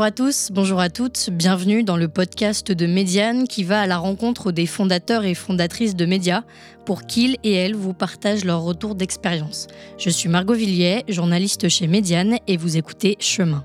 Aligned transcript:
Bonjour 0.00 0.06
à 0.06 0.12
tous, 0.12 0.48
bonjour 0.50 0.80
à 0.80 0.88
toutes, 0.88 1.28
bienvenue 1.30 1.82
dans 1.82 1.98
le 1.98 2.08
podcast 2.08 2.72
de 2.72 2.86
Médiane 2.86 3.46
qui 3.46 3.64
va 3.64 3.82
à 3.82 3.86
la 3.86 3.98
rencontre 3.98 4.50
des 4.50 4.64
fondateurs 4.64 5.26
et 5.26 5.34
fondatrices 5.34 5.94
de 5.94 6.06
médias 6.06 6.42
pour 6.86 7.02
qu'ils 7.02 7.36
et 7.44 7.52
elles 7.52 7.74
vous 7.74 7.92
partagent 7.92 8.46
leur 8.46 8.62
retour 8.62 8.94
d'expérience. 8.94 9.66
Je 9.98 10.08
suis 10.08 10.30
Margot 10.30 10.54
Villiers, 10.54 11.04
journaliste 11.06 11.68
chez 11.68 11.86
Médiane 11.86 12.38
et 12.46 12.56
vous 12.56 12.78
écoutez 12.78 13.18
Chemin. 13.20 13.62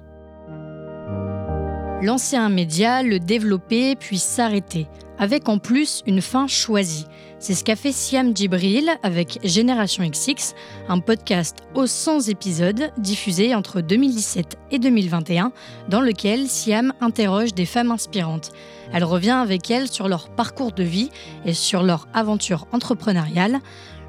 Lancer 2.02 2.36
un 2.36 2.49
média, 2.49 3.02
le 3.02 3.20
développer 3.20 3.95
puis 3.95 4.17
s'arrêter, 4.17 4.88
avec 5.20 5.50
en 5.50 5.57
plus 5.57 6.02
une 6.05 6.21
fin 6.21 6.48
choisie. 6.48 7.05
C'est 7.40 7.53
ce 7.53 7.63
qu'a 7.63 7.76
fait 7.76 7.91
Siam 7.91 8.35
Djibril 8.35 8.90
avec 9.03 9.40
Génération 9.44 10.07
XX, 10.07 10.55
un 10.90 10.99
podcast 10.99 11.57
aux 11.76 11.85
100 11.85 12.30
épisodes 12.30 12.91
diffusé 12.98 13.54
entre 13.54 13.81
2017 13.81 14.57
et 14.71 14.80
2021, 14.80 15.52
dans 15.90 16.02
lequel 16.02 16.48
Siam 16.48 16.93
interroge 17.02 17.54
des 17.54 17.66
femmes 17.66 17.91
inspirantes. 17.91 18.52
Elle 18.93 19.04
revient 19.04 19.31
avec 19.31 19.70
elles 19.70 19.91
sur 19.91 20.07
leur 20.07 20.30
parcours 20.30 20.71
de 20.71 20.84
vie 20.84 21.09
et 21.45 21.54
sur 21.54 21.84
leur 21.84 22.07
aventure 22.13 22.68
entrepreneuriale. 22.71 23.59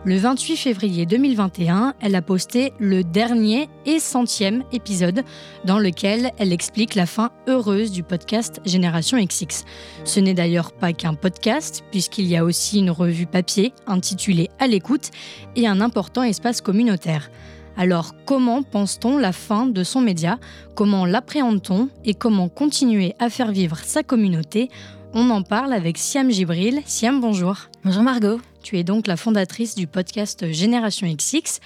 Le 0.06 0.18
28 0.18 0.56
février 0.56 1.04
2021, 1.04 1.94
elle 2.00 2.14
a 2.14 2.22
posté 2.22 2.72
le 2.78 3.02
dernier 3.02 3.68
et 3.86 3.98
centième 3.98 4.62
épisode 4.70 5.24
dans 5.64 5.80
lequel 5.80 6.30
elle 6.38 6.52
explique 6.52 6.94
la 6.94 7.06
fin 7.06 7.32
heureuse 7.48 7.90
du 7.90 8.04
podcast 8.04 8.60
Génération 8.64 9.18
XX. 9.18 9.64
Ce 10.04 10.20
n'est 10.20 10.32
d'ailleurs 10.32 10.70
pas 10.70 10.92
qu'un 10.92 11.14
podcast, 11.14 11.82
puisqu'il 11.90 12.26
y 12.26 12.36
a 12.36 12.44
aussi 12.44 12.78
une 12.78 12.92
revue 12.92 13.26
papier 13.26 13.72
intitulée 13.88 14.48
À 14.60 14.68
l'écoute 14.68 15.10
et 15.56 15.66
un 15.66 15.80
important 15.80 16.22
espace 16.22 16.60
communautaire. 16.60 17.28
Alors 17.76 18.14
comment 18.26 18.62
pense-t-on 18.62 19.18
la 19.18 19.32
fin 19.32 19.66
de 19.66 19.82
son 19.82 20.02
média? 20.02 20.38
Comment 20.76 21.04
l'appréhende-t-on? 21.04 21.88
Et 22.04 22.14
comment 22.14 22.48
continuer 22.48 23.16
à 23.18 23.28
faire 23.28 23.50
vivre 23.50 23.78
sa 23.78 24.04
communauté? 24.04 24.70
On 25.14 25.30
en 25.30 25.42
parle 25.42 25.72
avec 25.72 25.98
Siam 25.98 26.30
Gibril. 26.30 26.80
Siam, 26.84 27.20
bonjour. 27.20 27.56
Bonjour 27.84 28.04
Margot. 28.04 28.38
Tu 28.66 28.76
es 28.78 28.82
donc 28.82 29.06
la 29.06 29.16
fondatrice 29.16 29.76
du 29.76 29.86
podcast 29.86 30.50
Génération 30.50 31.06
XX. 31.06 31.60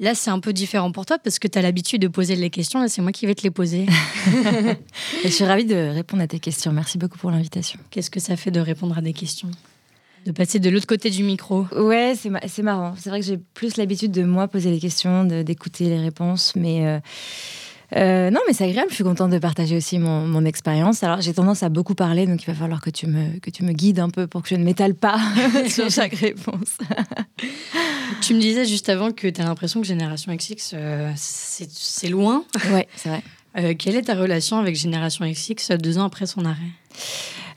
Là, 0.00 0.16
c'est 0.16 0.30
un 0.30 0.40
peu 0.40 0.52
différent 0.52 0.90
pour 0.90 1.06
toi 1.06 1.16
parce 1.16 1.38
que 1.38 1.46
tu 1.46 1.56
as 1.56 1.62
l'habitude 1.62 2.02
de 2.02 2.08
poser 2.08 2.34
les 2.34 2.50
questions. 2.50 2.80
Là, 2.80 2.88
c'est 2.88 3.00
moi 3.00 3.12
qui 3.12 3.24
vais 3.24 3.36
te 3.36 3.44
les 3.44 3.52
poser. 3.52 3.86
je 5.24 5.28
suis 5.28 5.44
ravie 5.44 5.64
de 5.64 5.76
répondre 5.76 6.24
à 6.24 6.26
tes 6.26 6.40
questions. 6.40 6.72
Merci 6.72 6.98
beaucoup 6.98 7.18
pour 7.18 7.30
l'invitation. 7.30 7.78
Qu'est-ce 7.90 8.10
que 8.10 8.18
ça 8.18 8.34
fait 8.34 8.50
de 8.50 8.58
répondre 8.58 8.98
à 8.98 9.00
des 9.00 9.12
questions? 9.12 9.48
De 10.26 10.32
passer 10.32 10.58
de 10.58 10.68
l'autre 10.70 10.88
côté 10.88 11.08
du 11.08 11.22
micro? 11.22 11.66
Ouais, 11.76 12.14
c'est 12.16 12.62
marrant. 12.62 12.94
C'est 12.98 13.10
vrai 13.10 13.20
que 13.20 13.26
j'ai 13.26 13.38
plus 13.38 13.76
l'habitude 13.76 14.10
de 14.10 14.24
moi 14.24 14.48
poser 14.48 14.72
les 14.72 14.80
questions, 14.80 15.22
d'écouter 15.22 15.84
les 15.84 16.00
réponses, 16.00 16.56
mais 16.56 16.84
euh, 16.84 16.98
euh, 17.96 18.30
non, 18.30 18.40
mais 18.46 18.52
c'est 18.52 18.64
agréable. 18.64 18.90
Je 18.90 18.96
suis 18.96 19.04
contente 19.04 19.30
de 19.30 19.38
partager 19.38 19.76
aussi 19.76 19.98
mon, 19.98 20.44
expérience. 20.44 21.02
Alors, 21.02 21.20
j'ai 21.20 21.34
tendance 21.34 21.62
à 21.62 21.68
beaucoup 21.68 21.94
parler, 21.94 22.26
donc 22.26 22.42
il 22.42 22.46
va 22.46 22.54
falloir 22.54 22.80
que 22.80 22.90
tu 22.90 23.06
me, 23.06 23.38
que 23.40 23.50
tu 23.50 23.64
me 23.64 23.72
guides 23.72 23.98
un 23.98 24.10
peu 24.10 24.26
pour 24.26 24.42
que 24.42 24.48
je 24.48 24.54
ne 24.54 24.64
m'étale 24.64 24.94
pas 24.94 25.18
sur 25.68 25.90
chaque 25.90 26.14
réponse. 26.14 26.78
tu 28.20 28.34
me 28.34 28.40
disais 28.40 28.64
juste 28.64 28.88
avant 28.88 29.10
que 29.10 29.28
tu 29.28 29.40
as 29.40 29.44
l'impression 29.44 29.80
que 29.80 29.86
Génération 29.86 30.34
XX, 30.34 30.70
euh, 30.74 31.12
c'est 31.16 32.08
loin. 32.08 32.44
Ouais, 32.70 32.86
c'est 32.96 33.08
vrai. 33.08 33.22
Euh, 33.58 33.74
quelle 33.76 33.96
est 33.96 34.02
ta 34.02 34.14
relation 34.14 34.58
avec 34.58 34.76
Génération 34.76 35.28
XX 35.28 35.72
deux 35.78 35.98
ans 35.98 36.04
après 36.04 36.26
son 36.26 36.44
arrêt? 36.44 36.70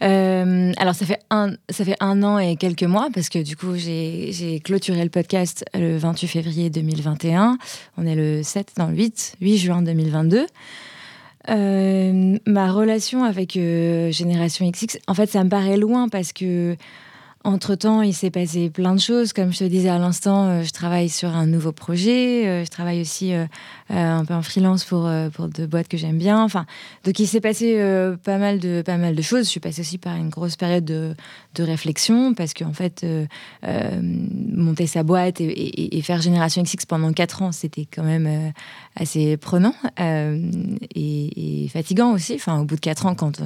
Euh, 0.01 0.71
alors, 0.77 0.95
ça 0.95 1.05
fait, 1.05 1.19
un, 1.29 1.53
ça 1.69 1.85
fait 1.85 1.97
un 1.99 2.23
an 2.23 2.39
et 2.39 2.55
quelques 2.55 2.83
mois, 2.83 3.09
parce 3.13 3.29
que 3.29 3.39
du 3.39 3.55
coup, 3.55 3.75
j'ai 3.75 4.61
clôturé 4.63 5.03
le 5.03 5.11
podcast 5.11 5.63
le 5.75 5.97
28 5.97 6.27
février 6.27 6.69
2021. 6.71 7.57
On 7.97 8.07
est 8.07 8.15
le 8.15 8.41
7, 8.41 8.73
dans 8.77 8.87
le 8.87 8.95
8, 8.95 9.35
8 9.41 9.57
juin 9.57 9.81
2022. 9.83 10.47
Euh, 11.49 12.37
ma 12.47 12.71
relation 12.71 13.23
avec 13.23 13.53
Génération 13.53 14.69
XX, 14.69 14.97
en 15.07 15.13
fait, 15.13 15.29
ça 15.29 15.43
me 15.43 15.49
paraît 15.49 15.77
loin 15.77 16.09
parce 16.09 16.33
que 16.33 16.75
entre-temps, 17.43 18.03
il 18.03 18.13
s'est 18.13 18.29
passé 18.29 18.69
plein 18.69 18.93
de 18.93 18.99
choses. 18.99 19.33
Comme 19.33 19.51
je 19.51 19.59
te 19.59 19.63
disais 19.63 19.89
à 19.89 19.97
l'instant, 19.97 20.45
euh, 20.45 20.63
je 20.63 20.71
travaille 20.71 21.09
sur 21.09 21.29
un 21.29 21.47
nouveau 21.47 21.71
projet. 21.71 22.47
Euh, 22.47 22.65
je 22.65 22.69
travaille 22.69 23.01
aussi 23.01 23.33
euh, 23.33 23.45
un 23.89 24.23
peu 24.25 24.33
en 24.35 24.43
freelance 24.43 24.85
pour, 24.85 25.09
deux 25.49 25.65
boîtes 25.65 25.87
que 25.87 25.97
j'aime 25.97 26.17
bien. 26.17 26.43
Enfin, 26.43 26.65
donc 27.03 27.17
il 27.19 27.27
s'est 27.27 27.41
passé 27.41 27.77
pas, 28.23 28.37
mal 28.37 28.59
de, 28.59 28.83
pas 28.85 28.97
mal 28.97 29.15
de 29.15 29.21
choses. 29.21 29.45
Je 29.45 29.49
suis 29.49 29.59
passée 29.59 29.81
aussi 29.81 29.97
par 29.97 30.15
une 30.15 30.29
grosse 30.29 30.55
période 30.55 30.85
de, 30.85 31.15
de 31.55 31.63
réflexion 31.63 32.33
parce 32.33 32.53
qu'en 32.53 32.73
fait, 32.73 33.05
monter 33.63 34.87
sa 34.87 35.03
boîte 35.03 35.41
et, 35.41 36.01
faire 36.03 36.21
Génération 36.21 36.63
XX 36.63 36.85
pendant 36.85 37.11
quatre 37.13 37.41
ans, 37.41 37.51
c'était 37.51 37.85
quand 37.85 38.03
même 38.03 38.53
assez 38.95 39.37
prenant 39.37 39.73
et, 39.97 41.67
fatigant 41.73 42.13
aussi. 42.13 42.35
Enfin, 42.35 42.59
au 42.59 42.65
bout 42.65 42.75
de 42.75 42.81
quatre 42.81 43.05
ans, 43.05 43.15
quand 43.15 43.41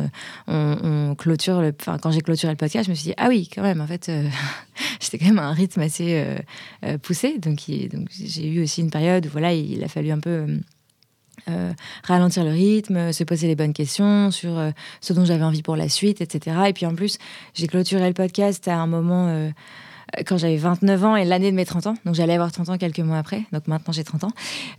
on, 0.48 1.16
clôture 1.16 1.64
enfin, 1.80 1.98
quand 1.98 2.12
j'ai 2.12 2.22
clôturé 2.22 2.52
le 2.52 2.58
podcast, 2.58 2.86
je 2.86 2.92
me 2.92 2.96
suis 2.96 3.10
dit, 3.10 3.14
ah 3.18 3.28
oui, 3.30 3.50
quand 3.54 3.62
même, 3.62 3.85
en 3.86 3.88
fait, 3.88 4.10
euh, 4.10 4.28
j'étais 5.00 5.20
quand 5.20 5.28
même 5.28 5.40
à 5.40 5.46
un 5.46 5.54
rythme 5.54 5.82
assez 5.82 6.16
euh, 6.16 6.38
euh, 6.84 6.98
poussé. 6.98 7.38
Donc, 7.38 7.60
j'ai 7.68 8.48
eu 8.48 8.64
aussi 8.64 8.82
une 8.82 8.90
période 8.90 9.28
où 9.28 9.30
voilà, 9.30 9.54
il 9.54 9.84
a 9.84 9.88
fallu 9.88 10.12
un 10.12 10.20
peu 10.20 10.48
ralentir 12.04 12.44
le 12.44 12.50
rythme, 12.50 13.14
se 13.14 13.24
poser 13.24 13.46
les 13.46 13.56
bonnes 13.56 13.74
questions 13.74 14.32
sur 14.32 14.60
ce 15.00 15.14
dont 15.14 15.26
j'avais 15.26 15.44
envie 15.44 15.62
pour 15.62 15.76
la 15.76 15.90
suite, 15.90 16.20
etc. 16.20 16.58
Et 16.70 16.74
puis 16.74 16.88
en 16.88 16.96
plus, 16.96 17.20
j'ai 17.54 17.68
clôturé 17.68 18.08
le 18.08 18.16
podcast 18.16 18.68
à 18.68 18.78
un 18.78 18.88
moment 18.88 19.52
quand 20.26 20.38
j'avais 20.38 20.58
29 20.58 21.04
ans 21.04 21.16
et 21.16 21.26
l'année 21.26 21.52
de 21.52 21.56
mes 21.56 21.66
30 21.66 21.88
ans. 21.88 21.96
Donc 22.06 22.16
j'allais 22.16 22.34
avoir 22.34 22.52
30 22.52 22.70
ans 22.70 22.78
quelques 22.78 23.00
mois 23.00 23.18
après. 23.18 23.44
Donc 23.52 23.68
maintenant 23.68 23.94
j'ai 23.94 24.04
30 24.04 24.26
ans. 24.26 24.32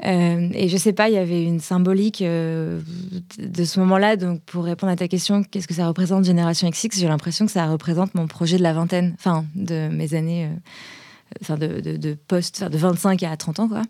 Euh, 0.05 0.49
et 0.53 0.69
je 0.69 0.77
sais 0.77 0.93
pas, 0.93 1.09
il 1.09 1.15
y 1.15 1.19
avait 1.19 1.43
une 1.43 1.61
symbolique 1.61 2.23
euh, 2.23 2.81
de 3.39 3.65
ce 3.65 3.81
moment-là. 3.81 4.17
Donc 4.17 4.41
pour 4.43 4.65
répondre 4.65 4.93
à 4.93 4.97
ta 4.97 5.09
question, 5.09 5.43
qu'est-ce 5.43 5.69
que 5.69 5.75
ça 5.75 5.87
représente 5.87 6.25
Génération 6.25 6.69
XX 6.69 6.99
J'ai 6.99 7.09
l'impression 7.09 7.47
que 7.47 7.53
ça 7.53 7.67
représente 7.67 8.15
mon 8.15 8.27
projet 8.27 8.57
de 8.57 8.63
la 8.63 8.73
vingtaine, 8.73 9.15
enfin 9.19 9.45
de 9.55 9.89
mes 9.89 10.15
années, 10.15 10.49
euh, 11.51 11.57
de, 11.57 11.97
de 11.97 12.15
post, 12.15 12.65
de 12.65 12.79
25 12.79 13.23
à 13.23 13.37
30 13.37 13.61
ans 13.61 13.69
quoi. 13.69 13.83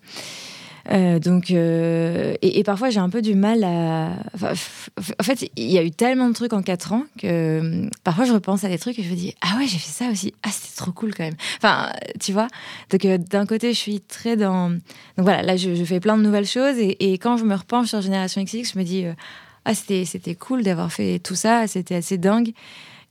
Euh, 0.93 1.19
donc, 1.19 1.51
euh, 1.51 2.35
et, 2.43 2.63
parfois 2.63 2.91
j'ai 2.91 3.01
un 3.01 3.09
peu 3.09 3.23
du 3.23 3.35
mal 3.35 3.65
à. 3.65 4.11
en 4.43 5.23
fait, 5.23 5.51
il 5.57 5.71
y 5.71 5.79
a 5.79 5.83
eu 5.83 5.91
tellement 5.91 6.29
de 6.29 6.35
trucs 6.35 6.53
en 6.53 6.63
4 6.63 6.93
ans 6.93 7.05
que 7.19 7.27
euh, 7.27 7.89
parfois 8.05 8.25
je 8.25 8.33
repense 8.33 8.63
à 8.65 8.69
des 8.69 8.79
trucs 8.79 8.99
et 8.99 9.03
je 9.03 9.11
me 9.11 9.17
dis 9.17 9.35
Ah 9.41 9.57
ouais, 9.59 9.67
j'ai 9.67 9.79
fait 9.79 10.05
ça 10.05 10.11
aussi. 10.11 10.33
Ah, 10.43 10.51
c'était 10.51 10.77
trop 10.77 10.93
cool 10.93 11.15
quand 11.15 11.25
même. 11.25 11.37
Enfin, 11.57 11.91
tu 12.21 12.33
vois? 12.33 12.47
Donc, 12.91 13.05
d'un 13.29 13.47
côté, 13.47 13.73
je 13.73 13.79
suis 13.79 14.01
très 14.01 14.37
dans. 14.37 14.71
Donc 14.71 14.79
voilà, 15.19 15.43
là, 15.43 15.57
je, 15.57 15.85
fais 15.85 16.01
plein 16.01 16.17
de 16.17 16.23
nouvelles 16.23 16.47
choses 16.47 16.77
et, 16.79 17.13
quand 17.15 17.37
je 17.37 17.45
me 17.45 17.55
repenche 17.55 17.89
sur 17.89 18.01
Génération 18.01 18.43
XX, 18.43 18.73
je 18.73 18.79
me 18.79 18.85
dis 18.85 19.05
Ah, 19.65 19.75
c'était 19.75 20.35
cool 20.35 20.63
d'avoir 20.63 20.93
fait 20.93 21.19
tout 21.19 21.35
ça, 21.35 21.67
c'était 21.67 21.97
assez 21.97 22.19
dingue. 22.19 22.53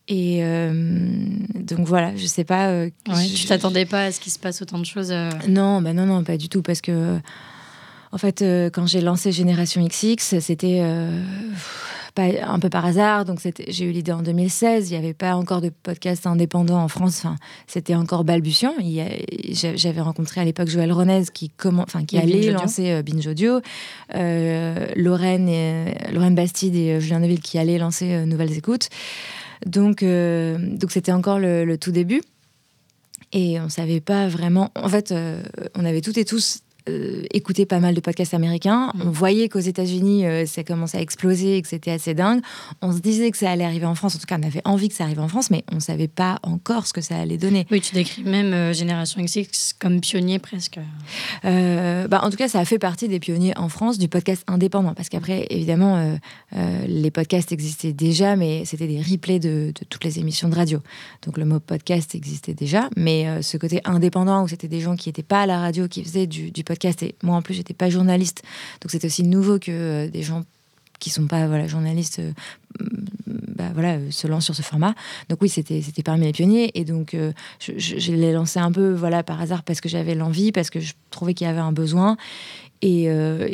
Et 0.08 0.42
donc 1.56 1.88
voilà, 1.88 2.16
je 2.16 2.26
sais 2.26 2.46
pas. 2.46 2.86
tu 2.88 3.46
t'attendais 3.48 3.86
pas 3.86 4.06
à 4.06 4.12
ce 4.14 4.22
qu'il 4.22 4.32
se 4.32 4.40
passe 4.40 4.62
autant 4.62 4.80
de 4.80 4.86
choses 4.86 5.14
Non, 5.50 5.82
bah 5.82 5.92
non, 5.94 6.06
non, 6.06 6.24
pas 6.24 6.38
du 6.38 6.48
tout, 6.48 6.62
parce 6.62 6.80
que 6.80 7.20
en 8.16 8.18
fait, 8.18 8.42
euh, 8.42 8.70
quand 8.70 8.88
j'ai 8.88 9.02
lancé 9.02 9.34
Génération 9.34 9.86
XX, 9.86 10.40
c'était 10.40 10.80
euh, 10.80 11.22
un 12.18 12.60
peu 12.60 12.70
par 12.70 12.86
hasard. 12.86 13.26
Donc, 13.26 13.42
j'ai 13.68 13.84
eu 13.84 13.92
l'idée 13.92 14.14
en 14.14 14.22
2016. 14.22 14.90
Il 14.90 14.94
n'y 14.94 14.98
avait 14.98 15.14
pas 15.14 15.36
encore 15.36 15.60
de 15.60 15.68
podcast 15.68 16.26
indépendant 16.26 16.82
en 16.82 16.88
France. 16.88 17.18
Enfin, 17.18 17.36
c'était 17.68 17.94
encore 17.94 18.24
balbutiant. 18.24 18.74
J'avais 19.52 20.00
rencontré 20.00 20.40
à 20.40 20.46
l'époque 20.46 20.70
Joël 20.70 20.94
Ronez 20.94 21.24
qui, 21.34 21.52
enfin, 21.62 22.06
qui 22.06 22.18
allait 22.18 22.52
lancer 22.52 22.90
euh, 22.90 23.02
Binge 23.02 23.28
Audio, 23.28 23.60
Lorraine, 24.14 25.50
et, 25.50 25.94
Lorraine 26.14 26.36
Bastide 26.36 26.76
et 26.76 27.02
Julien 27.02 27.20
Neville 27.20 27.42
qui 27.42 27.58
allaient 27.58 27.78
lancer 27.80 28.26
Nouvelles 28.26 28.54
Écoutes. 28.54 28.88
Donc, 29.66 30.06
donc 30.06 30.92
c'était 30.92 31.12
encore 31.12 31.40
le, 31.40 31.76
tout 31.76 31.92
début. 31.92 32.22
Et 33.34 33.60
on 33.60 33.68
savait 33.68 34.00
pas 34.00 34.30
vraiment. 34.30 34.72
En 34.76 34.88
fait, 34.88 35.14
on 35.76 35.84
avait 35.84 36.00
toutes 36.00 36.18
et 36.18 36.24
tous 36.24 36.62
euh, 36.90 37.66
pas 37.68 37.80
mal 37.80 37.96
de 37.96 38.00
podcasts 38.00 38.34
américains. 38.34 38.92
Mm. 38.94 39.02
On 39.06 39.10
voyait 39.10 39.50
qu'aux 39.50 39.60
États-Unis, 39.60 40.26
euh, 40.26 40.46
ça 40.46 40.64
commençait 40.64 40.98
à 40.98 41.02
exploser 41.02 41.58
et 41.58 41.62
que 41.62 41.68
c'était 41.68 41.92
assez 41.92 42.14
dingue. 42.14 42.42
On 42.82 42.92
se 42.92 43.00
disait 43.00 43.32
que 43.32 43.38
ça 43.38 43.50
allait 43.50 43.64
arriver 43.64 43.86
en 43.86 43.96
France. 43.96 44.16
En 44.16 44.20
tout 44.20 44.26
cas, 44.28 44.38
on 44.40 44.46
avait 44.46 44.62
envie 44.66 44.90
que 44.90 44.96
ça 44.96 45.06
arrive 45.06 45.20
en 45.20 45.28
France, 45.28 45.50
mais 45.50 45.64
on 45.72 45.76
ne 45.76 45.80
savait 45.80 46.08
pas 46.08 46.40
encore 46.44 46.86
ce 46.86 46.94
que 46.94 47.02
ça 47.02 47.18
allait 47.18 47.38
donner. 47.38 47.66
Oui, 47.72 47.82
tu 47.82 47.96
décris 47.96 48.24
même 48.24 48.54
euh, 48.54 48.74
Génération 48.74 49.24
XX 49.24 49.74
comme 49.80 50.00
pionnier 50.00 50.40
presque. 50.40 50.80
bah, 51.44 52.20
en 52.22 52.30
tout 52.30 52.38
cas, 52.38 52.48
ça 52.48 52.60
a 52.60 52.66
fait 52.66 52.80
partie 52.80 53.08
des 53.08 53.20
pionniers 53.20 53.58
en 53.58 53.70
France 53.70 53.98
du 53.98 54.08
podcast 54.08 54.44
indépendant. 54.48 54.94
Parce 54.94 55.10
qu'après, 55.10 55.48
évidemment, 55.50 56.18
les 56.88 57.12
podcasts 57.12 57.52
existaient 57.52 57.94
déjà, 57.94 58.36
mais 58.36 58.66
c'était 58.66 58.88
des 58.88 59.02
replays 59.02 59.40
de, 59.40 59.72
de, 59.74 59.86
toutes 59.90 60.04
les 60.04 60.20
émissions 60.20 60.50
de 60.50 60.56
radio. 60.56 60.80
Donc 61.26 61.38
le 61.38 61.46
mot 61.46 61.60
podcast 61.60 62.14
existait 62.16 62.54
déjà, 62.54 62.90
mais 62.96 63.42
ce 63.42 63.58
côté 63.58 63.82
indépendant 63.86 64.44
où 64.44 64.48
c'était 64.48 64.68
des 64.68 64.82
gens 64.82 64.96
qui 64.96 65.10
n'étaient 65.10 65.24
pas 65.24 65.42
à 65.42 65.46
la 65.46 65.60
radio, 65.60 65.88
qui 65.88 66.04
faisaient 66.04 66.28
du, 66.28 66.52
du 66.52 66.64
podcast 66.64 66.75
et 66.84 67.16
moi, 67.24 67.36
en 67.36 67.42
plus, 67.42 67.54
j'étais 67.54 67.74
pas 67.74 67.90
journaliste. 67.90 68.44
Donc, 68.82 68.92
c'était 68.92 69.08
aussi 69.08 69.24
nouveau 69.24 69.60
que 69.60 69.72
euh, 69.72 70.08
des 70.10 70.24
gens 70.24 70.44
qui 71.00 71.10
sont 71.10 71.28
pas 71.28 71.48
voilà, 71.48 71.68
journalistes 71.68 72.20
euh, 72.20 72.32
bah, 73.56 73.70
voilà, 73.74 73.96
euh, 73.96 74.12
se 74.12 74.28
lancent 74.28 74.46
sur 74.46 74.56
ce 74.56 74.62
format. 74.62 74.96
Donc 75.30 75.42
oui, 75.42 75.50
c'était 75.50 75.82
parmi 76.04 76.26
les 76.26 76.32
pionniers. 76.32 76.72
Et 76.80 76.86
donc, 76.86 77.16
je, 77.60 78.12
l'ai 78.12 78.32
lancé 78.32 78.60
un 78.60 78.72
peu 78.72 78.94
voilà, 78.94 79.24
par 79.24 79.42
hasard 79.42 79.64
parce 79.64 79.82
que 79.82 79.90
j'avais 79.90 80.16
l'envie, 80.16 80.52
parce 80.52 80.70
que 80.70 80.80
je 80.80 80.94
trouvais 81.10 81.34
qu'il 81.34 81.48
y 81.48 81.50
avait 81.50 81.60
un 81.60 81.72
besoin. 81.72 82.18
Et, 82.82 83.10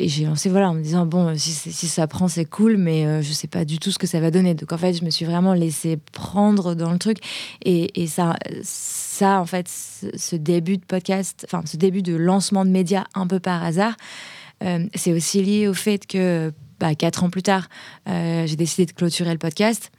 j'ai 0.08 0.26
lancé 0.26 0.50
voilà 0.50 0.70
en 0.70 0.74
me 0.74 0.82
disant 0.82 1.06
bon 1.06 1.34
si, 1.36 1.52
ça 1.52 2.06
prend 2.06 2.28
c'est 2.28 2.44
cool 2.44 2.76
mais 2.76 3.22
je 3.22 3.32
sais 3.32 3.48
pas 3.48 3.64
du 3.64 3.78
tout 3.78 3.90
ce 3.90 3.98
que 3.98 4.06
ça 4.06 4.20
va 4.20 4.30
donner 4.30 4.54
donc 4.54 4.72
en 4.72 4.78
fait 4.78 4.92
je 4.92 5.04
me 5.04 5.10
suis 5.10 5.24
vraiment 5.24 5.54
laissé 5.54 5.98
prendre 6.12 6.74
dans 6.74 6.92
le 6.92 6.98
truc 6.98 7.18
et, 7.64 8.06
ça 8.06 8.36
ça 8.62 9.40
en 9.40 9.46
fait 9.46 9.68
ce 9.68 10.36
début 10.36 10.76
de 10.76 10.84
podcast 10.84 11.46
enfin 11.48 11.62
ce 11.64 11.78
début 11.78 12.02
de 12.02 12.14
lancement 12.14 12.64
de 12.64 12.70
médias 12.70 13.04
un 13.14 13.26
peu 13.26 13.40
par 13.40 13.64
hasard 13.64 13.96
c'est 14.94 15.12
aussi 15.12 15.42
lié 15.42 15.66
au 15.66 15.74
fait 15.74 16.06
que 16.06 16.52
bah, 16.82 16.96
quatre 16.96 17.22
ans 17.22 17.30
plus 17.30 17.44
tard, 17.44 17.68
euh, 18.08 18.44
j'ai 18.44 18.56
décidé 18.56 18.86
de 18.86 18.90
clôturer 18.90 19.30
le 19.30 19.38
podcast. 19.38 19.92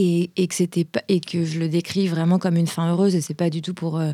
Et, 0.00 0.30
que 0.46 0.54
c'était 0.54 0.86
et 1.08 1.18
que 1.18 1.44
je 1.44 1.58
le 1.58 1.68
décris 1.68 2.06
vraiment 2.06 2.38
comme 2.38 2.56
une 2.56 2.68
fin 2.68 2.88
heureuse 2.88 3.16
et 3.16 3.20
c'est 3.20 3.34
pas 3.34 3.50
du 3.50 3.62
tout 3.62 3.74
pour 3.74 3.98
euh, 3.98 4.12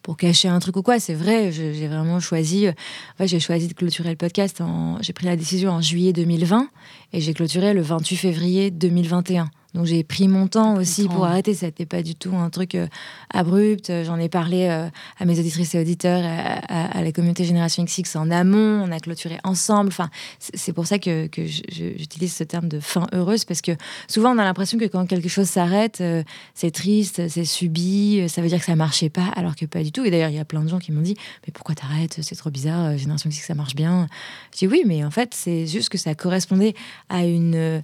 pour 0.00 0.16
cacher 0.16 0.46
un 0.46 0.60
truc 0.60 0.76
ou 0.76 0.82
quoi. 0.82 1.00
C'est 1.00 1.14
vrai 1.14 1.50
j'ai 1.50 1.88
vraiment 1.88 2.20
choisi 2.20 2.68
euh, 2.68 2.72
j'ai 3.18 3.40
choisi 3.40 3.66
de 3.66 3.72
clôturer 3.72 4.10
le 4.10 4.16
podcast 4.16 4.62
j'ai 5.00 5.12
pris 5.12 5.26
la 5.26 5.34
décision 5.34 5.72
en 5.72 5.80
juillet 5.80 6.12
2020 6.12 6.68
et 7.12 7.20
j'ai 7.20 7.34
clôturé 7.34 7.74
le 7.74 7.82
28 7.82 8.16
février 8.16 8.70
2021 8.70 9.50
donc 9.74 9.86
j'ai 9.86 10.04
pris 10.04 10.28
mon 10.28 10.46
temps 10.46 10.76
aussi 10.76 11.08
pour 11.08 11.24
arrêter. 11.24 11.52
Ça 11.52 11.66
n'était 11.66 11.84
pas 11.84 12.02
du 12.02 12.14
tout 12.14 12.34
un 12.36 12.48
truc 12.48 12.76
euh, 12.76 12.86
abrupt. 13.32 13.92
J'en 14.04 14.18
ai 14.18 14.28
parlé 14.28 14.68
euh, 14.70 14.88
à 15.18 15.24
mes 15.24 15.38
auditrices 15.38 15.74
et 15.74 15.80
auditeurs, 15.80 16.22
à, 16.68 17.02
la 17.02 17.12
communauté 17.12 17.44
Génération 17.44 17.84
XX 17.84 18.14
en 18.16 18.30
amont. 18.30 18.84
On 18.84 18.92
a 18.92 19.00
clôturé 19.00 19.38
ensemble. 19.42 19.88
Enfin, 19.88 20.10
c'est 20.38 20.72
pour 20.72 20.86
ça 20.86 21.00
que, 21.00 21.28
j'utilise 21.36 22.34
ce 22.34 22.44
terme 22.44 22.68
de 22.68 22.78
fin 22.78 23.06
heureuse 23.12 23.44
parce 23.44 23.60
que 23.60 23.72
souvent 24.06 24.34
on 24.34 24.38
a 24.38 24.44
l'impression 24.44 24.78
que 24.78 24.84
quand 24.84 25.06
quelque 25.06 25.28
chose 25.28 25.48
s'arrête, 25.48 26.00
euh, 26.00 26.22
c'est 26.54 26.70
triste, 26.70 27.28
c'est 27.28 27.44
subi, 27.44 28.28
ça 28.28 28.42
veut 28.42 28.48
dire 28.48 28.60
que 28.60 28.64
ça 28.64 28.76
marchait 28.76 29.10
pas, 29.10 29.26
alors 29.34 29.56
que 29.56 29.66
pas 29.66 29.82
du 29.82 29.90
tout. 29.90 30.04
Et 30.04 30.10
d'ailleurs, 30.10 30.30
il 30.30 30.36
y 30.36 30.40
a 30.40 30.44
plein 30.44 30.62
de 30.62 30.68
gens 30.68 30.78
qui 30.78 30.92
m'ont 30.92 31.02
dit 31.02 31.16
mais 31.46 31.52
pourquoi 31.52 31.74
t'arrêtes? 31.74 32.20
C'est 32.22 32.36
trop 32.36 32.50
bizarre. 32.50 32.96
Génération 32.96 33.28
XX 33.28 33.44
ça 33.44 33.54
marche 33.54 33.74
bien. 33.74 34.06
Je 34.52 34.58
dis 34.58 34.66
oui, 34.68 34.84
mais 34.86 35.04
en 35.04 35.10
fait 35.10 35.34
c'est 35.34 35.66
juste 35.66 35.88
que 35.88 35.98
ça 35.98 36.14
correspondait 36.14 36.74
à 37.08 37.24
une 37.24 37.82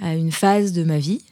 à 0.00 0.14
une 0.14 0.32
phase 0.32 0.72
de 0.72 0.84
ma 0.84 0.98
vie, 0.98 1.22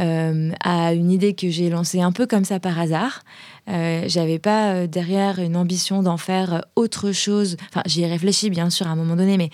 euh, 0.00 0.50
à 0.64 0.92
une 0.92 1.12
idée 1.12 1.34
que 1.34 1.50
j'ai 1.50 1.70
lancée 1.70 2.00
un 2.00 2.10
peu 2.10 2.26
comme 2.26 2.44
ça 2.44 2.58
par 2.58 2.78
hasard. 2.80 3.22
Euh, 3.68 4.04
j'avais 4.08 4.40
pas 4.40 4.72
euh, 4.72 4.86
derrière 4.88 5.38
une 5.38 5.56
ambition 5.56 6.02
d'en 6.02 6.16
faire 6.16 6.64
autre 6.74 7.12
chose. 7.12 7.56
Enfin, 7.68 7.82
j'y 7.86 8.02
ai 8.02 8.06
réfléchi 8.06 8.50
bien 8.50 8.70
sûr 8.70 8.88
à 8.88 8.90
un 8.90 8.96
moment 8.96 9.14
donné, 9.14 9.36
mais 9.36 9.50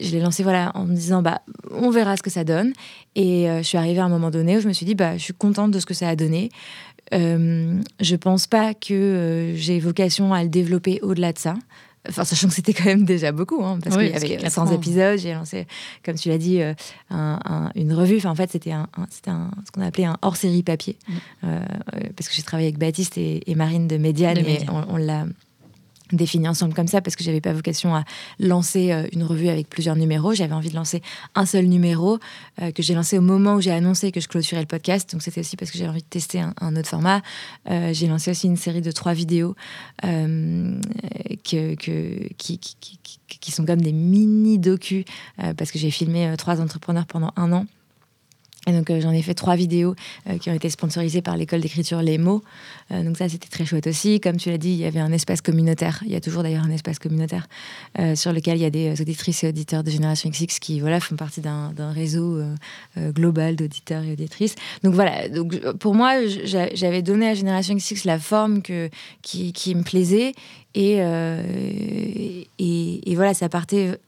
je 0.00 0.10
l'ai 0.10 0.20
lancé 0.20 0.42
voilà 0.42 0.72
en 0.74 0.84
me 0.84 0.94
disant 0.94 1.22
bah 1.22 1.42
on 1.70 1.90
verra 1.90 2.16
ce 2.16 2.22
que 2.22 2.30
ça 2.30 2.42
donne. 2.42 2.72
Et 3.14 3.46
je 3.46 3.62
suis 3.62 3.78
arrivée 3.78 4.00
à 4.00 4.04
un 4.04 4.08
moment 4.08 4.30
donné 4.30 4.56
où 4.56 4.60
je 4.60 4.66
me 4.66 4.72
suis 4.72 4.84
dit 4.84 4.96
bah 4.96 5.16
je 5.16 5.22
suis 5.22 5.32
contente 5.32 5.70
de 5.70 5.78
ce 5.78 5.86
que 5.86 5.94
ça 5.94 6.08
a 6.08 6.16
donné. 6.16 6.50
je 7.12 8.16
pense 8.16 8.48
pas 8.48 8.74
que 8.74 9.52
j'ai 9.54 9.78
vocation 9.78 10.34
à 10.34 10.42
le 10.42 10.48
développer 10.48 10.98
au-delà 11.02 11.32
de 11.32 11.38
ça. 11.38 11.54
Enfin, 12.08 12.24
sachant 12.24 12.48
que 12.48 12.54
c'était 12.54 12.74
quand 12.74 12.84
même 12.84 13.04
déjà 13.04 13.32
beaucoup, 13.32 13.64
hein, 13.64 13.78
parce 13.82 13.96
qu'il 13.96 14.08
y 14.08 14.36
avait 14.36 14.50
100 14.50 14.72
épisodes. 14.72 15.18
J'ai 15.18 15.32
lancé, 15.32 15.66
comme 16.04 16.16
tu 16.16 16.28
l'as 16.28 16.38
dit, 16.38 16.60
euh, 16.60 16.74
une 17.74 17.92
revue. 17.92 18.18
Enfin, 18.18 18.30
en 18.30 18.34
fait, 18.34 18.50
c'était 18.50 18.72
un, 18.72 18.88
un, 18.96 19.06
ce 19.10 19.70
qu'on 19.72 19.82
appelait 19.82 20.04
un 20.04 20.18
hors-série 20.22 20.62
papier, 20.62 20.96
mm. 21.08 21.12
euh, 21.44 21.60
parce 22.16 22.28
que 22.28 22.34
j'ai 22.34 22.42
travaillé 22.42 22.68
avec 22.68 22.78
Baptiste 22.78 23.16
et, 23.16 23.42
Marine 23.54 23.88
de 23.88 23.96
Médiane, 23.96 24.38
et 24.38 24.66
on 24.68 24.96
l'a 24.96 25.26
défini 26.12 26.48
ensemble 26.48 26.74
comme 26.74 26.86
ça 26.86 27.00
parce 27.00 27.16
que 27.16 27.24
j'avais 27.24 27.40
pas 27.40 27.52
vocation 27.52 27.94
à 27.94 28.04
lancer 28.38 28.92
euh, 28.92 29.06
une 29.12 29.22
revue 29.22 29.48
avec 29.48 29.68
plusieurs 29.68 29.96
numéros. 29.96 30.34
J'avais 30.34 30.52
envie 30.52 30.70
de 30.70 30.74
lancer 30.74 31.02
un 31.34 31.46
seul 31.46 31.66
numéro 31.66 32.18
euh, 32.60 32.70
que 32.72 32.82
j'ai 32.82 32.94
lancé 32.94 33.18
au 33.18 33.22
moment 33.22 33.54
où 33.54 33.60
j'ai 33.60 33.72
annoncé 33.72 34.12
que 34.12 34.20
je 34.20 34.28
clôturais 34.28 34.60
le 34.60 34.66
podcast. 34.66 35.12
Donc 35.12 35.22
c'était 35.22 35.40
aussi 35.40 35.56
parce 35.56 35.70
que 35.70 35.78
j'avais 35.78 35.90
envie 35.90 36.02
de 36.02 36.08
tester 36.08 36.40
un, 36.40 36.76
autre 36.76 36.88
format. 36.88 37.22
Euh, 37.70 37.92
j'ai 37.92 38.06
lancé 38.06 38.30
aussi 38.30 38.46
une 38.46 38.56
série 38.56 38.82
de 38.82 38.90
trois 38.90 39.14
vidéos 39.14 39.54
que, 40.02 40.78
qui, 41.42 41.78
qui, 42.36 42.58
qui, 42.58 43.50
sont 43.50 43.64
comme 43.64 43.80
des 43.80 43.92
mini 43.92 44.58
docus 44.58 45.04
parce 45.56 45.70
que 45.70 45.78
j'ai 45.78 45.90
filmé 45.90 46.34
trois 46.36 46.60
entrepreneurs 46.60 47.06
pendant 47.06 47.32
un 47.36 47.52
an. 47.52 47.66
Et 48.66 48.72
donc 48.72 48.90
euh, 48.90 49.00
j'en 49.00 49.10
ai 49.10 49.22
fait 49.22 49.34
trois 49.34 49.56
vidéos 49.56 49.94
euh, 50.28 50.38
qui 50.38 50.50
ont 50.50 50.54
été 50.54 50.70
sponsorisées 50.70 51.22
par 51.22 51.36
l'école 51.36 51.60
d'écriture 51.60 52.00
Les 52.02 52.18
Mots. 52.18 52.42
Euh, 52.90 53.02
donc 53.02 53.16
ça 53.18 53.28
c'était 53.28 53.48
très 53.48 53.64
chouette 53.64 53.86
aussi. 53.86 54.20
Comme 54.20 54.36
tu 54.36 54.50
l'as 54.50 54.58
dit, 54.58 54.70
il 54.70 54.78
y 54.78 54.86
avait 54.86 55.00
un 55.00 55.12
espace 55.12 55.40
communautaire. 55.40 56.02
Il 56.06 56.12
y 56.12 56.16
a 56.16 56.20
toujours 56.20 56.42
d'ailleurs 56.42 56.64
un 56.64 56.70
espace 56.70 56.98
communautaire 56.98 57.46
sur 58.14 58.32
lequel 58.32 58.56
il 58.58 58.62
y 58.62 58.66
a 58.66 58.70
des 58.70 59.00
auditrices 59.00 59.44
et 59.44 59.48
auditeurs 59.48 59.84
de 59.84 59.90
Génération 59.90 60.30
XX 60.30 60.58
qui 60.58 60.80
voilà 60.80 61.00
font 61.00 61.16
partie 61.16 61.40
d'un 61.40 61.92
réseau 61.92 62.42
global 62.96 63.56
d'auditeurs 63.56 64.02
et 64.04 64.12
auditrices. 64.12 64.54
Donc 64.82 64.94
voilà. 64.94 65.28
Donc 65.28 65.58
pour 65.78 65.94
moi, 65.94 66.14
j'avais 66.26 67.02
donné 67.02 67.28
à 67.28 67.34
Génération 67.34 67.74
XX 67.74 68.04
la 68.04 68.18
forme 68.18 68.62
qui, 68.62 69.74
me 69.74 69.82
plaisait 69.82 70.32
et, 70.74 70.98
et, 72.58 73.14
voilà 73.14 73.34
ça 73.34 73.48
partait. 73.48 73.98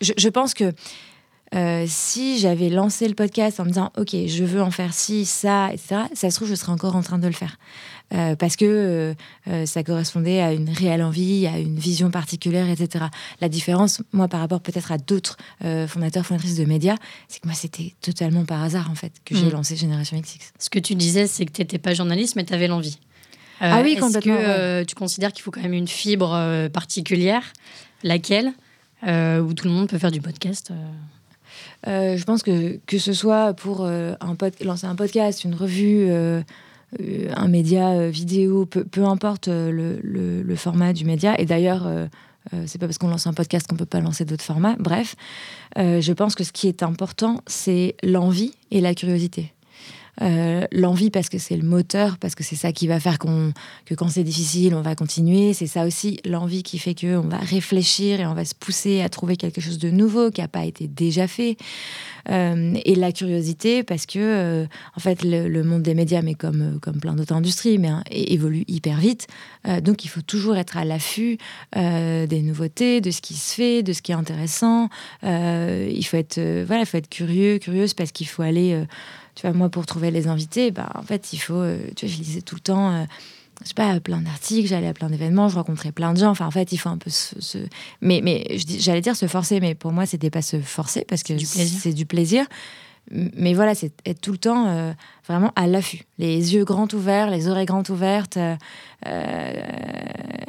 Je 0.00 0.28
pense 0.28 0.54
que 0.54 0.72
euh, 1.56 1.84
si 1.88 2.38
j'avais 2.38 2.68
lancé 2.68 3.08
le 3.08 3.14
podcast 3.14 3.60
en 3.60 3.64
me 3.64 3.68
disant 3.68 3.90
ok 3.96 4.14
je 4.26 4.44
veux 4.44 4.60
en 4.60 4.70
faire 4.70 4.92
ci 4.92 5.24
ça 5.24 5.70
etc 5.72 6.02
ça 6.12 6.30
se 6.30 6.36
trouve 6.36 6.48
je 6.48 6.54
serais 6.54 6.72
encore 6.72 6.96
en 6.96 7.02
train 7.02 7.18
de 7.18 7.26
le 7.26 7.32
faire. 7.32 7.56
Euh, 8.14 8.36
parce 8.36 8.54
que 8.54 9.14
euh, 9.48 9.66
ça 9.66 9.82
correspondait 9.82 10.40
à 10.40 10.52
une 10.52 10.68
réelle 10.68 11.02
envie 11.02 11.46
à 11.46 11.58
une 11.58 11.76
vision 11.76 12.10
particulière 12.10 12.68
etc 12.68 13.06
la 13.40 13.48
différence 13.48 14.02
moi 14.12 14.28
par 14.28 14.40
rapport 14.40 14.60
peut-être 14.60 14.92
à 14.92 14.98
d'autres 14.98 15.36
fondateurs 15.88 16.26
fondatrices 16.26 16.56
de 16.56 16.64
médias 16.64 16.96
c'est 17.26 17.40
que 17.40 17.48
moi 17.48 17.56
c'était 17.56 17.94
totalement 18.00 18.44
par 18.44 18.62
hasard 18.62 18.90
en 18.90 18.94
fait 18.94 19.12
que 19.24 19.34
j'ai 19.34 19.46
mm. 19.46 19.50
lancé 19.50 19.76
Génération 19.76 20.20
XX 20.20 20.52
ce 20.58 20.70
que 20.70 20.78
tu 20.78 20.94
disais 20.94 21.26
c'est 21.26 21.46
que 21.46 21.52
tu 21.52 21.62
n'étais 21.62 21.78
pas 21.78 21.94
journaliste 21.94 22.36
mais 22.36 22.44
tu 22.44 22.54
avais 22.54 22.68
l'envie 22.68 22.98
ah 23.60 23.80
oui 23.82 23.96
complètement 23.96 24.34
est-ce 24.34 24.82
que 24.82 24.84
tu 24.84 24.94
considères 24.94 25.32
qu'il 25.32 25.42
faut 25.42 25.50
quand 25.50 25.62
même 25.62 25.72
une 25.72 25.88
fibre 25.88 26.68
particulière? 26.68 27.42
Laquelle? 28.02 28.52
Où 29.02 29.52
tout 29.54 29.66
le 29.66 29.70
monde 29.70 29.88
peut 29.88 29.96
faire 29.96 30.10
du 30.10 30.20
podcast 30.20 30.72
je 31.86 32.24
pense 32.24 32.42
que 32.42 32.78
que 32.86 32.98
ce 32.98 33.12
soit 33.12 33.54
pour 33.54 33.84
euh, 33.84 34.14
lancer 34.64 34.86
un 34.86 34.94
podcast, 34.94 35.44
une 35.44 35.54
revue, 35.54 36.06
euh, 36.08 36.42
un 37.34 37.48
média 37.48 38.08
vidéo, 38.08 38.66
peu, 38.66 39.04
importe 39.04 39.48
le, 39.48 40.00
le, 40.02 40.56
format 40.56 40.92
du 40.92 41.04
média. 41.04 41.38
Et 41.40 41.44
d'ailleurs, 41.44 41.88
c'est 42.66 42.78
pas 42.78 42.86
parce 42.86 42.98
qu'on 42.98 43.08
lance 43.08 43.26
un 43.26 43.34
podcast 43.34 43.66
qu'on 43.66 43.76
peut 43.76 43.84
pas 43.84 44.00
lancer 44.00 44.24
d'autres 44.24 44.44
formats. 44.44 44.76
Bref, 44.78 45.16
je 45.76 46.12
pense 46.12 46.34
que 46.34 46.44
ce 46.44 46.52
qui 46.52 46.68
est 46.68 46.82
important, 46.82 47.40
c'est 47.46 47.96
l'envie 48.02 48.52
et 48.70 48.80
la 48.80 48.94
curiosité. 48.94 49.52
Euh, 50.22 50.66
l'envie 50.72 51.10
parce 51.10 51.28
que 51.28 51.38
c'est 51.38 51.56
le 51.56 51.62
moteur, 51.62 52.16
parce 52.18 52.34
que 52.34 52.42
c'est 52.42 52.56
ça 52.56 52.72
qui 52.72 52.86
va 52.86 52.98
faire 53.00 53.18
qu'on, 53.18 53.52
que 53.84 53.94
quand 53.94 54.08
c'est 54.08 54.24
difficile, 54.24 54.74
on 54.74 54.80
va 54.80 54.94
continuer. 54.94 55.52
C'est 55.52 55.66
ça 55.66 55.84
aussi, 55.84 56.20
l'envie 56.24 56.62
qui 56.62 56.78
fait 56.78 56.94
qu'on 56.94 57.28
va 57.28 57.38
réfléchir 57.38 58.20
et 58.20 58.26
on 58.26 58.34
va 58.34 58.44
se 58.44 58.54
pousser 58.54 59.02
à 59.02 59.08
trouver 59.08 59.36
quelque 59.36 59.60
chose 59.60 59.78
de 59.78 59.90
nouveau 59.90 60.30
qui 60.30 60.40
n'a 60.40 60.48
pas 60.48 60.64
été 60.64 60.88
déjà 60.88 61.28
fait. 61.28 61.56
Euh, 62.30 62.74
et 62.84 62.94
la 62.94 63.12
curiosité 63.12 63.82
parce 63.82 64.06
que, 64.06 64.18
euh, 64.18 64.66
en 64.96 65.00
fait, 65.00 65.22
le, 65.22 65.62
monde 65.62 65.82
des 65.82 65.94
médias, 65.94 66.22
mais 66.22 66.34
comme, 66.34 66.78
comme 66.80 66.98
plein 66.98 67.14
d'autres 67.14 67.34
industries, 67.34 67.78
mais, 67.78 67.88
hein, 67.88 68.02
évolue 68.10 68.64
hyper 68.68 68.98
vite. 68.98 69.26
donc, 69.82 70.04
il 70.04 70.08
faut 70.08 70.22
toujours 70.22 70.56
être 70.56 70.76
à 70.76 70.84
l'affût 70.84 71.38
des 71.74 72.42
nouveautés, 72.42 73.00
de 73.00 73.10
ce 73.10 73.20
qui 73.20 73.34
se 73.34 73.54
fait, 73.54 73.82
de 73.82 73.92
ce 73.92 74.00
qui 74.00 74.12
est 74.12 74.14
intéressant. 74.14 74.88
il 75.22 76.04
faut 76.04 76.16
être, 76.16 76.40
voilà, 76.64 76.82
il 76.82 76.86
faut 76.86 76.98
être 76.98 77.08
curieux, 77.08 77.58
curieuse 77.58 77.94
parce 77.94 78.12
qu'il 78.12 78.28
faut 78.28 78.42
aller 78.42 78.86
tu 79.36 79.42
vois, 79.42 79.52
moi, 79.52 79.68
pour 79.68 79.86
trouver 79.86 80.10
les 80.10 80.26
invités, 80.28 80.70
bah, 80.70 80.90
en 80.94 81.02
fait, 81.02 81.32
il 81.34 81.38
faut. 81.38 81.60
Euh, 81.60 81.78
tu 81.94 82.06
vois, 82.06 82.14
je 82.14 82.18
lisais 82.18 82.40
tout 82.40 82.56
le 82.56 82.62
temps. 82.62 82.90
Euh, 82.90 83.04
je 83.62 83.68
sais 83.68 83.74
pas, 83.74 84.00
plein 84.00 84.20
d'articles, 84.20 84.68
j'allais 84.68 84.88
à 84.88 84.94
plein 84.94 85.08
d'événements, 85.08 85.48
je 85.48 85.54
rencontrais 85.54 85.92
plein 85.92 86.12
de 86.14 86.18
gens. 86.18 86.30
Enfin, 86.30 86.46
en 86.46 86.50
fait, 86.50 86.72
il 86.72 86.78
faut 86.78 86.88
un 86.88 86.98
peu 86.98 87.10
se. 87.10 87.58
Mais, 88.00 88.20
mais 88.22 88.58
j'allais 88.58 89.02
dire 89.02 89.14
se 89.14 89.26
forcer, 89.26 89.60
mais 89.60 89.74
pour 89.74 89.92
moi, 89.92 90.04
c'était 90.06 90.30
pas 90.30 90.42
se 90.42 90.58
forcer 90.60 91.04
parce 91.06 91.22
que 91.22 91.38
c'est 91.38 91.92
du 91.92 92.06
plaisir. 92.06 92.46
Mais 93.10 93.54
voilà, 93.54 93.74
c'est 93.74 93.92
être 94.04 94.20
tout 94.20 94.32
le 94.32 94.38
temps 94.38 94.66
euh, 94.66 94.92
vraiment 95.26 95.52
à 95.54 95.68
l'affût, 95.68 96.02
les 96.18 96.54
yeux 96.54 96.64
grands 96.64 96.88
ouverts, 96.92 97.30
les 97.30 97.46
oreilles 97.46 97.66
grandes 97.66 97.88
ouvertes, 97.88 98.36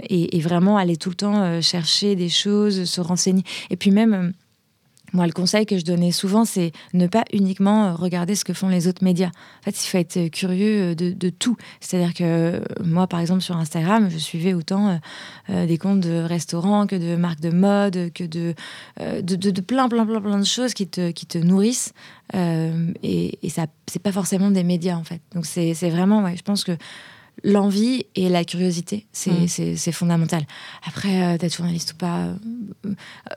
et, 0.09 0.37
et, 0.37 0.41
vraiment 0.41 0.75
aller 0.77 0.97
tout 0.97 1.09
le 1.09 1.15
temps 1.15 1.61
chercher 1.61 2.15
des 2.15 2.29
choses, 2.29 2.85
se 2.85 2.99
renseigner. 2.99 3.43
Et 3.69 3.75
puis 3.75 3.91
même 3.91 4.33
moi, 5.17 5.25
le 5.25 5.33
conseil 5.33 5.65
que 5.65 5.79
je 5.79 5.83
donnais 5.83 6.11
souvent, 6.11 6.45
c'est 6.45 6.71
ne 6.93 7.07
pas 7.07 7.23
uniquement 7.33 7.87
euh, 7.87 7.93
regarder 7.95 8.35
ce 8.35 8.45
que 8.45 8.53
font 8.53 8.69
les 8.69 8.87
autres 8.87 9.03
médias. 9.03 9.29
En 9.29 9.63
fait, 9.63 9.83
il 9.83 9.87
faut 9.87 9.97
être 9.97 10.17
euh, 10.17 10.29
curieux 10.29 10.91
euh, 10.91 10.95
de, 10.95 11.29
tout. 11.31 11.57
C'est-à-dire 11.79 12.13
que 12.13 12.61
moi, 12.83 13.07
par 13.07 13.19
exemple, 13.19 13.41
sur 13.41 13.57
Instagram, 13.57 14.09
je 14.11 14.17
suivais 14.19 14.53
autant 14.53 14.99
des 15.49 15.77
comptes 15.77 16.01
de 16.01 16.21
restaurants 16.21 16.85
que 16.87 16.95
de 16.95 17.15
marques 17.15 17.39
de 17.39 17.49
mode, 17.49 18.11
que 18.13 18.23
de, 18.23 18.53
plein, 19.61 19.89
plein, 19.89 20.05
plein, 20.05 20.21
plein 20.21 20.39
de 20.39 20.45
choses 20.45 20.73
qui 20.73 20.87
te, 20.87 21.11
qui 21.11 21.25
te 21.25 21.37
nourrissent. 21.37 21.93
et, 22.33 23.39
et 23.41 23.49
ça, 23.49 23.65
c'est 23.87 24.01
pas 24.01 24.11
forcément 24.11 24.51
des 24.51 24.63
médias, 24.63 24.95
en 24.95 25.03
fait. 25.03 25.21
Donc, 25.33 25.45
c'est 25.45 25.73
vraiment, 25.89 26.23
ouais, 26.23 26.37
je 26.37 26.43
pense 26.43 26.63
que 26.63 26.77
l'envie 27.43 28.05
et 28.15 28.29
la 28.29 28.43
curiosité. 28.43 29.05
Mm. 29.25 29.47
C'est 29.47 29.91
fondamental. 29.91 30.43
Après, 30.87 31.23
euh, 31.23 31.37
d'être 31.37 31.55
journaliste 31.55 31.93
ou 31.93 31.97
pas, 31.97 32.25
euh, 32.25 32.93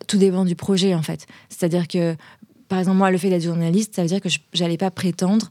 tout 0.07 0.19
dépend 0.19 0.45
du 0.45 0.57
projet, 0.57 0.95
en 0.95 1.03
fait. 1.03 1.27
C'est-à-dire 1.49 1.89
que, 1.89 2.17
par 2.69 2.79
exemple, 2.79 2.99
moi, 2.99 3.11
le 3.11 3.19
fait 3.19 3.31
d'être 3.31 3.45
journaliste, 3.45 3.97
ça 3.97 4.03
veut 4.03 4.09
dire 4.09 4.21
que 4.21 4.29
j'allais 4.53 4.79
pas 4.79 4.91
prétendre 4.91 5.51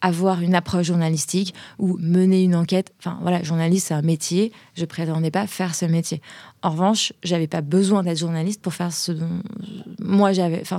avoir 0.00 0.40
une 0.42 0.54
approche 0.54 0.86
journalistique 0.86 1.54
ou 1.78 1.96
mener 1.98 2.42
une 2.42 2.54
enquête. 2.54 2.92
Enfin 2.98 3.18
voilà, 3.22 3.42
journaliste 3.42 3.88
c'est 3.88 3.94
un 3.94 4.02
métier. 4.02 4.52
Je 4.74 4.84
prétendais 4.84 5.30
pas 5.30 5.46
faire 5.46 5.74
ce 5.74 5.84
métier. 5.84 6.20
En 6.62 6.70
revanche, 6.70 7.12
j'avais 7.22 7.46
pas 7.46 7.60
besoin 7.60 8.02
d'être 8.02 8.18
journaliste 8.18 8.60
pour 8.60 8.74
faire 8.74 8.92
ce 8.92 9.12
dont 9.12 9.42
moi 10.00 10.32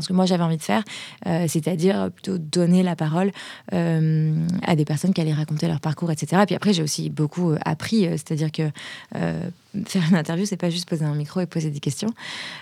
que 0.07 0.13
moi 0.13 0.25
j'avais 0.25 0.43
envie 0.43 0.57
de 0.57 0.61
faire, 0.61 0.83
euh, 1.27 1.45
c'est-à-dire 1.47 2.09
plutôt 2.11 2.37
donner 2.37 2.83
la 2.83 2.95
parole 2.95 3.31
euh, 3.73 4.33
à 4.63 4.75
des 4.75 4.85
personnes 4.85 5.13
qui 5.13 5.21
allaient 5.21 5.33
raconter 5.33 5.67
leur 5.67 5.79
parcours, 5.79 6.11
etc. 6.11 6.41
Et 6.43 6.45
puis 6.45 6.55
après, 6.55 6.73
j'ai 6.73 6.83
aussi 6.83 7.09
beaucoup 7.09 7.51
euh, 7.51 7.59
appris, 7.63 8.03
c'est-à-dire 8.11 8.51
que 8.51 8.69
faire 9.85 10.03
une 10.09 10.15
interview, 10.15 10.45
c'est 10.45 10.57
pas 10.57 10.69
juste 10.69 10.87
poser 10.87 11.05
un 11.05 11.15
micro 11.15 11.39
et 11.39 11.45
poser 11.45 11.69
des 11.69 11.79
questions. 11.79 12.09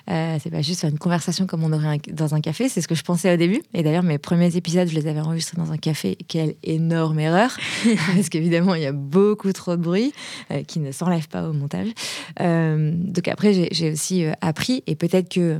Euh, 0.10 0.38
c'est 0.42 0.50
pas 0.50 0.62
juste 0.62 0.82
faire 0.82 0.90
une 0.90 1.00
conversation 1.00 1.48
comme 1.48 1.64
on 1.64 1.72
aurait 1.72 2.00
dans 2.12 2.36
un 2.36 2.42
café. 2.42 2.70
C'est 2.70 2.82
ce 2.82 2.88
que 2.88 2.96
je 2.96 3.04
pensais 3.04 3.34
au 3.34 3.38
début. 3.38 3.62
Et 3.74 3.84
d'ailleurs, 3.84 4.04
mes 4.04 4.18
premiers 4.18 4.56
épisodes, 4.56 4.88
je 4.88 4.96
les 4.96 5.08
avais 5.08 5.22
enregistrés 5.22 5.58
dans 5.58 5.72
un 5.72 5.78
café. 5.78 6.18
Quelle 6.28 6.56
énorme 6.64 7.20
erreur 7.20 7.58
Parce 8.16 8.30
qu'évidemment, 8.30 8.76
il 8.76 8.84
y 8.84 8.88
a 8.88 8.92
beaucoup 8.92 9.52
trop 9.54 9.76
de 9.76 9.82
bruit 9.82 10.14
euh, 10.52 10.64
qui 10.64 10.80
ne 10.80 10.92
s'enlève 10.92 11.28
pas 11.28 11.48
au 11.48 11.54
montage. 11.54 11.90
Euh, 12.42 12.92
donc 12.94 13.28
après, 13.28 13.70
j'ai 13.72 13.92
aussi 13.92 14.26
appris 14.42 14.84
et 14.88 14.96
peut-être 14.96 15.30
que 15.30 15.60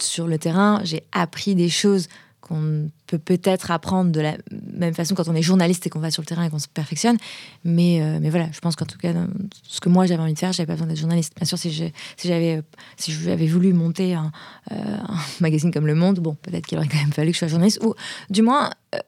sur 0.00 0.26
le 0.26 0.38
terrain, 0.38 0.80
j'ai 0.84 1.02
appris 1.12 1.54
des 1.54 1.68
choses 1.68 2.08
qu'on 2.52 2.90
peut 3.06 3.18
peut-être 3.18 3.70
apprendre 3.70 4.10
de 4.10 4.20
la 4.20 4.36
même 4.74 4.94
façon 4.94 5.14
quand 5.14 5.28
on 5.28 5.34
est 5.34 5.42
journaliste 5.42 5.86
et 5.86 5.90
qu'on 5.90 6.00
va 6.00 6.10
sur 6.10 6.22
le 6.22 6.26
terrain 6.26 6.44
et 6.44 6.50
qu'on 6.50 6.58
se 6.58 6.68
perfectionne. 6.68 7.16
Mais, 7.64 8.02
euh, 8.02 8.18
mais 8.20 8.30
voilà, 8.30 8.48
je 8.52 8.60
pense 8.60 8.76
qu'en 8.76 8.84
tout 8.84 8.98
cas, 8.98 9.12
ce 9.62 9.80
que 9.80 9.88
moi 9.88 10.06
j'avais 10.06 10.22
envie 10.22 10.34
de 10.34 10.38
faire, 10.38 10.52
j'avais 10.52 10.66
pas 10.66 10.74
besoin 10.74 10.86
d'être 10.86 10.98
journaliste. 10.98 11.34
Bien 11.36 11.46
sûr, 11.46 11.58
si 11.58 11.70
j'avais 12.22 12.62
si 12.96 13.12
voulu 13.48 13.72
monter 13.72 14.14
un, 14.14 14.32
euh, 14.70 14.76
magazine 15.40 15.72
comme 15.72 15.86
Le 15.86 15.94
Monde, 15.94 16.20
bon, 16.20 16.34
peut-être 16.42 16.66
qu'il 16.66 16.78
aurait 16.78 16.88
quand 16.88 17.00
même 17.00 17.12
fallu 17.12 17.30
que 17.30 17.34
je 17.34 17.38
sois 17.38 17.48
journaliste. 17.48 17.82
Ou 17.82 17.94
du 18.28 18.42
moins, 18.42 18.70
euh, 18.94 18.98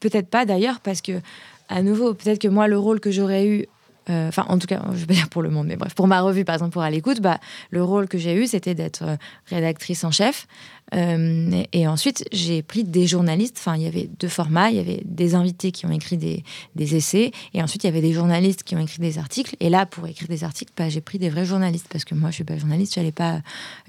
peut-être 0.00 0.28
pas 0.28 0.44
d'ailleurs, 0.44 0.80
parce 0.80 1.00
que, 1.00 1.20
à 1.68 1.82
nouveau, 1.82 2.14
peut-être 2.14 2.40
que 2.40 2.48
moi, 2.48 2.68
le 2.68 2.78
rôle 2.78 3.00
que 3.00 3.10
j'aurais 3.10 3.46
eu 3.46 3.66
enfin 4.08 4.44
en 4.48 4.58
tout 4.58 4.66
cas, 4.66 4.82
je 4.92 4.98
vais 4.98 5.06
pas 5.06 5.14
dire 5.14 5.28
pour 5.28 5.40
le 5.40 5.50
monde, 5.50 5.68
mais 5.68 5.76
bref, 5.76 5.94
pour 5.94 6.08
ma 6.08 6.20
revue 6.20 6.44
par 6.44 6.56
exemple, 6.56 6.72
pour 6.72 6.82
à 6.82 6.90
l'écoute, 6.90 7.20
bah, 7.20 7.38
le 7.70 7.84
rôle 7.84 8.08
que 8.08 8.18
j'ai 8.18 8.34
eu, 8.34 8.48
c'était 8.48 8.74
d'être 8.74 9.04
rédactrice 9.46 10.02
en 10.02 10.10
chef, 10.10 10.48
euh, 10.94 11.62
et 11.72 11.86
ensuite, 11.86 12.24
j'ai 12.32 12.62
pris 12.62 12.84
des 12.84 13.06
journalistes. 13.06 13.56
Enfin, 13.58 13.76
il 13.76 13.82
y 13.82 13.86
avait 13.86 14.08
deux 14.18 14.28
formats. 14.28 14.70
Il 14.70 14.76
y 14.76 14.80
avait 14.80 15.02
des 15.04 15.34
invités 15.34 15.72
qui 15.72 15.86
ont 15.86 15.90
écrit 15.90 16.16
des, 16.16 16.42
des, 16.74 16.96
essais. 16.96 17.32
Et 17.54 17.62
ensuite, 17.62 17.84
il 17.84 17.86
y 17.86 17.90
avait 17.90 18.00
des 18.00 18.12
journalistes 18.12 18.62
qui 18.62 18.74
ont 18.74 18.80
écrit 18.80 19.00
des 19.00 19.18
articles. 19.18 19.54
Et 19.60 19.70
là, 19.70 19.86
pour 19.86 20.06
écrire 20.06 20.28
des 20.28 20.44
articles, 20.44 20.72
bah, 20.76 20.88
j'ai 20.88 21.00
pris 21.00 21.18
des 21.18 21.30
vrais 21.30 21.44
journalistes. 21.44 21.86
Parce 21.90 22.04
que 22.04 22.14
moi, 22.14 22.30
je 22.30 22.36
suis 22.36 22.44
pas 22.44 22.58
journaliste. 22.58 22.94
J'allais 22.94 23.12
pas, 23.12 23.40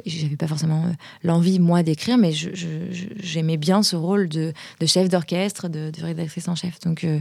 j'avais 0.06 0.36
pas 0.36 0.48
forcément 0.48 0.86
euh, 0.86 0.92
l'envie, 1.24 1.60
moi, 1.60 1.84
d'écrire. 1.84 2.18
Mais 2.18 2.34
j'aimais 2.34 3.58
bien 3.58 3.84
ce 3.84 3.96
rôle 3.96 4.30
de, 4.30 4.54
de 4.80 4.86
chef 4.86 5.10
d'orchestre, 5.10 5.70
de, 5.70 5.92
rédactrice 6.02 6.48
en 6.48 6.56
chef. 6.56 6.80
Donc, 6.82 7.04
euh, 7.04 7.16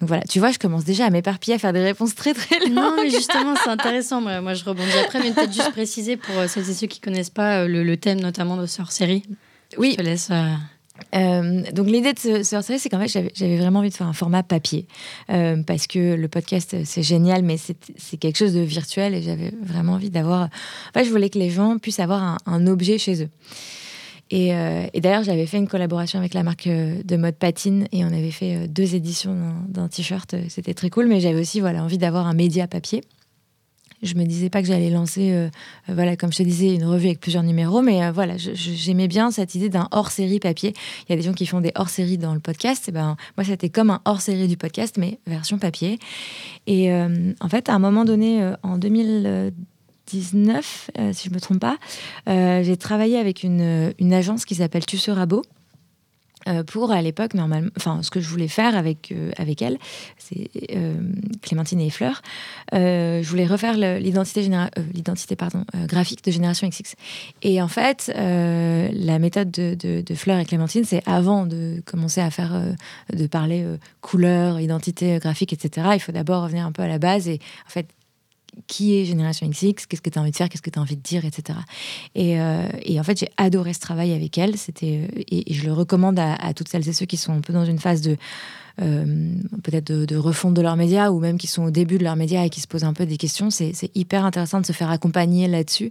donc 0.00 0.08
voilà. 0.08 0.22
Tu 0.24 0.38
vois, 0.38 0.50
je 0.50 0.58
commence 0.58 0.84
déjà 0.84 1.06
à 1.06 1.10
m'éparpiller, 1.10 1.54
à 1.54 1.58
faire 1.58 1.72
des 1.72 1.82
réponses 1.82 2.14
très, 2.14 2.34
très 2.34 2.58
longues. 2.60 2.74
Non, 2.74 2.96
mais 2.96 3.10
justement, 3.10 3.54
c'est 3.62 3.70
intéressant. 3.70 4.20
Moi, 4.20 4.40
moi, 4.40 4.54
je 4.54 4.64
rebondis 4.64 4.98
après. 5.04 5.20
Mais 5.20 5.32
peut-être 5.32 5.52
juste 5.52 5.72
préciser 5.72 6.16
pour 6.16 6.34
celles 6.48 6.68
et 6.68 6.74
ceux 6.74 6.86
qui 6.86 7.00
connaissent 7.00 7.30
pas 7.30 7.66
le, 7.66 7.84
le 7.84 7.96
thème, 7.96 8.20
notamment 8.20 8.56
de 8.56 8.66
ce 8.66 8.80
hors-série. 8.82 9.19
Oui. 9.78 9.92
Je 9.92 9.96
te 9.96 10.02
laisse. 10.02 10.28
Euh, 10.30 10.54
euh, 11.14 11.62
donc 11.72 11.86
l'idée 11.86 12.12
de 12.12 12.18
ce, 12.18 12.42
ce 12.42 12.78
c'est 12.78 12.88
qu'en 12.90 13.00
fait 13.00 13.08
j'avais 13.34 13.56
vraiment 13.56 13.78
envie 13.78 13.88
de 13.88 13.94
faire 13.94 14.06
un 14.06 14.12
format 14.12 14.42
papier 14.42 14.86
euh, 15.30 15.62
parce 15.62 15.86
que 15.86 16.14
le 16.14 16.28
podcast 16.28 16.76
c'est 16.84 17.02
génial 17.02 17.42
mais 17.42 17.56
c'est 17.56 18.16
quelque 18.18 18.36
chose 18.36 18.52
de 18.52 18.60
virtuel 18.60 19.14
et 19.14 19.22
j'avais 19.22 19.50
vraiment 19.62 19.94
envie 19.94 20.10
d'avoir. 20.10 20.42
En 20.44 20.98
fait, 20.98 21.04
je 21.04 21.10
voulais 21.10 21.30
que 21.30 21.38
les 21.38 21.50
gens 21.50 21.78
puissent 21.78 22.00
avoir 22.00 22.38
un, 22.44 22.66
objet 22.66 22.98
chez 22.98 23.22
eux. 23.22 23.30
Et, 24.32 24.50
et 24.50 25.00
d'ailleurs 25.00 25.24
j'avais 25.24 25.46
fait 25.46 25.56
une 25.56 25.66
collaboration 25.66 26.20
avec 26.20 26.34
la 26.34 26.44
marque 26.44 26.68
de 26.68 27.16
mode 27.16 27.34
Patine 27.34 27.88
et 27.90 28.04
on 28.04 28.08
avait 28.08 28.30
fait 28.30 28.68
deux 28.68 28.94
éditions 28.94 29.36
d'un 29.68 29.88
t-shirt. 29.88 30.36
C'était 30.48 30.74
très 30.74 30.90
cool 30.90 31.06
mais 31.08 31.20
j'avais 31.20 31.40
aussi 31.40 31.60
voilà 31.60 31.82
envie 31.82 31.98
d'avoir 31.98 32.26
un 32.28 32.34
média 32.34 32.68
papier. 32.68 33.02
Je 34.02 34.14
me 34.14 34.24
disais 34.24 34.48
pas 34.48 34.62
que 34.62 34.68
j'allais 34.68 34.88
lancer, 34.88 35.32
euh, 35.32 35.50
euh, 35.88 35.94
voilà, 35.94 36.16
comme 36.16 36.32
je 36.32 36.38
te 36.38 36.42
disais, 36.42 36.74
une 36.74 36.86
revue 36.86 37.08
avec 37.08 37.20
plusieurs 37.20 37.42
numéros, 37.42 37.82
mais 37.82 38.02
euh, 38.02 38.12
voilà, 38.12 38.36
j'aimais 38.36 39.08
bien 39.08 39.30
cette 39.30 39.54
idée 39.54 39.68
d'un 39.68 39.88
hors-série 39.90 40.40
papier. 40.40 40.72
Il 41.06 41.10
y 41.10 41.12
a 41.12 41.16
des 41.16 41.22
gens 41.22 41.34
qui 41.34 41.44
font 41.44 41.60
des 41.60 41.72
hors-séries 41.74 42.16
dans 42.16 42.32
le 42.32 42.40
podcast. 42.40 42.88
Et 42.88 42.92
ben, 42.92 43.18
moi, 43.36 43.44
c'était 43.44 43.68
comme 43.68 43.90
un 43.90 44.00
hors-série 44.06 44.48
du 44.48 44.56
podcast, 44.56 44.96
mais 44.96 45.18
version 45.26 45.58
papier. 45.58 45.98
Et 46.66 46.90
en 46.92 47.48
fait, 47.48 47.68
à 47.68 47.74
un 47.74 47.78
moment 47.78 48.04
donné, 48.04 48.48
en 48.62 48.78
2019, 48.78 50.90
si 51.12 51.28
je 51.28 51.34
me 51.34 51.40
trompe 51.40 51.60
pas, 51.60 51.78
j'ai 52.26 52.76
travaillé 52.76 53.18
avec 53.18 53.42
une, 53.42 53.92
une 53.98 54.12
agence 54.12 54.44
qui 54.44 54.54
s'appelle 54.54 54.86
Tu 54.86 54.98
seras 54.98 55.26
pour 56.66 56.90
à 56.90 57.02
l'époque 57.02 57.34
normalement 57.34 57.70
enfin 57.76 58.02
ce 58.02 58.10
que 58.10 58.20
je 58.20 58.28
voulais 58.28 58.48
faire 58.48 58.76
avec 58.76 59.12
euh, 59.12 59.30
avec 59.36 59.62
elle 59.62 59.78
c'est 60.18 60.50
euh, 60.72 60.94
Clémentine 61.42 61.80
et 61.80 61.90
Fleur 61.90 62.22
je 62.72 63.28
voulais 63.28 63.46
refaire 63.46 63.76
l'identité 63.76 64.48
l'identité 64.94 65.36
pardon 65.36 65.64
graphique 65.86 66.24
de 66.24 66.30
génération 66.30 66.68
XX 66.68 66.94
et 67.42 67.60
en 67.60 67.68
fait 67.68 68.12
la 68.14 69.18
méthode 69.18 69.50
de, 69.50 69.74
de, 69.74 70.14
Fleur 70.14 70.38
et 70.38 70.44
Clémentine 70.44 70.84
c'est 70.84 71.02
avant 71.06 71.46
de 71.46 71.82
commencer 71.84 72.20
à 72.20 72.30
faire 72.30 72.52
de 73.12 73.26
parler 73.26 73.66
couleur 74.00 74.60
identité 74.60 75.18
graphique 75.18 75.52
etc 75.52 75.88
il 75.94 76.00
faut 76.00 76.12
d'abord 76.12 76.44
revenir 76.44 76.66
un 76.66 76.72
peu 76.72 76.82
à 76.82 76.88
la 76.88 76.98
base 76.98 77.28
et 77.28 77.38
en 77.66 77.70
fait 77.70 77.86
qui 78.66 78.96
est 78.96 79.04
Génération 79.04 79.48
XX, 79.48 79.86
qu'est-ce 79.86 80.02
que 80.02 80.10
tu 80.10 80.18
as 80.18 80.22
envie 80.22 80.30
de 80.30 80.36
faire, 80.36 80.48
qu'est-ce 80.48 80.62
que 80.62 80.70
tu 80.70 80.78
as 80.78 80.82
envie 80.82 80.96
de 80.96 81.02
dire, 81.02 81.24
etc. 81.24 81.58
Euh, 82.16 82.68
et, 82.82 83.00
en 83.00 83.02
fait, 83.02 83.18
j'ai 83.18 83.28
adoré 83.36 83.72
ce 83.72 83.80
travail 83.80 84.12
avec 84.12 84.38
elle. 84.38 84.56
C'était 84.56 85.08
euh, 85.16 85.22
et, 85.30 85.52
je 85.52 85.64
le 85.64 85.72
recommande 85.72 86.18
à, 86.18 86.54
toutes 86.54 86.68
celles 86.68 86.88
et 86.88 86.92
ceux 86.92 87.06
qui 87.06 87.16
sont 87.16 87.32
un 87.32 87.40
peu 87.40 87.52
dans 87.52 87.64
une 87.64 87.78
phase 87.78 88.00
de 88.00 88.16
euh, 88.80 89.34
peut-être 89.62 89.92
de, 89.92 90.16
refonte 90.16 90.54
de 90.54 90.62
leurs 90.62 90.76
médias 90.76 91.10
ou 91.10 91.18
même 91.18 91.36
qui 91.38 91.46
sont 91.46 91.64
au 91.64 91.70
début 91.70 91.98
de 91.98 92.04
leurs 92.04 92.16
médias 92.16 92.44
et 92.44 92.50
qui 92.50 92.60
se 92.60 92.66
posent 92.66 92.84
un 92.84 92.94
peu 92.94 93.06
des 93.06 93.16
questions. 93.16 93.50
C'est 93.50 93.74
hyper 93.94 94.24
intéressant 94.24 94.60
de 94.60 94.66
se 94.66 94.72
faire 94.72 94.90
accompagner 94.90 95.48
là-dessus 95.48 95.90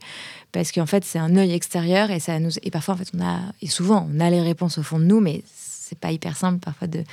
parce 0.51 0.71
qu'en 0.71 0.85
fait, 0.85 1.05
c'est 1.05 1.19
un 1.19 1.35
œil 1.35 1.51
extérieur 1.51 2.09
et 2.09 2.19
ça 2.19 2.39
nous 2.39 2.51
et 2.63 2.71
parfois 2.71 2.95
en 2.95 2.97
fait 2.97 3.09
on 3.15 3.23
a 3.23 3.39
et 3.61 3.67
souvent 3.67 4.07
on 4.11 4.19
a 4.19 4.29
les 4.29 4.41
réponses 4.41 4.77
au 4.77 4.83
fond 4.83 4.99
de 4.99 5.05
nous, 5.05 5.19
mais 5.19 5.43
c'est 5.89 5.97
pas 5.97 6.11
hyper 6.11 6.37
simple 6.37 6.59
parfois 6.59 6.87
de, 6.87 7.03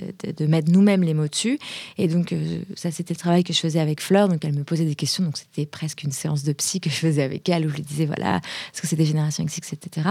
de, 0.00 0.46
mettre 0.46 0.72
nous-mêmes 0.72 1.02
les 1.02 1.12
mots 1.12 1.28
dessus. 1.28 1.58
Et 1.98 2.08
donc, 2.08 2.32
euh, 2.32 2.62
ça, 2.74 2.90
c'était 2.90 3.12
le 3.12 3.18
travail 3.18 3.44
que 3.44 3.52
je 3.52 3.58
faisais 3.58 3.78
avec 3.78 4.00
Fleur. 4.00 4.28
Donc, 4.28 4.42
elle 4.44 4.54
me 4.54 4.64
posait 4.64 4.86
des 4.86 4.94
questions. 4.94 5.22
Donc, 5.22 5.36
c'était 5.36 5.66
presque 5.66 6.02
une 6.02 6.12
séance 6.12 6.44
de 6.44 6.52
psy 6.54 6.80
que 6.80 6.88
je 6.88 6.94
faisais 6.94 7.22
avec 7.22 7.46
elle 7.48 7.66
où 7.66 7.68
je 7.68 7.76
lui 7.76 7.82
disais, 7.82 8.06
voilà, 8.06 8.40
ce 8.72 8.80
que 8.80 8.86
c'était 8.86 9.04
Génération 9.04 9.44
XX, 9.44 9.74
etc. 9.74 10.08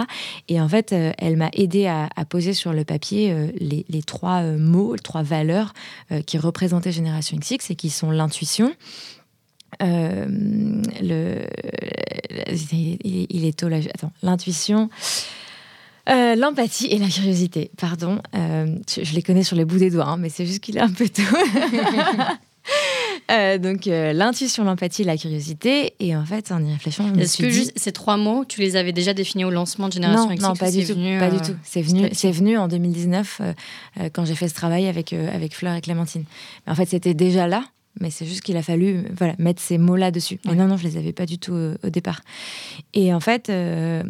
Et 0.49 0.61
en 0.61 0.69
fait, 0.69 0.93
euh, 0.93 1.11
elle 1.17 1.35
m'a 1.35 1.49
aidé 1.53 1.87
à, 1.87 2.09
poser 2.29 2.53
sur 2.53 2.71
le 2.71 2.85
papier 2.85 3.31
euh, 3.31 3.47
les, 3.57 3.85
les, 3.89 4.03
trois 4.03 4.43
mots, 4.43 4.93
les 4.93 5.01
trois 5.01 5.23
valeurs 5.23 5.73
qui 6.27 6.37
représentaient 6.37 6.91
Génération 6.91 7.37
XX 7.37 7.71
et 7.71 7.75
qui 7.75 7.89
sont 7.89 8.11
l'intuition. 8.11 8.73
le, 9.79 11.47
il, 13.01 13.45
est 13.45 13.57
tôt 13.57 13.69
là. 13.69 13.77
Attends, 13.93 14.11
l'intuition, 14.21 14.89
euh, 16.09 16.35
l'empathie 16.35 16.87
et 16.87 16.97
la 16.97 17.07
curiosité, 17.07 17.71
pardon. 17.77 18.19
Euh, 18.35 18.75
je, 18.87 19.13
les 19.13 19.21
connais 19.21 19.43
sur 19.43 19.55
les 19.55 19.65
bouts 19.65 19.77
des 19.77 19.89
doigts, 19.89 20.07
hein, 20.07 20.17
mais 20.17 20.29
c'est 20.29 20.45
juste 20.45 20.61
qu'il 20.61 20.77
est 20.77 20.81
un 20.81 20.91
peu 20.91 21.07
tôt. 21.07 21.21
Euh, 23.29 23.57
donc 23.57 23.85
l'intuition, 23.85 24.63
l'empathie, 24.63 25.03
la 25.03 25.17
curiosité, 25.17 25.93
et 25.99 26.15
en 26.15 26.25
fait 26.25 26.51
en 26.51 26.63
y 26.63 26.71
réfléchissant, 26.71 27.13
est-ce 27.15 27.37
que 27.37 27.49
juste 27.49 27.71
ces 27.75 27.91
trois 27.91 28.17
mots, 28.17 28.43
tu 28.45 28.59
les 28.59 28.75
avais 28.75 28.91
déjà 28.91 29.13
définis 29.13 29.45
au 29.45 29.49
lancement 29.49 29.87
de 29.87 29.93
Génération 29.93 30.29
non, 30.29 30.49
Non, 30.49 30.55
pas 30.55 30.69
du 30.69 30.85
tout, 30.85 30.95
pas 31.19 31.29
du 31.29 31.37
tout. 31.37 31.55
C'est 31.63 31.81
venu, 31.81 32.09
c'est 32.11 32.31
venu 32.31 32.57
en 32.57 32.67
2019 32.67 33.41
quand 34.13 34.25
j'ai 34.25 34.35
fait 34.35 34.49
ce 34.49 34.53
travail 34.53 34.87
avec 34.87 35.13
avec 35.13 35.55
Fleur 35.55 35.75
et 35.75 35.81
Clémentine. 35.81 36.25
Mais 36.65 36.73
en 36.73 36.75
fait, 36.75 36.87
c'était 36.87 37.13
déjà 37.13 37.47
là 37.47 37.63
mais 37.99 38.09
c'est 38.09 38.25
juste 38.25 38.41
qu'il 38.41 38.55
a 38.55 38.63
fallu 38.63 39.03
voilà, 39.17 39.33
mettre 39.37 39.61
ces 39.61 39.77
mots-là 39.77 40.11
dessus. 40.11 40.39
Mais 40.45 40.55
non, 40.55 40.67
non, 40.67 40.77
je 40.77 40.83
les 40.83 40.97
avais 40.97 41.11
pas 41.11 41.25
du 41.25 41.37
tout 41.37 41.53
euh, 41.53 41.75
au 41.83 41.89
départ. 41.89 42.21
Et 42.93 43.13
en 43.13 43.19
fait, 43.19 43.49
euh, 43.49 44.01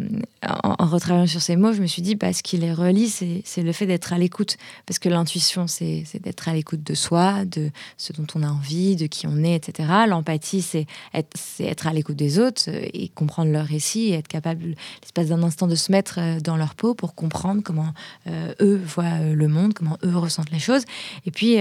en, 0.44 0.86
retravaillant 0.86 1.26
sur 1.26 1.42
ces 1.42 1.56
mots, 1.56 1.74
je 1.74 1.82
me 1.82 1.88
suis 1.88 2.04
dit, 2.04 2.16
bah, 2.16 2.32
ce 2.32 2.44
qui 2.44 2.58
les 2.58 2.74
relie, 2.74 3.10
c'est 3.10 3.62
le 3.62 3.72
fait 3.72 3.88
d'être 3.88 4.14
à 4.14 4.20
l'écoute. 4.20 4.58
Parce 4.86 5.00
que 5.00 5.10
l'intuition, 5.10 5.66
c'est 5.68 6.06
d'être 6.22 6.48
à 6.48 6.54
l'écoute 6.54 6.84
de 6.84 6.94
soi, 6.94 7.44
de 7.46 7.72
ce 7.98 8.14
dont 8.14 8.28
on 8.36 8.44
a 8.44 8.50
envie, 8.50 8.96
de 8.96 9.08
qui 9.08 9.26
on 9.26 9.44
est, 9.44 9.56
etc. 9.56 9.90
L'empathie, 10.08 10.62
c'est 10.62 10.86
être, 11.14 11.36
être 11.60 11.88
à 11.88 11.94
l'écoute 11.94 12.18
des 12.18 12.38
autres 12.38 12.64
euh, 12.68 12.86
et 12.94 13.10
comprendre 13.10 13.52
leur 13.52 13.66
récit 13.66 14.10
et 14.10 14.14
être 14.14 14.28
capable, 14.28 14.76
l'espace 15.02 15.28
d'un 15.28 15.42
instant, 15.42 15.66
de 15.66 15.76
se 15.76 15.92
mettre 15.92 16.20
dans 16.42 16.56
leur 16.56 16.76
peau 16.76 16.94
pour 16.94 17.16
comprendre 17.16 17.62
comment 17.64 17.94
eux 18.30 18.82
voient 18.86 19.20
le 19.20 19.48
monde, 19.48 19.74
comment 19.74 19.98
eux 20.04 20.18
ressentent 20.18 20.52
les 20.52 20.60
choses. 20.60 20.84
Et 21.26 21.32
puis, 21.32 21.58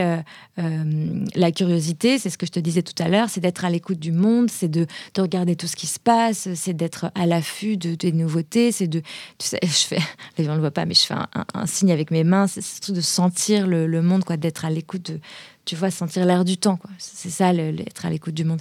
la 0.56 1.52
curiosité, 1.52 2.09
c'est 2.18 2.30
ce 2.30 2.38
que 2.38 2.46
je 2.46 2.52
te 2.52 2.60
disais 2.60 2.82
tout 2.82 3.00
à 3.02 3.08
l'heure, 3.08 3.28
c'est 3.28 3.40
d'être 3.40 3.64
à 3.64 3.70
l'écoute 3.70 3.98
du 3.98 4.12
monde, 4.12 4.50
c'est 4.50 4.68
de, 4.68 4.86
de, 5.14 5.22
regarder 5.22 5.56
tout 5.56 5.66
ce 5.66 5.76
qui 5.76 5.86
se 5.86 5.98
passe, 5.98 6.48
c'est 6.54 6.74
d'être 6.74 7.10
à 7.14 7.26
l'affût 7.26 7.76
de, 7.76 7.94
des 7.94 8.12
nouveautés, 8.12 8.72
c'est 8.72 8.88
de, 8.88 9.00
tu 9.38 9.46
sais, 9.46 9.60
je 9.62 9.68
fais, 9.68 10.00
les 10.38 10.44
gens 10.44 10.50
ne 10.50 10.56
le 10.56 10.60
voient 10.60 10.70
pas, 10.70 10.86
mais 10.86 10.94
je 10.94 11.06
fais 11.06 11.14
un, 11.14 11.66
signe 11.66 11.92
avec 11.92 12.10
mes 12.10 12.24
mains, 12.24 12.46
c'est 12.46 12.62
ce 12.62 12.80
truc 12.80 12.96
de 12.96 13.00
sentir 13.00 13.66
le, 13.66 13.86
le 13.86 14.02
monde, 14.02 14.24
quoi, 14.24 14.36
d'être 14.36 14.64
à 14.64 14.70
l'écoute 14.70 15.10
de, 15.10 15.20
tu 15.64 15.76
vois, 15.76 15.90
sentir 15.90 16.24
l'air 16.26 16.44
du 16.44 16.56
temps. 16.56 16.78
C'est 16.98 17.30
ça, 17.30 17.54
être 17.54 18.06
à 18.06 18.10
l'écoute 18.10 18.34
du 18.34 18.44
monde. 18.44 18.60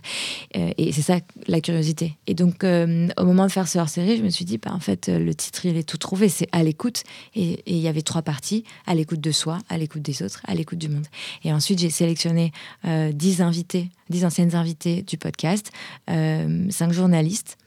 Euh, 0.55 0.71
et 0.77 0.91
c'est 0.91 1.01
ça, 1.01 1.19
la 1.47 1.61
curiosité. 1.61 2.17
Et 2.27 2.33
donc, 2.33 2.63
euh, 2.63 3.07
au 3.17 3.25
moment 3.25 3.45
de 3.45 3.51
faire 3.51 3.67
ce 3.67 3.79
hors-série, 3.79 4.17
je 4.17 4.23
me 4.23 4.29
suis 4.29 4.45
dit, 4.45 4.57
bah, 4.57 4.71
en 4.73 4.79
fait, 4.79 5.07
le 5.07 5.33
titre, 5.33 5.65
il 5.65 5.77
est 5.77 5.87
tout 5.87 5.97
trouvé. 5.97 6.29
C'est 6.29 6.47
à 6.51 6.63
l'écoute. 6.63 7.03
Et 7.35 7.63
il 7.65 7.77
y 7.77 7.87
avait 7.87 8.01
trois 8.01 8.21
parties 8.21 8.63
à 8.85 8.95
l'écoute 8.95 9.21
de 9.21 9.31
soi, 9.31 9.59
à 9.69 9.77
l'écoute 9.77 10.01
des 10.01 10.21
autres, 10.21 10.41
à 10.45 10.55
l'écoute 10.55 10.79
du 10.79 10.89
monde. 10.89 11.07
Et 11.43 11.53
ensuite, 11.53 11.79
j'ai 11.79 11.89
sélectionné 11.89 12.51
euh, 12.85 13.11
dix 13.11 13.41
invités, 13.41 13.89
dix 14.09 14.25
anciennes 14.25 14.55
invitées 14.55 15.01
du 15.01 15.17
podcast, 15.17 15.71
cinq 16.07 16.91
journalistes 16.91 17.57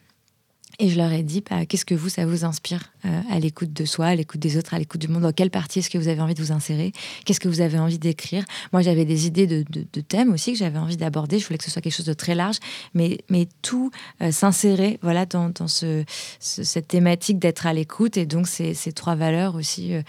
et 0.82 0.88
je 0.88 0.96
leur 0.96 1.12
ai 1.12 1.22
dit, 1.22 1.44
bah, 1.48 1.64
qu'est-ce 1.64 1.84
que 1.84 1.94
vous, 1.94 2.08
ça 2.08 2.26
vous 2.26 2.44
inspire 2.44 2.92
euh, 3.04 3.20
à 3.30 3.38
l'écoute 3.38 3.72
de 3.72 3.84
soi, 3.84 4.06
à 4.06 4.14
l'écoute 4.16 4.40
des 4.40 4.56
autres, 4.56 4.74
à 4.74 4.80
l'écoute 4.80 5.00
du 5.00 5.06
monde? 5.06 5.22
Dans 5.22 5.32
quelle 5.32 5.48
partie 5.48 5.78
est-ce 5.78 5.88
que 5.88 5.96
vous 5.96 6.08
avez 6.08 6.20
envie 6.20 6.34
de 6.34 6.42
vous 6.42 6.50
insérer? 6.50 6.90
Qu'est-ce 7.24 7.38
que 7.38 7.48
vous 7.48 7.60
avez 7.60 7.78
envie 7.78 8.00
d'écrire? 8.00 8.44
Moi, 8.72 8.82
j'avais 8.82 9.04
des 9.04 9.28
idées 9.28 9.46
de, 9.46 10.00
thèmes 10.00 10.32
aussi 10.32 10.54
que 10.54 10.58
j'avais 10.58 10.80
envie 10.80 10.96
d'aborder. 10.96 11.38
Je 11.38 11.46
voulais 11.46 11.56
que 11.56 11.62
ce 11.62 11.70
soit 11.70 11.80
quelque 11.80 11.94
chose 11.94 12.06
de 12.06 12.14
très 12.14 12.34
large, 12.34 12.56
mais, 12.94 13.18
mais 13.30 13.46
tout 13.62 13.92
euh, 14.22 14.32
s'insérer 14.32 14.98
voilà, 15.02 15.24
dans, 15.24 15.50
dans 15.50 15.68
ce, 15.68 16.02
cette 16.40 16.88
thématique 16.88 17.38
d'être 17.38 17.68
à 17.68 17.72
l'écoute. 17.72 18.16
Et 18.16 18.26
donc, 18.26 18.48
ces, 18.48 18.74
trois 18.92 19.14
valeurs 19.14 19.54
aussi, 19.54 19.94
euh, 19.94 20.02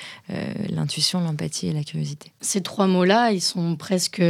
l'intuition, 0.69 1.19
l'empathie 1.19 1.67
et 1.67 1.73
la 1.73 1.83
curiosité. 1.83 2.31
Ces 2.41 2.61
trois 2.61 2.87
mots-là, 2.87 3.31
ils 3.31 3.41
sont 3.41 3.75
presque 3.75 4.23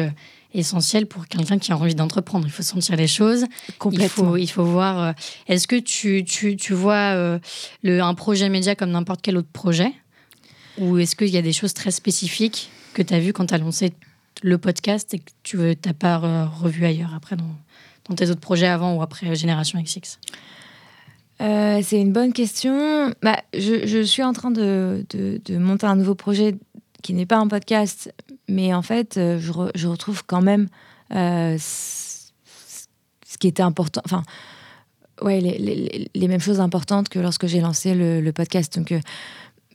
essentiel 0.53 1.07
pour 1.07 1.27
quelqu'un 1.27 1.57
qui 1.57 1.71
a 1.71 1.77
envie 1.77 1.95
d'entreprendre. 1.95 2.45
Il 2.45 2.51
faut 2.51 2.63
sentir 2.63 2.95
les 2.95 3.07
choses. 3.07 3.45
Il 3.91 4.07
faut, 4.07 4.37
il 4.37 4.47
faut 4.47 4.63
voir. 4.63 4.99
Euh, 5.01 5.11
est-ce 5.47 5.67
que 5.67 5.75
tu, 5.75 6.23
tu, 6.23 6.55
tu 6.55 6.73
vois 6.73 7.15
euh, 7.15 7.39
le, 7.83 8.01
un 8.01 8.13
projet 8.13 8.49
média 8.49 8.75
comme 8.75 8.91
n'importe 8.91 9.21
quel 9.21 9.37
autre 9.37 9.51
projet? 9.51 9.91
Ou 10.77 10.97
est-ce 10.97 11.15
qu'il 11.15 11.29
y 11.29 11.37
a 11.37 11.41
des 11.41 11.53
choses 11.53 11.73
très 11.73 11.91
spécifiques 11.91 12.69
que 12.93 13.01
tu 13.01 13.13
as 13.13 13.19
vues 13.19 13.33
quand 13.33 13.47
tu 13.47 13.53
as 13.53 13.57
lancé 13.57 13.93
le 14.41 14.57
podcast 14.57 15.13
et 15.13 15.19
que 15.19 15.31
tu 15.43 15.57
n'as 15.57 15.93
pas 15.93 16.21
euh, 16.23 16.45
revu 16.45 16.85
ailleurs 16.85 17.13
après 17.15 17.35
dans, 17.35 17.55
dans, 18.09 18.15
tes 18.15 18.29
autres 18.29 18.41
projets 18.41 18.67
avant 18.67 18.95
ou 18.95 19.01
après 19.01 19.35
Génération 19.35 19.81
XX 19.81 20.19
c'est 21.39 21.99
une 21.99 22.13
bonne 22.13 22.31
question. 22.31 23.13
Bah, 23.21 23.37
je, 23.53 23.85
je, 23.85 24.01
suis 24.01 24.23
en 24.23 24.31
train 24.31 24.49
de, 24.49 25.05
de, 25.09 25.41
de, 25.43 25.57
monter 25.57 25.85
un 25.85 25.97
nouveau 25.97 26.15
projet 26.15 26.55
qui 27.03 27.13
n'est 27.13 27.27
pas 27.27 27.37
un 27.37 27.47
podcast, 27.47 28.11
mais 28.47 28.73
en 28.73 28.81
fait, 28.81 29.17
euh, 29.17 29.39
je, 29.39 29.51
je 29.75 29.87
retrouve 29.87 30.23
quand 30.25 30.41
même 30.41 30.67
euh, 31.11 31.57
ce 31.59 33.37
qui 33.37 33.47
était 33.47 33.61
important. 33.61 34.01
Enfin, 34.05 34.23
ouais, 35.21 35.39
les, 35.39 35.59
les, 35.59 36.09
les, 36.13 36.27
mêmes 36.27 36.39
choses 36.39 36.59
importantes 36.59 37.09
que 37.09 37.19
lorsque 37.19 37.45
j'ai 37.45 37.59
lancé 37.59 37.93
le, 37.93 38.21
le 38.21 38.33
podcast. 38.33 38.75
Donc, 38.75 38.91
euh, 38.91 38.99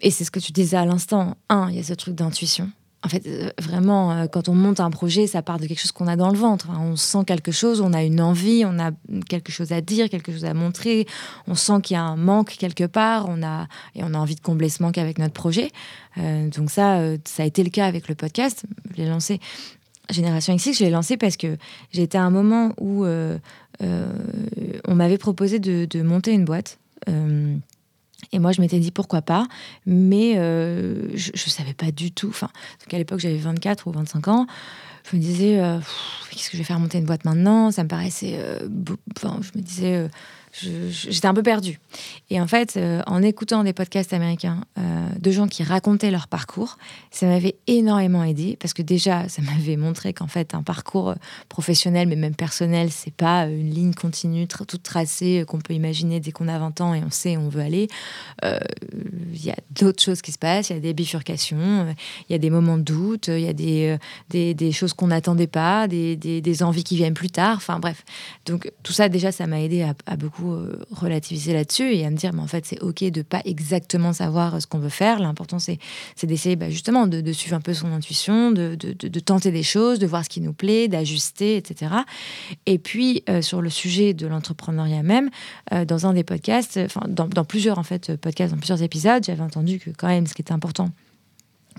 et 0.00 0.10
c'est 0.10 0.24
ce 0.24 0.30
que 0.30 0.40
tu 0.40 0.52
disais 0.52 0.76
à 0.76 0.84
l'instant. 0.84 1.36
Un, 1.48 1.68
il 1.70 1.76
y 1.76 1.78
a 1.78 1.82
ce 1.84 1.94
truc 1.94 2.14
d'intuition. 2.14 2.70
En 3.04 3.08
fait, 3.08 3.24
euh, 3.28 3.50
vraiment, 3.60 4.10
euh, 4.10 4.26
quand 4.26 4.48
on 4.48 4.54
monte 4.54 4.80
un 4.80 4.90
projet, 4.90 5.28
ça 5.28 5.40
part 5.40 5.60
de 5.60 5.66
quelque 5.66 5.78
chose 5.78 5.92
qu'on 5.92 6.08
a 6.08 6.16
dans 6.16 6.30
le 6.30 6.36
ventre. 6.36 6.68
on 6.68 6.96
sent 6.96 7.24
quelque 7.26 7.52
chose, 7.52 7.80
on 7.80 7.92
a 7.92 8.02
une 8.02 8.20
envie, 8.20 8.64
on 8.66 8.76
a 8.80 8.90
quelque 9.28 9.52
chose 9.52 9.70
à 9.70 9.80
dire, 9.80 10.10
quelque 10.10 10.32
chose 10.32 10.44
à 10.44 10.52
montrer. 10.52 11.06
On 11.46 11.54
sent 11.54 11.80
qu'il 11.82 11.94
y 11.94 11.96
a 11.96 12.02
un 12.02 12.16
manque 12.16 12.56
quelque 12.58 12.84
part, 12.84 13.26
on 13.28 13.40
a 13.44 13.68
et 13.94 14.02
on 14.02 14.14
a 14.14 14.18
envie 14.18 14.34
de 14.34 14.40
combler 14.40 14.68
ce 14.68 14.82
manque 14.82 14.98
avec 14.98 15.18
notre 15.18 15.32
projet. 15.32 15.70
Euh, 16.16 16.48
donc 16.48 16.72
ça, 16.72 17.00
ça 17.24 17.44
a 17.44 17.46
été 17.46 17.62
le 17.62 17.70
cas 17.70 17.86
avec 17.86 18.08
le 18.08 18.16
podcast. 18.16 18.64
Je 18.90 19.02
l'ai 19.02 19.08
lancé 19.08 19.38
Génération 20.10 20.56
XX, 20.56 20.76
je 20.76 20.84
l'ai 20.84 20.90
lancé 20.90 21.16
parce 21.16 21.36
que 21.36 21.56
j'étais 21.92 22.18
à 22.18 22.24
un 22.24 22.30
moment 22.30 22.72
où 22.80 23.06
on 23.06 24.94
m'avait 24.94 25.18
proposé 25.18 25.60
de, 25.60 25.84
de, 25.84 26.02
monter 26.02 26.32
une 26.32 26.44
boîte. 26.44 26.78
Et 28.32 28.38
moi, 28.38 28.52
je 28.52 28.60
m'étais 28.60 28.80
dit 28.80 28.90
pourquoi 28.90 29.22
pas, 29.22 29.46
mais 29.86 30.34
euh, 30.36 31.08
je 31.14 31.30
ne 31.30 31.50
savais 31.50 31.74
pas 31.74 31.90
du 31.90 32.12
tout. 32.12 32.28
Enfin, 32.28 32.48
à 32.92 32.98
l'époque, 32.98 33.20
j'avais 33.20 33.36
24 33.36 33.86
ou 33.86 33.92
25 33.92 34.28
ans. 34.28 34.46
Je 35.10 35.16
me 35.16 35.22
disais, 35.22 35.60
euh, 35.60 35.78
qu'est-ce 36.30 36.50
que 36.50 36.56
je 36.56 36.58
vais 36.58 36.66
faire 36.66 36.80
monter 36.80 36.98
une 36.98 37.04
boîte 37.04 37.24
maintenant? 37.24 37.70
Ça 37.70 37.84
me 37.84 37.88
paraissait. 37.88 38.34
Euh, 38.36 38.68
enfin, 39.16 39.40
je 39.40 39.56
me 39.58 39.62
disais, 39.62 40.08
j'étais 40.60 41.26
un 41.26 41.34
peu 41.34 41.42
perdue. 41.42 41.80
Et 42.30 42.40
en 42.40 42.46
fait, 42.46 42.76
euh, 42.76 43.02
en 43.06 43.22
écoutant 43.22 43.64
des 43.64 43.72
podcasts 43.72 44.12
américains 44.12 44.64
euh, 44.78 45.08
de 45.18 45.30
gens 45.30 45.48
qui 45.48 45.62
racontaient 45.62 46.10
leur 46.10 46.28
parcours, 46.28 46.78
ça 47.10 47.26
m'avait 47.26 47.56
énormément 47.66 48.24
aidé 48.24 48.56
parce 48.60 48.74
que 48.74 48.82
déjà, 48.82 49.28
ça 49.28 49.42
m'avait 49.42 49.76
montré 49.76 50.12
qu'en 50.12 50.26
fait, 50.26 50.54
un 50.54 50.62
parcours 50.62 51.10
euh, 51.10 51.14
professionnel, 51.48 52.08
mais 52.08 52.16
même 52.16 52.34
personnel, 52.34 52.90
c'est 52.90 53.14
pas 53.14 53.46
une 53.46 53.70
ligne 53.70 53.94
continue 53.94 54.46
toute 54.46 54.82
tracée 54.82 55.44
qu'on 55.46 55.58
peut 55.58 55.74
imaginer 55.74 56.20
dès 56.20 56.32
qu'on 56.32 56.48
a 56.48 56.58
20 56.58 56.80
ans 56.80 56.94
et 56.94 57.02
on 57.04 57.10
sait 57.10 57.36
où 57.36 57.40
on 57.40 57.48
veut 57.48 57.62
aller. 57.62 57.88
Il 58.42 59.44
y 59.44 59.50
a 59.50 59.56
d'autres 59.70 60.02
choses 60.02 60.22
qui 60.22 60.32
se 60.32 60.38
passent, 60.38 60.70
il 60.70 60.74
y 60.74 60.76
a 60.76 60.80
des 60.80 60.94
bifurcations, 60.94 61.94
il 62.28 62.32
y 62.32 62.34
a 62.34 62.38
des 62.38 62.50
moments 62.50 62.78
de 62.78 62.82
doute, 62.82 63.28
il 63.28 63.40
y 63.40 63.48
a 63.48 63.52
des, 63.52 63.96
des, 64.30 64.54
des 64.54 64.72
choses 64.72 64.92
qu'on 64.92 65.08
n'attendait 65.08 65.46
pas, 65.46 65.88
des, 65.88 66.16
des, 66.16 66.62
envies 66.62 66.84
qui 66.84 66.96
viennent 66.96 67.14
plus 67.14 67.30
tard. 67.30 67.56
Enfin 67.56 67.78
bref, 67.78 68.04
donc 68.46 68.70
tout 68.82 68.92
ça 68.92 69.08
déjà, 69.08 69.32
ça 69.32 69.46
m'a 69.46 69.60
aidé 69.60 69.86
à 70.06 70.16
beaucoup 70.16 70.47
euh, 70.52 70.84
relativiser 70.90 71.52
là-dessus 71.52 71.94
et 71.94 72.04
à 72.04 72.10
me 72.10 72.16
dire, 72.16 72.32
mais 72.32 72.40
en 72.40 72.46
fait, 72.46 72.66
c'est 72.66 72.80
OK 72.80 73.02
de 73.04 73.22
pas 73.22 73.40
exactement 73.44 74.12
savoir 74.12 74.54
euh, 74.54 74.60
ce 74.60 74.66
qu'on 74.66 74.78
veut 74.78 74.88
faire. 74.88 75.20
L'important, 75.20 75.58
c'est, 75.58 75.78
d'essayer 76.22 76.56
bah, 76.56 76.70
justement 76.70 77.06
de, 77.06 77.32
suivre 77.32 77.56
un 77.56 77.60
peu 77.60 77.74
son 77.74 77.92
intuition, 77.92 78.50
de, 78.50 78.74
de, 78.74 79.20
tenter 79.20 79.50
des 79.50 79.62
choses, 79.62 79.98
de 79.98 80.06
voir 80.06 80.24
ce 80.24 80.28
qui 80.28 80.40
nous 80.40 80.52
plaît, 80.52 80.88
d'ajuster, 80.88 81.56
etc. 81.56 81.92
Et 82.66 82.78
puis, 82.78 83.22
euh, 83.28 83.42
sur 83.42 83.62
le 83.62 83.70
sujet 83.70 84.14
de 84.14 84.26
l'entrepreneuriat 84.26 85.02
même, 85.02 85.30
dans 85.86 86.06
un 86.06 86.12
des 86.12 86.24
podcasts, 86.24 86.78
enfin, 86.84 87.02
dans, 87.08 87.26
dans 87.26 87.44
plusieurs 87.44 87.78
en 87.78 87.82
fait 87.82 88.16
podcasts, 88.16 88.52
dans 88.52 88.58
plusieurs 88.58 88.82
épisodes, 88.82 89.22
j'avais 89.24 89.42
entendu 89.42 89.78
que 89.78 89.90
quand 89.90 90.08
même, 90.08 90.26
ce 90.26 90.34
qui 90.34 90.42
était 90.42 90.52
important, 90.52 90.90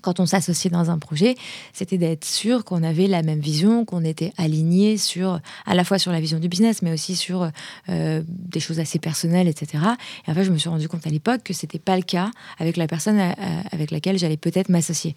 quand 0.01 0.19
on 0.19 0.25
s'associait 0.25 0.69
dans 0.69 0.89
un 0.89 0.97
projet, 0.97 1.35
c'était 1.73 1.97
d'être 1.97 2.25
sûr 2.25 2.65
qu'on 2.65 2.83
avait 2.83 3.07
la 3.07 3.21
même 3.23 3.39
vision, 3.39 3.85
qu'on 3.85 4.03
était 4.03 4.33
aligné 4.37 4.97
sur 4.97 5.39
à 5.65 5.75
la 5.75 5.83
fois 5.83 5.99
sur 5.99 6.11
la 6.11 6.19
vision 6.19 6.39
du 6.39 6.47
business, 6.47 6.81
mais 6.81 6.91
aussi 6.91 7.15
sur 7.15 7.49
euh, 7.89 8.23
des 8.27 8.59
choses 8.59 8.79
assez 8.79 8.99
personnelles, 8.99 9.47
etc. 9.47 9.83
Et 10.27 10.31
en 10.31 10.33
fait, 10.33 10.43
je 10.43 10.51
me 10.51 10.57
suis 10.57 10.69
rendu 10.69 10.87
compte 10.87 11.05
à 11.05 11.09
l'époque 11.09 11.43
que 11.43 11.53
c'était 11.53 11.79
pas 11.79 11.95
le 11.95 12.03
cas 12.03 12.31
avec 12.57 12.77
la 12.77 12.87
personne 12.87 13.19
euh, 13.19 13.33
avec 13.71 13.91
laquelle 13.91 14.17
j'allais 14.17 14.37
peut-être 14.37 14.69
m'associer. 14.69 15.15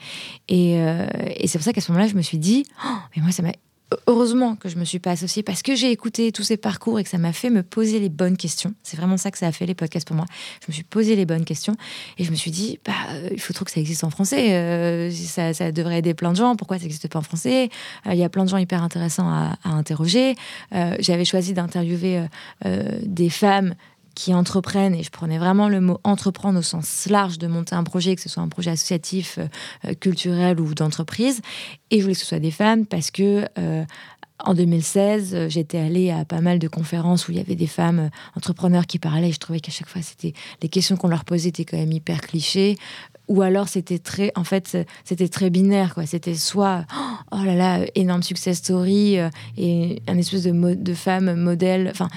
Et, 0.48 0.78
euh, 0.78 1.06
et 1.36 1.46
c'est 1.48 1.58
pour 1.58 1.64
ça 1.64 1.72
qu'à 1.72 1.80
ce 1.80 1.90
moment-là, 1.92 2.08
je 2.08 2.16
me 2.16 2.22
suis 2.22 2.38
dit, 2.38 2.64
oh, 2.84 2.96
mais 3.14 3.22
moi, 3.22 3.32
ça 3.32 3.42
m'a 3.42 3.52
heureusement 4.06 4.56
que 4.56 4.68
je 4.68 4.76
me 4.76 4.84
suis 4.84 4.98
pas 4.98 5.12
associée 5.12 5.42
parce 5.42 5.62
que 5.62 5.74
j'ai 5.74 5.90
écouté 5.90 6.32
tous 6.32 6.42
ces 6.42 6.56
parcours 6.56 6.98
et 6.98 7.04
que 7.04 7.10
ça 7.10 7.18
m'a 7.18 7.32
fait 7.32 7.50
me 7.50 7.62
poser 7.62 7.98
les 7.98 8.08
bonnes 8.08 8.36
questions. 8.36 8.74
C'est 8.82 8.96
vraiment 8.96 9.16
ça 9.16 9.30
que 9.30 9.38
ça 9.38 9.46
a 9.46 9.52
fait 9.52 9.66
les 9.66 9.74
podcasts 9.74 10.06
pour 10.06 10.16
moi. 10.16 10.26
Je 10.62 10.66
me 10.68 10.72
suis 10.72 10.84
posé 10.84 11.16
les 11.16 11.26
bonnes 11.26 11.44
questions 11.44 11.74
et 12.18 12.24
je 12.24 12.30
me 12.30 12.36
suis 12.36 12.50
dit, 12.50 12.78
bah, 12.84 12.92
euh, 13.10 13.28
il 13.32 13.40
faut 13.40 13.52
trop 13.52 13.64
que 13.64 13.70
ça 13.70 13.80
existe 13.80 14.04
en 14.04 14.10
français. 14.10 14.54
Euh, 14.54 15.10
ça, 15.10 15.72
devrait 15.72 15.98
aider 15.98 16.14
plein 16.14 16.32
de 16.32 16.36
gens. 16.36 16.56
Pourquoi 16.56 16.78
ça 16.78 16.84
n'existe 16.84 17.08
pas 17.08 17.18
en 17.18 17.22
français? 17.22 17.70
Euh, 18.06 18.12
Il 18.12 18.18
y 18.18 18.24
a 18.24 18.28
plein 18.28 18.44
de 18.44 18.48
gens 18.48 18.58
hyper 18.58 18.82
intéressants 18.82 19.28
à 19.28 19.56
interroger. 19.64 20.34
J'avais 20.72 21.24
choisi 21.24 21.52
d'interviewer 21.52 22.22
des 22.64 23.30
femmes 23.30 23.74
qui 24.14 24.34
entreprennent, 24.34 24.94
et 24.94 25.02
je 25.02 25.10
prenais 25.10 25.38
vraiment 25.38 25.68
le 25.68 25.80
mot 25.80 25.98
entreprendre 26.04 26.58
au 26.58 26.62
sens 26.62 27.06
large 27.08 27.38
de 27.38 27.46
monter 27.46 27.74
un 27.74 27.84
projet, 27.84 28.14
que 28.14 28.22
ce 28.22 28.28
soit 28.28 28.42
un 28.42 28.48
projet 28.48 28.70
associatif, 28.70 29.38
euh, 29.84 29.94
culturel 29.94 30.60
ou 30.60 30.74
d'entreprise. 30.74 31.40
Et 31.90 31.98
je 31.98 32.02
voulais 32.02 32.14
que 32.14 32.20
ce 32.20 32.26
soit 32.26 32.38
des 32.38 32.50
femmes 32.50 32.86
parce 32.86 33.10
que 33.10 33.46
euh, 33.58 33.84
en 34.44 34.54
2016, 34.54 35.48
j'étais 35.48 35.78
allée 35.78 36.10
à 36.10 36.24
pas 36.24 36.40
mal 36.40 36.58
de 36.58 36.66
conférences 36.66 37.28
où 37.28 37.32
il 37.32 37.38
y 37.38 37.40
avait 37.40 37.54
des 37.54 37.66
femmes 37.66 37.98
euh, 38.00 38.36
entrepreneurs 38.36 38.86
qui 38.86 38.98
parlaient. 38.98 39.28
Et 39.28 39.32
je 39.32 39.38
trouvais 39.38 39.60
qu'à 39.60 39.70
chaque 39.70 39.88
fois, 39.88 40.02
c'était 40.02 40.34
les 40.62 40.68
questions 40.68 40.96
qu'on 40.96 41.08
leur 41.08 41.24
posait 41.24 41.50
étaient 41.50 41.64
quand 41.64 41.76
même 41.76 41.92
hyper 41.92 42.20
clichés. 42.20 42.76
Ou 43.28 43.42
alors 43.42 43.68
c'était 43.68 43.98
très, 43.98 44.32
en 44.34 44.44
fait, 44.44 44.76
c'était 45.04 45.28
très 45.28 45.48
binaire 45.48 45.94
quoi. 45.94 46.06
C'était 46.06 46.34
soit 46.34 46.84
oh 47.30 47.42
là 47.44 47.54
là 47.54 47.86
énorme 47.94 48.22
success 48.22 48.58
story 48.58 49.16
et 49.56 50.02
un 50.08 50.18
espèce 50.18 50.42
de, 50.42 50.74
de 50.74 50.94
femme 50.94 51.34
modèle. 51.36 51.88
Enfin, 51.92 52.08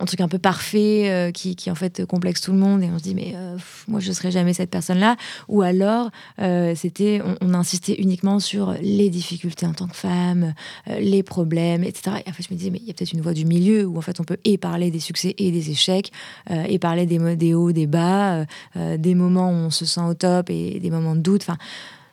un 0.00 0.04
truc 0.04 0.20
un 0.20 0.28
peu 0.28 0.38
parfait 0.38 1.10
euh, 1.10 1.30
qui, 1.30 1.56
qui, 1.56 1.70
en 1.70 1.74
fait 1.74 2.04
complexe 2.06 2.40
tout 2.40 2.52
le 2.52 2.58
monde 2.58 2.82
et 2.82 2.90
on 2.90 2.98
se 2.98 3.02
dit 3.02 3.14
mais 3.14 3.32
euh, 3.34 3.56
moi 3.88 4.00
je 4.00 4.12
serai 4.12 4.30
jamais 4.30 4.54
cette 4.54 4.70
personne 4.70 4.98
là 4.98 5.16
ou 5.48 5.62
alors 5.62 6.10
euh, 6.40 6.74
c'était 6.74 7.20
on, 7.40 7.54
insistait 7.54 7.94
uniquement 7.94 8.40
sur 8.40 8.74
les 8.80 9.10
difficultés 9.10 9.66
en 9.66 9.74
tant 9.74 9.86
que 9.86 9.96
femme 9.96 10.54
les 10.86 11.22
problèmes 11.22 11.84
etc 11.84 12.16
et 12.24 12.30
en 12.30 12.32
fait 12.32 12.42
je 12.42 12.52
me 12.52 12.58
disais 12.58 12.70
mais 12.70 12.78
il 12.78 12.86
y 12.86 12.90
a 12.90 12.94
peut-être 12.94 13.12
une 13.12 13.20
voie 13.20 13.34
du 13.34 13.44
milieu 13.44 13.86
où 13.86 13.98
en 13.98 14.00
fait 14.00 14.20
on 14.20 14.24
peut 14.24 14.38
et 14.44 14.56
parler 14.56 14.90
des 14.90 15.00
succès 15.00 15.34
et 15.36 15.50
des 15.52 15.70
échecs 15.70 16.12
et 16.50 16.78
parler 16.78 17.04
des, 17.04 17.36
des 17.36 17.54
hauts 17.54 17.72
des 17.72 17.86
bas 17.86 18.46
des 18.74 19.14
moments 19.14 19.50
où 19.50 19.54
on 19.54 19.70
se 19.70 19.84
sent 19.84 20.00
au 20.00 20.14
top 20.14 20.48
et 20.48 20.80
des 20.80 20.90
moments 20.90 21.14
de 21.14 21.20
doute. 21.20 21.42
Enfin 21.42 21.58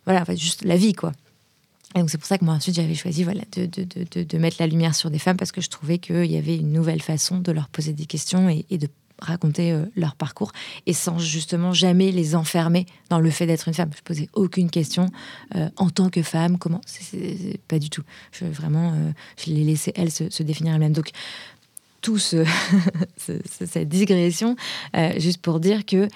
voilà 0.05 0.21
en 0.21 0.25
fait 0.25 0.37
juste 0.37 0.63
la 0.65 0.75
vie 0.75 0.93
quoi 0.93 1.13
et 1.95 1.99
donc 1.99 2.10
c'est 2.10 2.17
pour 2.17 2.28
ça 2.28 2.38
que 2.38 2.45
moi 2.45 2.54
ensuite 2.54 2.75
j'avais 2.75 2.93
choisi 2.93 3.23
voilà, 3.23 3.41
de, 3.56 3.65
de, 3.65 3.84
de, 3.84 4.23
de, 4.23 4.38
mettre 4.38 4.58
la 4.60 4.67
lumière 4.67 4.93
sur 4.93 5.10
des 5.10 5.17
femmes 5.17 5.38
parce 5.38 5.52
que 5.52 5.62
je 5.62 5.69
trouvais 5.69 5.97
qu'il 5.97 6.25
y 6.25 6.38
avait 6.38 6.56
une 6.56 6.71
nouvelle 6.71 7.02
façon 7.02 7.39
de 7.39 7.52
leur 7.52 7.67
poser 7.67 7.93
des 7.93 8.06
questions 8.06 8.47
et, 8.47 8.78
de 8.78 8.88
raconter 9.21 9.73
euh, 9.73 9.86
leur 9.97 10.15
parcours 10.15 10.54
et 10.86 10.93
sans 10.93 11.19
justement 11.19 11.73
jamais 11.73 12.12
les 12.12 12.36
enfermer 12.36 12.86
dans 13.10 13.19
le 13.19 13.30
fait 13.30 13.45
d'être 13.47 13.67
une 13.67 13.73
femme. 13.73 13.89
Je 13.93 14.02
posais 14.02 14.30
aucune 14.34 14.69
question 14.69 15.08
euh, 15.56 15.69
en 15.75 15.89
tant 15.89 16.10
que 16.10 16.21
femme, 16.21 16.58
comment 16.58 16.80
c'est, 16.86 17.60
Pas 17.67 17.80
du 17.80 17.89
tout. 17.89 18.04
Je, 18.32 18.45
vraiment, 18.45 18.93
euh, 18.93 19.12
je 19.43 19.52
les 19.52 19.65
laissais 19.65 19.91
elles 19.95 20.12
se, 20.12 20.30
se 20.30 20.41
définir 20.41 20.75
elles-mêmes. 20.75 20.93
Donc, 20.93 21.12
tout 22.01 22.17
ce, 22.17 22.43
cette 23.17 23.89
digression, 23.89 24.55
juste 25.17 25.41
pour 25.41 25.59
dire 25.59 25.85
que 25.85 26.07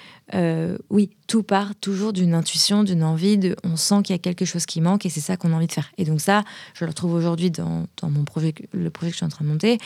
oui, 0.90 1.10
tout 1.26 1.42
part 1.42 1.74
toujours 1.76 2.12
d'une 2.12 2.34
intuition, 2.34 2.82
d'une 2.84 3.02
envie, 3.02 3.38
de, 3.38 3.56
on 3.64 3.76
sent 3.76 4.02
qu'il 4.04 4.14
y 4.14 4.18
a 4.18 4.22
quelque 4.22 4.44
chose 4.44 4.66
qui 4.66 4.80
manque 4.80 5.06
et 5.06 5.08
c'est 5.08 5.20
ça 5.20 5.36
qu'on 5.36 5.52
a 5.52 5.56
envie 5.56 5.66
de 5.66 5.72
faire. 5.72 5.90
Et 5.98 6.04
donc 6.04 6.20
ça, 6.20 6.44
je 6.74 6.84
le 6.84 6.90
retrouve 6.90 7.14
aujourd'hui 7.14 7.50
dans, 7.50 7.86
dans, 8.00 8.10
mon 8.10 8.24
projet, 8.24 8.54
le 8.72 8.90
projet 8.90 9.10
que 9.10 9.14
je 9.14 9.18
suis 9.18 9.26
en 9.26 9.30
train 9.30 9.44
de 9.44 9.50
monter. 9.50 9.78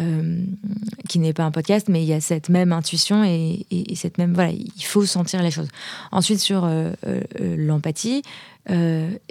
Euh, 0.00 0.42
qui 1.08 1.18
n'est 1.18 1.32
pas 1.32 1.44
un 1.44 1.50
podcast, 1.50 1.88
mais 1.88 2.02
il 2.02 2.06
y 2.06 2.12
a 2.12 2.20
cette 2.20 2.50
même 2.50 2.70
intuition 2.70 3.24
et, 3.24 3.64
cette 3.94 4.18
même 4.18 4.34
voilà, 4.34 4.50
il 4.50 4.84
faut 4.84 5.06
sentir 5.06 5.42
les 5.42 5.50
choses. 5.50 5.68
Ensuite 6.12 6.38
sur 6.38 6.64
euh, 6.64 6.92
euh, 7.06 7.22
l'empathie, 7.56 8.22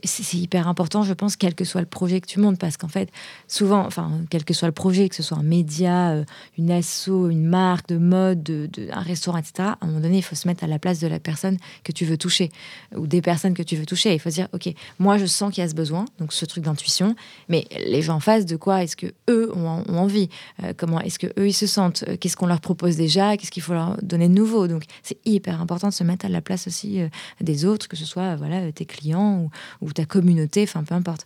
c'est 0.03 0.38
hyper 0.38 0.67
important, 0.67 1.03
je 1.03 1.13
pense, 1.13 1.36
quel 1.36 1.53
que 1.53 1.63
soit 1.63 1.82
le 1.82 1.86
projet 1.86 2.19
que 2.19 2.25
tu 2.25 2.39
montes, 2.39 2.58
parce 2.58 2.75
qu'en 2.75 2.88
fait, 2.88 3.12
souvent, 3.47 3.86
enfin, 3.86 4.21
quel 4.32 4.43
que 4.43 4.56
soit 4.56 4.67
le 4.67 4.73
projet, 4.73 5.10
que 5.10 5.15
ce 5.15 5.21
soit 5.21 5.38
un 5.38 5.43
média, 5.43 6.23
une 6.58 6.71
asso, 6.71 7.30
une 7.30 7.45
marque 7.45 7.88
de 7.89 7.99
mode, 7.99 8.41
de, 8.41 8.67
un 8.91 9.01
restaurant, 9.01 9.38
etc. 9.38 9.53
À 9.60 9.77
un 9.82 9.86
moment 9.86 9.99
donné, 9.99 10.17
il 10.17 10.23
faut 10.23 10.34
se 10.34 10.47
mettre 10.47 10.63
à 10.63 10.67
la 10.67 10.80
place 10.80 10.99
de 10.99 11.06
la 11.06 11.19
personne 11.19 11.58
que 11.84 11.91
tu 11.91 12.03
veux 12.03 12.17
toucher 12.17 12.49
ou 12.95 13.06
des 13.06 13.21
personnes 13.21 13.53
que 13.53 13.62
tu 13.62 13.75
veux 13.75 13.86
toucher. 13.86 14.12
Il 14.12 14.19
faut 14.19 14.32
se 14.32 14.36
dire, 14.36 14.47
ok, 14.53 14.73
moi, 14.97 15.19
je 15.19 15.27
sens 15.27 15.53
qu'il 15.53 15.62
y 15.62 15.65
a 15.65 15.69
ce 15.69 15.75
besoin, 15.75 16.06
donc 16.17 16.34
ce 16.34 16.45
truc 16.45 16.63
d'intuition, 16.63 17.15
mais 17.47 17.67
les 17.86 18.01
gens 18.01 18.15
en 18.15 18.19
face, 18.19 18.47
de 18.47 18.56
quoi 18.56 18.82
est-ce 18.82 18.95
que 18.95 19.13
eux 19.30 19.51
ont 19.56 19.84
envie? 19.95 20.30
Euh, 20.63 20.74
comment 20.76 21.00
est-ce 21.02 21.20
que 21.20 21.28
eux 21.39 21.48
ils 21.48 21.54
se 21.54 21.67
sentent, 21.67 22.04
euh, 22.08 22.17
qu'est-ce 22.17 22.36
qu'on 22.36 22.48
leur 22.48 22.62
propose 22.62 22.96
déjà, 22.96 23.38
qu'est-ce 23.38 23.52
qu'il 23.52 23.63
faut 23.63 23.74
leur 23.74 23.98
donner 24.02 24.28
de 24.28 24.34
nouveau. 24.34 24.67
Donc 24.67 24.84
c'est 25.04 25.17
hyper 25.26 25.62
important 25.62 25.89
de 25.89 25.93
se 25.93 26.04
mettre 26.04 26.26
à 26.26 26.30
la 26.30 26.41
place 26.41 26.67
aussi 26.67 27.02
euh, 27.02 27.08
des 27.41 27.65
autres, 27.65 27.88
que 27.88 27.96
ce 27.96 28.06
soit 28.06 28.36
voilà 28.36 28.72
tes 28.72 28.86
clients 28.86 29.50
ou, 29.82 29.93
ta 29.93 30.06
communauté, 30.06 30.63
enfin 30.63 30.84
peu 30.84 30.96
importe. 30.96 31.26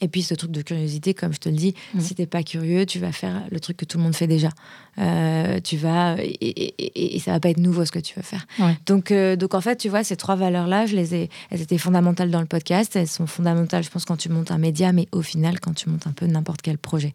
Et 0.00 0.08
puis 0.08 0.22
ce 0.22 0.34
truc 0.34 0.50
de 0.50 0.62
curiosité, 0.62 1.14
comme 1.14 1.32
je 1.32 1.38
te 1.38 1.48
le 1.48 1.56
dis, 1.56 1.74
si 1.92 1.96
mmh. 1.96 2.00
si 2.00 2.14
t'es 2.14 2.26
pas 2.26 2.42
curieux, 2.42 2.86
tu 2.86 2.98
vas 2.98 3.12
faire 3.12 3.42
le 3.50 3.60
truc 3.60 3.76
que 3.76 3.84
tout 3.84 3.98
le 3.98 4.04
monde 4.04 4.14
fait 4.14 4.26
déjà. 4.26 4.50
tu 4.96 5.76
vas 5.76 6.16
et, 6.18 7.14
et, 7.14 7.18
ça 7.20 7.32
va 7.32 7.40
pas 7.40 7.50
être 7.50 7.58
nouveau 7.58 7.84
ce 7.84 7.92
que 7.92 7.98
tu 7.98 8.14
veux 8.16 8.22
faire. 8.22 8.46
Donc 8.86 9.12
donc 9.12 9.54
en 9.54 9.60
fait, 9.60 9.76
tu 9.76 9.88
vois, 9.88 10.04
ces 10.04 10.16
trois 10.16 10.36
valeurs-là, 10.36 10.86
je 10.86 10.96
les 10.96 11.14
ai, 11.14 11.30
elles 11.50 11.62
étaient 11.62 11.78
fondamentales 11.78 12.30
dans 12.30 12.40
le 12.40 12.46
podcast. 12.46 12.96
Elles 12.96 13.08
sont 13.08 13.26
fondamentales, 13.26 13.84
je 13.84 13.90
pense, 13.90 14.04
quand 14.04 14.16
tu 14.16 14.28
montes 14.28 14.50
un 14.50 14.58
média, 14.58 14.92
mais 14.92 15.08
au 15.12 15.22
final, 15.22 15.60
quand 15.60 15.74
tu 15.74 15.88
montes 15.88 16.06
un 16.06 16.12
peu 16.12 16.26
n'importe 16.26 16.62
quel 16.62 16.78
projet. 16.78 17.14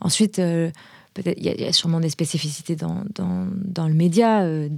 Ensuite 0.00 0.40
peut-être 1.14 1.38
il 1.38 1.44
y, 1.44 1.64
a 1.64 1.72
sûrement 1.72 2.00
des 2.00 2.10
spécificités 2.10 2.76
dans, 2.76 3.02
dans, 3.14 3.46
dans 3.54 3.88
le 3.88 3.94
média, 3.94 4.42
euh, 4.42 4.68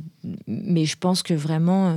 mais 0.47 0.87
je 0.87 0.97
pense 0.97 1.23
que 1.23 1.35
vraiment, 1.35 1.91
euh, 1.91 1.97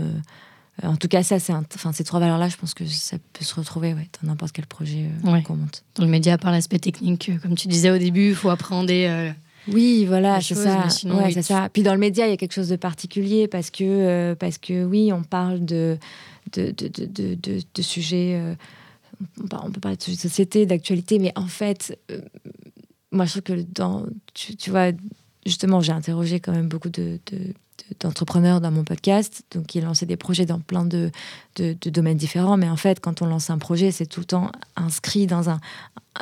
en 0.83 0.95
tout 0.97 1.07
cas, 1.07 1.23
ça, 1.23 1.39
c'est 1.39 1.53
enfin, 1.53 1.93
ces 1.93 2.03
trois 2.03 2.19
valeurs-là, 2.19 2.49
je 2.49 2.57
pense 2.57 2.73
que 2.73 2.85
ça 2.85 3.17
peut 3.33 3.45
se 3.45 3.55
retrouver 3.55 3.93
ouais, 3.93 4.09
dans 4.21 4.29
n'importe 4.29 4.51
quel 4.51 4.65
projet 4.65 5.09
euh, 5.25 5.41
qu'on 5.41 5.55
monte. 5.55 5.83
Dans 5.95 6.03
le 6.03 6.09
média, 6.09 6.37
par 6.37 6.51
l'aspect 6.51 6.79
technique, 6.79 7.31
comme 7.41 7.55
tu 7.55 7.67
disais 7.67 7.91
au 7.91 7.97
début, 7.97 8.29
il 8.29 8.35
faut 8.35 8.49
appréhender. 8.49 9.31
oui, 9.67 10.05
voilà, 10.05 10.41
c'est 10.41 10.55
ça. 10.55 10.87
ouais, 11.05 11.41
ça. 11.41 11.69
Puis 11.71 11.83
dans 11.83 11.93
le 11.93 11.99
média, 11.99 12.27
il 12.27 12.31
y 12.31 12.33
a 12.33 12.37
quelque 12.37 12.53
chose 12.53 12.69
de 12.69 12.75
particulier 12.75 13.47
parce 13.47 13.69
que, 13.69 14.33
parce 14.33 14.57
que 14.57 14.83
oui, 14.83 15.11
on 15.13 15.23
parle 15.23 15.63
de, 15.63 15.97
de, 16.53 16.71
de, 16.71 16.87
de, 16.87 17.35
de, 17.35 17.61
de 17.73 17.81
sujets. 17.81 18.41
on 19.39 19.71
peut 19.71 19.79
parler 19.79 19.97
de 19.97 20.03
sujets 20.03 20.17
de 20.17 20.21
société, 20.21 20.65
d'actualité, 20.65 21.19
mais 21.19 21.31
en 21.35 21.47
fait, 21.47 21.97
moi, 23.15 23.25
je 23.25 23.31
trouve 23.31 23.43
que 23.43 23.65
dans, 23.73 24.05
tu, 24.33 24.69
vois, 24.69 24.91
justement, 25.45 25.81
j'ai 25.81 25.91
interrogé 25.91 26.39
quand 26.39 26.51
même 26.51 26.67
beaucoup 26.67 26.89
de, 26.89 27.19
d'entrepreneurs 27.99 28.61
dans 28.61 28.71
mon 28.71 28.83
podcast, 28.83 29.43
donc 29.51 29.75
ils 29.75 29.83
lançaient 29.83 30.05
des 30.05 30.17
projets 30.17 30.45
dans 30.45 30.59
plein 30.59 30.85
de, 30.85 31.11
de, 31.57 31.75
domaines 31.89 32.17
différents. 32.17 32.57
Mais 32.57 32.69
en 32.69 32.77
fait, 32.77 32.99
quand 32.99 33.21
on 33.21 33.25
lance 33.25 33.49
un 33.49 33.57
projet, 33.57 33.91
c'est 33.91 34.05
tout 34.05 34.21
le 34.21 34.25
temps 34.25 34.51
inscrit 34.75 35.27
dans 35.27 35.49
un 35.49 35.59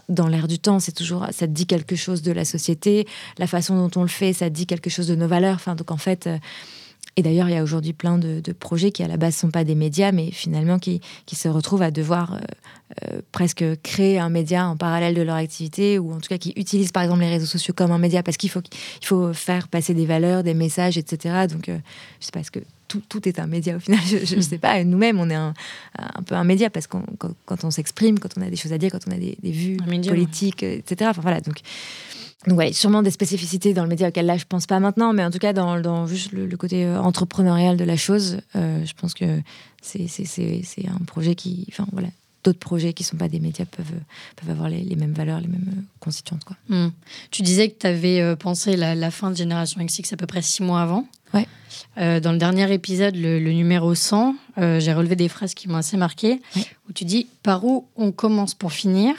dans 0.09 0.27
l'air 0.27 0.47
du 0.47 0.59
temps. 0.59 0.79
C'est 0.79 0.91
toujours 0.91 1.27
ça 1.31 1.47
dit 1.47 1.67
quelque 1.67 1.95
chose 1.95 2.21
de 2.21 2.31
la 2.31 2.45
société, 2.45 3.07
la 3.37 3.47
façon 3.47 3.75
dont 3.75 3.99
on 3.99 4.03
le 4.03 4.09
fait, 4.09 4.33
ça 4.33 4.49
dit 4.49 4.65
quelque 4.65 4.89
chose 4.89 5.07
de 5.07 5.15
nos 5.15 5.27
valeurs. 5.27 5.55
Enfin, 5.55 5.75
donc 5.75 5.91
en 5.91 5.97
fait. 5.97 6.29
Et 7.15 7.21
d'ailleurs, 7.21 7.47
il 7.47 7.53
y 7.53 7.57
a 7.57 7.63
aujourd'hui 7.63 7.93
plein 7.93 8.17
de, 8.17 8.41
projets 8.53 8.91
qui, 8.91 9.03
à 9.03 9.07
la 9.07 9.17
base, 9.17 9.35
ne 9.35 9.39
sont 9.39 9.51
pas 9.51 9.63
des 9.63 9.75
médias, 9.75 10.11
mais 10.11 10.31
finalement 10.31 10.79
qui, 10.79 11.01
qui 11.25 11.35
se 11.35 11.47
retrouvent 11.47 11.83
à 11.83 11.91
devoir 11.91 12.33
euh, 12.33 12.37
euh, 13.03 13.21
presque 13.31 13.63
créer 13.83 14.17
un 14.17 14.29
média 14.29 14.67
en 14.67 14.77
parallèle 14.77 15.13
de 15.13 15.21
leur 15.21 15.35
activité, 15.35 15.99
ou 15.99 16.11
en 16.11 16.19
tout 16.19 16.29
cas 16.29 16.39
qui 16.39 16.53
utilisent, 16.55 16.91
par 16.91 17.03
exemple, 17.03 17.21
les 17.21 17.29
réseaux 17.29 17.45
sociaux 17.45 17.73
comme 17.75 17.91
un 17.91 17.99
média, 17.99 18.23
parce 18.23 18.37
qu'il 18.37 18.49
faut, 18.49 18.61
il 19.01 19.05
faut 19.05 19.31
faire 19.33 19.67
passer 19.67 19.93
des 19.93 20.07
valeurs, 20.07 20.43
des 20.43 20.55
messages, 20.55 20.97
etc. 20.97 21.45
Donc, 21.49 21.69
euh, 21.69 21.77
je 22.19 22.25
sais 22.25 22.31
pas, 22.31 22.39
est-ce 22.39 22.51
que 22.51 22.61
tout, 22.87 23.01
tout, 23.07 23.27
est 23.27 23.39
un 23.39 23.47
média 23.47 23.75
au 23.75 23.79
final? 23.79 23.99
Je 24.05 24.35
ne 24.35 24.41
sais 24.41 24.57
pas. 24.57 24.83
Nous-mêmes, 24.83 25.19
on 25.19 25.29
est 25.29 25.35
un, 25.35 25.53
un, 25.99 26.23
peu 26.23 26.33
un 26.33 26.43
média, 26.43 26.71
parce 26.71 26.87
que 26.87 26.97
quand, 27.19 27.31
quand, 27.45 27.63
on 27.63 27.69
s'exprime, 27.69 28.17
quand 28.17 28.29
on 28.37 28.41
a 28.41 28.49
des 28.49 28.55
choses 28.55 28.73
à 28.73 28.79
dire, 28.79 28.91
quand 28.91 29.07
on 29.07 29.11
a 29.11 29.17
des, 29.17 29.37
vues 29.43 29.77
politiques, 29.77 30.63
etc. 30.63 31.11
Enfin, 31.11 31.21
voilà, 31.21 31.41
donc... 31.41 31.57
Donc 32.47 32.57
ouais, 32.57 32.73
sûrement 32.73 33.01
des 33.01 33.11
spécificités 33.11 33.73
dans 33.73 33.83
le 33.83 33.89
média 33.89 34.09
auquel 34.09 34.25
là 34.25 34.37
je 34.37 34.45
pense 34.45 34.65
pas 34.65 34.79
maintenant, 34.79 35.13
mais 35.13 35.23
en 35.23 35.31
tout 35.31 35.39
cas 35.39 35.53
dans, 35.53 35.79
dans 35.79 36.07
juste 36.07 36.31
le, 36.31 36.57
côté 36.57 36.85
euh, 36.85 36.99
entrepreneurial 36.99 37.77
de 37.77 37.83
la 37.83 37.95
chose, 37.95 38.39
euh, 38.55 38.83
je 38.85 38.93
pense 38.93 39.13
que 39.13 39.41
c'est 39.81 40.07
un 40.87 41.05
projet 41.05 41.35
qui, 41.35 41.65
enfin 41.69 41.85
voilà, 41.91 42.09
d'autres 42.43 42.59
projets 42.59 42.93
qui 42.93 43.03
sont 43.03 43.15
pas 43.15 43.29
des 43.29 43.39
médias 43.39 43.65
peuvent, 43.65 43.85
peuvent 44.35 44.49
avoir 44.49 44.69
les, 44.69 44.81
les 44.81 44.95
mêmes 44.95 45.13
valeurs, 45.13 45.39
les 45.39 45.47
mêmes 45.47 45.71
euh, 45.77 45.81
constituantes. 45.99 46.43
Quoi. 46.43 46.57
Hmm. 46.67 46.89
Tu 47.31 47.41
disais 47.41 47.69
que 47.69 47.79
tu 47.79 47.87
avais 47.87 48.35
pensé 48.35 48.75
la, 48.75 48.95
la, 48.95 49.11
fin 49.11 49.31
de 49.31 49.37
Génération 49.37 49.83
XX 49.83 50.13
à 50.13 50.17
peu 50.17 50.27
près 50.27 50.41
six 50.41 50.63
mois 50.63 50.81
avant. 50.81 51.07
Ouais. 51.33 51.47
dans 52.19 52.31
le 52.31 52.37
dernier 52.37 52.71
épisode, 52.71 53.15
le, 53.15 53.39
numéro 53.39 53.95
100, 53.95 54.35
j'ai 54.57 54.93
relevé 54.93 55.15
des 55.15 55.27
phrases 55.27 55.55
qui 55.55 55.67
m'ont 55.67 55.77
assez 55.77 55.97
marqué, 55.97 56.39
où 56.87 56.93
tu 56.93 57.05
dis 57.05 57.27
«Par 57.43 57.65
où 57.65 57.87
on 57.95 58.11
commence 58.11 58.53
pour 58.53 58.71
finir? 58.71 59.15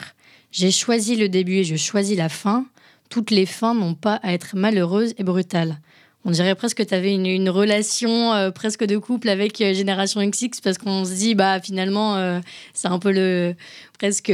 J'ai 0.49 0.71
choisi 0.71 1.17
le 1.17 1.27
début 1.27 1.55
et 1.55 1.63
je 1.65 1.75
choisis 1.75 2.15
la 2.15 2.29
fin.» 2.29 2.65
toutes 3.09 3.31
les 3.31 3.45
fins 3.45 3.73
n'ont 3.73 3.95
pas 3.95 4.15
à 4.23 4.33
être 4.33 4.55
malheureuses 4.55 5.13
et 5.17 5.23
brutales. 5.23 5.79
On 6.27 6.31
dirait 6.31 6.55
presque 6.55 6.77
que 6.77 6.83
tu 6.83 6.93
avais 6.93 7.13
une, 7.13 7.49
relation 7.49 8.33
euh, 8.33 8.49
presque 8.49 8.83
de 8.83 8.97
couple 8.97 9.29
avec 9.29 9.61
euh, 9.61 9.75
Génération 9.75 10.27
XX 10.27 10.59
parce 10.59 10.79
qu'on 10.79 11.05
se 11.05 11.13
dit, 11.13 11.35
bah 11.35 11.61
finalement, 11.61 12.15
euh, 12.15 12.39
c'est 12.73 12.87
un 12.87 12.97
peu 12.97 13.11
le. 13.11 13.55
presque. 13.99 14.33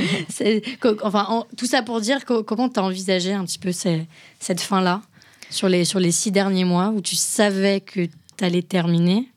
enfin, 1.02 1.44
tout 1.56 1.66
ça 1.66 1.82
pour 1.82 2.00
dire 2.00 2.24
comment 2.24 2.68
tu 2.68 2.80
as 2.80 2.82
envisagé 2.82 3.32
un 3.32 3.44
petit 3.44 3.60
peu 3.60 3.70
cette 3.70 4.60
fin-là 4.60 5.02
sur 5.50 5.68
les, 5.68 5.84
sur 5.84 6.00
les 6.00 6.10
six 6.10 6.32
derniers 6.32 6.64
mois 6.64 6.88
où 6.88 7.00
tu 7.00 7.14
savais 7.14 7.80
que 7.80 8.06
tu 8.36 8.44
allais 8.44 8.62
terminer. 8.62 9.28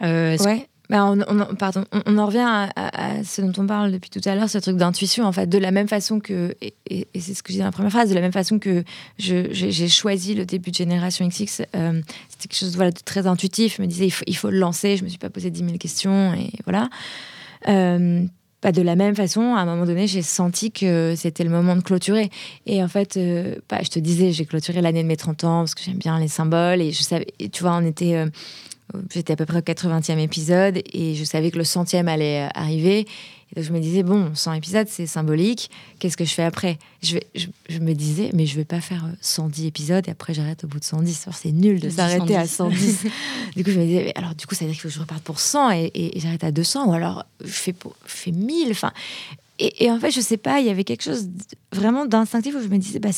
ouais. 0.00 0.68
Bah, 0.90 1.04
on, 1.04 1.54
pardon, 1.54 1.84
on, 2.04 2.18
en 2.18 2.26
revient 2.26 2.44
à, 2.74 3.22
ce 3.22 3.40
dont 3.42 3.52
on 3.62 3.64
parle 3.64 3.92
depuis 3.92 4.10
tout 4.10 4.20
à 4.24 4.34
l'heure, 4.34 4.50
ce 4.50 4.58
truc 4.58 4.76
d'intuition, 4.76 5.24
en 5.24 5.30
fait, 5.30 5.46
de 5.46 5.56
la 5.56 5.70
même 5.70 5.86
façon 5.86 6.18
que, 6.18 6.56
et, 6.60 7.06
c'est 7.14 7.32
ce 7.32 7.44
que 7.44 7.52
je 7.52 7.54
dis 7.54 7.58
dans 7.60 7.66
la 7.66 7.70
première 7.70 7.92
phrase, 7.92 8.10
de 8.10 8.14
la 8.16 8.20
même 8.20 8.32
façon 8.32 8.58
que 8.58 8.82
j'ai 9.16 9.88
choisi 9.88 10.34
le 10.34 10.44
début 10.44 10.72
de 10.72 10.74
Génération 10.74 11.28
XX, 11.28 11.62
euh, 11.76 12.00
c'était 12.28 12.48
quelque 12.48 12.58
chose 12.58 12.74
voilà, 12.74 12.90
de 12.90 12.98
très 12.98 13.28
intuitif, 13.28 13.76
je 13.76 13.82
me 13.82 13.86
disais, 13.86 14.06
il 14.06 14.10
faut, 14.10 14.24
il 14.26 14.36
faut 14.36 14.50
le 14.50 14.58
lancer, 14.58 14.96
je 14.96 15.04
me 15.04 15.08
suis 15.08 15.18
pas 15.18 15.30
posé 15.30 15.52
10 15.52 15.64
000 15.64 15.78
questions, 15.78 16.34
et 16.34 16.50
voilà. 16.64 16.90
Euh, 17.68 18.24
pas 18.60 18.72
de 18.72 18.82
la 18.82 18.94
même 18.94 19.14
façon, 19.14 19.54
à 19.54 19.60
un 19.60 19.64
moment 19.64 19.86
donné, 19.86 20.06
j'ai 20.06 20.22
senti 20.22 20.70
que 20.70 21.14
c'était 21.16 21.44
le 21.44 21.50
moment 21.50 21.76
de 21.76 21.82
clôturer. 21.82 22.30
Et 22.66 22.82
en 22.82 22.88
fait, 22.88 23.16
euh, 23.16 23.54
bah, 23.70 23.78
je 23.82 23.88
te 23.88 23.98
disais, 23.98 24.32
j'ai 24.32 24.44
clôturé 24.44 24.82
l'année 24.82 25.02
de 25.02 25.08
mes 25.08 25.16
30 25.16 25.44
ans 25.44 25.60
parce 25.60 25.74
que 25.74 25.82
j'aime 25.82 25.96
bien 25.96 26.18
les 26.18 26.28
symboles. 26.28 26.82
Et 26.82 26.92
je 26.92 27.02
savais, 27.02 27.26
tu 27.52 27.62
vois, 27.62 27.76
on 27.76 27.86
était, 27.86 28.16
euh, 28.16 28.26
J'étais 29.12 29.32
à 29.32 29.36
peu 29.36 29.46
près 29.46 29.58
au 29.58 29.62
80e 29.62 30.18
épisode 30.18 30.82
et 30.92 31.14
je 31.14 31.24
savais 31.24 31.50
que 31.50 31.58
le 31.58 31.64
centième 31.64 32.08
allait 32.08 32.46
euh, 32.46 32.48
arriver. 32.54 33.00
Et 33.00 33.56
donc 33.56 33.64
je 33.64 33.72
me 33.72 33.80
disais, 33.80 34.02
bon, 34.02 34.30
100 34.34 34.52
épisodes, 34.54 34.86
c'est 34.88 35.06
symbolique. 35.06 35.70
Qu'est-ce 35.98 36.16
que 36.16 36.24
je 36.24 36.32
fais 36.34 36.44
après? 36.44 36.78
Je, 37.02 37.14
vais, 37.14 37.26
je, 37.68 37.78
me 37.78 37.94
disais, 37.94 38.30
mais 38.32 38.46
je 38.46 38.54
vais 38.54 38.64
pas 38.64 38.80
faire 38.80 39.04
110 39.20 39.64
euh, 39.64 39.66
épisodes 39.66 40.06
et 40.06 40.10
après 40.10 40.34
j'arrête 40.34 40.62
au 40.64 40.68
bout 40.68 40.78
de 40.78 40.84
110. 40.84 41.28
C'est 41.32 41.50
nul 41.50 41.80
de 41.80 41.90
s'arrêter 41.90 42.36
à 42.36 42.46
110. 42.46 43.06
du 43.56 43.64
coup, 43.64 43.70
je 43.70 43.80
me 43.80 43.84
disais, 43.84 44.12
alors 44.14 44.34
du 44.34 44.46
coup, 44.46 44.54
ça 44.54 44.64
veut 44.64 44.70
dire 44.70 44.80
que 44.80 44.88
je 44.88 45.00
reparte 45.00 45.22
pour 45.24 45.40
100 45.40 45.72
et, 45.72 45.90
et, 45.94 46.20
j'arrête 46.20 46.44
à 46.44 46.52
200 46.52 46.86
ou 46.86 46.92
alors 46.92 47.26
je 47.42 47.50
fais, 47.50 47.72
pour, 47.72 47.96
je 48.06 48.12
fais 48.12 48.32
1000. 48.32 48.70
Enfin, 48.70 48.92
et, 49.60 49.90
en 49.90 50.00
fait, 50.00 50.10
je 50.10 50.20
sais 50.20 50.36
pas, 50.36 50.60
il 50.60 50.66
y 50.66 50.70
avait 50.70 50.84
quelque 50.84 51.02
chose 51.02 51.28
vraiment 51.72 52.06
d'instinctif 52.06 52.54
où 52.54 52.60
je 52.60 52.68
me 52.68 52.78
disais, 52.78 52.98
bah, 52.98 53.10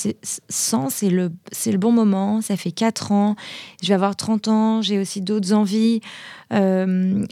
100, 0.48 0.90
c'est 0.90 1.10
le, 1.10 1.30
c'est 1.52 1.70
le 1.70 1.78
bon 1.78 1.92
moment, 1.92 2.40
ça 2.40 2.56
fait 2.56 2.72
4 2.72 3.12
ans, 3.12 3.36
je 3.82 3.88
vais 3.88 3.94
avoir 3.94 4.16
30 4.16 4.48
ans, 4.48 4.82
j'ai 4.82 4.98
aussi 4.98 5.20
d'autres 5.20 5.52
envies. 5.52 6.00
J'avais, 6.50 7.22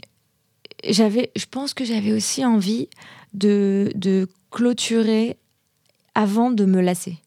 je 1.35 1.45
pense 1.45 1.73
que 1.73 1.85
j'avais 1.85 2.11
aussi 2.11 2.43
envie 2.43 2.89
de, 3.33 3.91
de 3.95 4.27
clôturer 4.49 5.37
avant 6.15 6.51
de 6.51 6.65
me 6.65 6.81
lasser. 6.81 7.17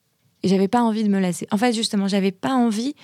Et 0.43 0.49
j'avais 0.49 0.69
pas 0.69 0.83
envie 0.83 1.05
de 1.05 1.09
me 1.09 1.21
lasser. 1.21 1.47
En 1.51 1.57
fait, 1.57 1.73
justement, 1.73 2.07
j'avais 2.07 2.33
pas 2.33 2.53
envie 2.53 2.95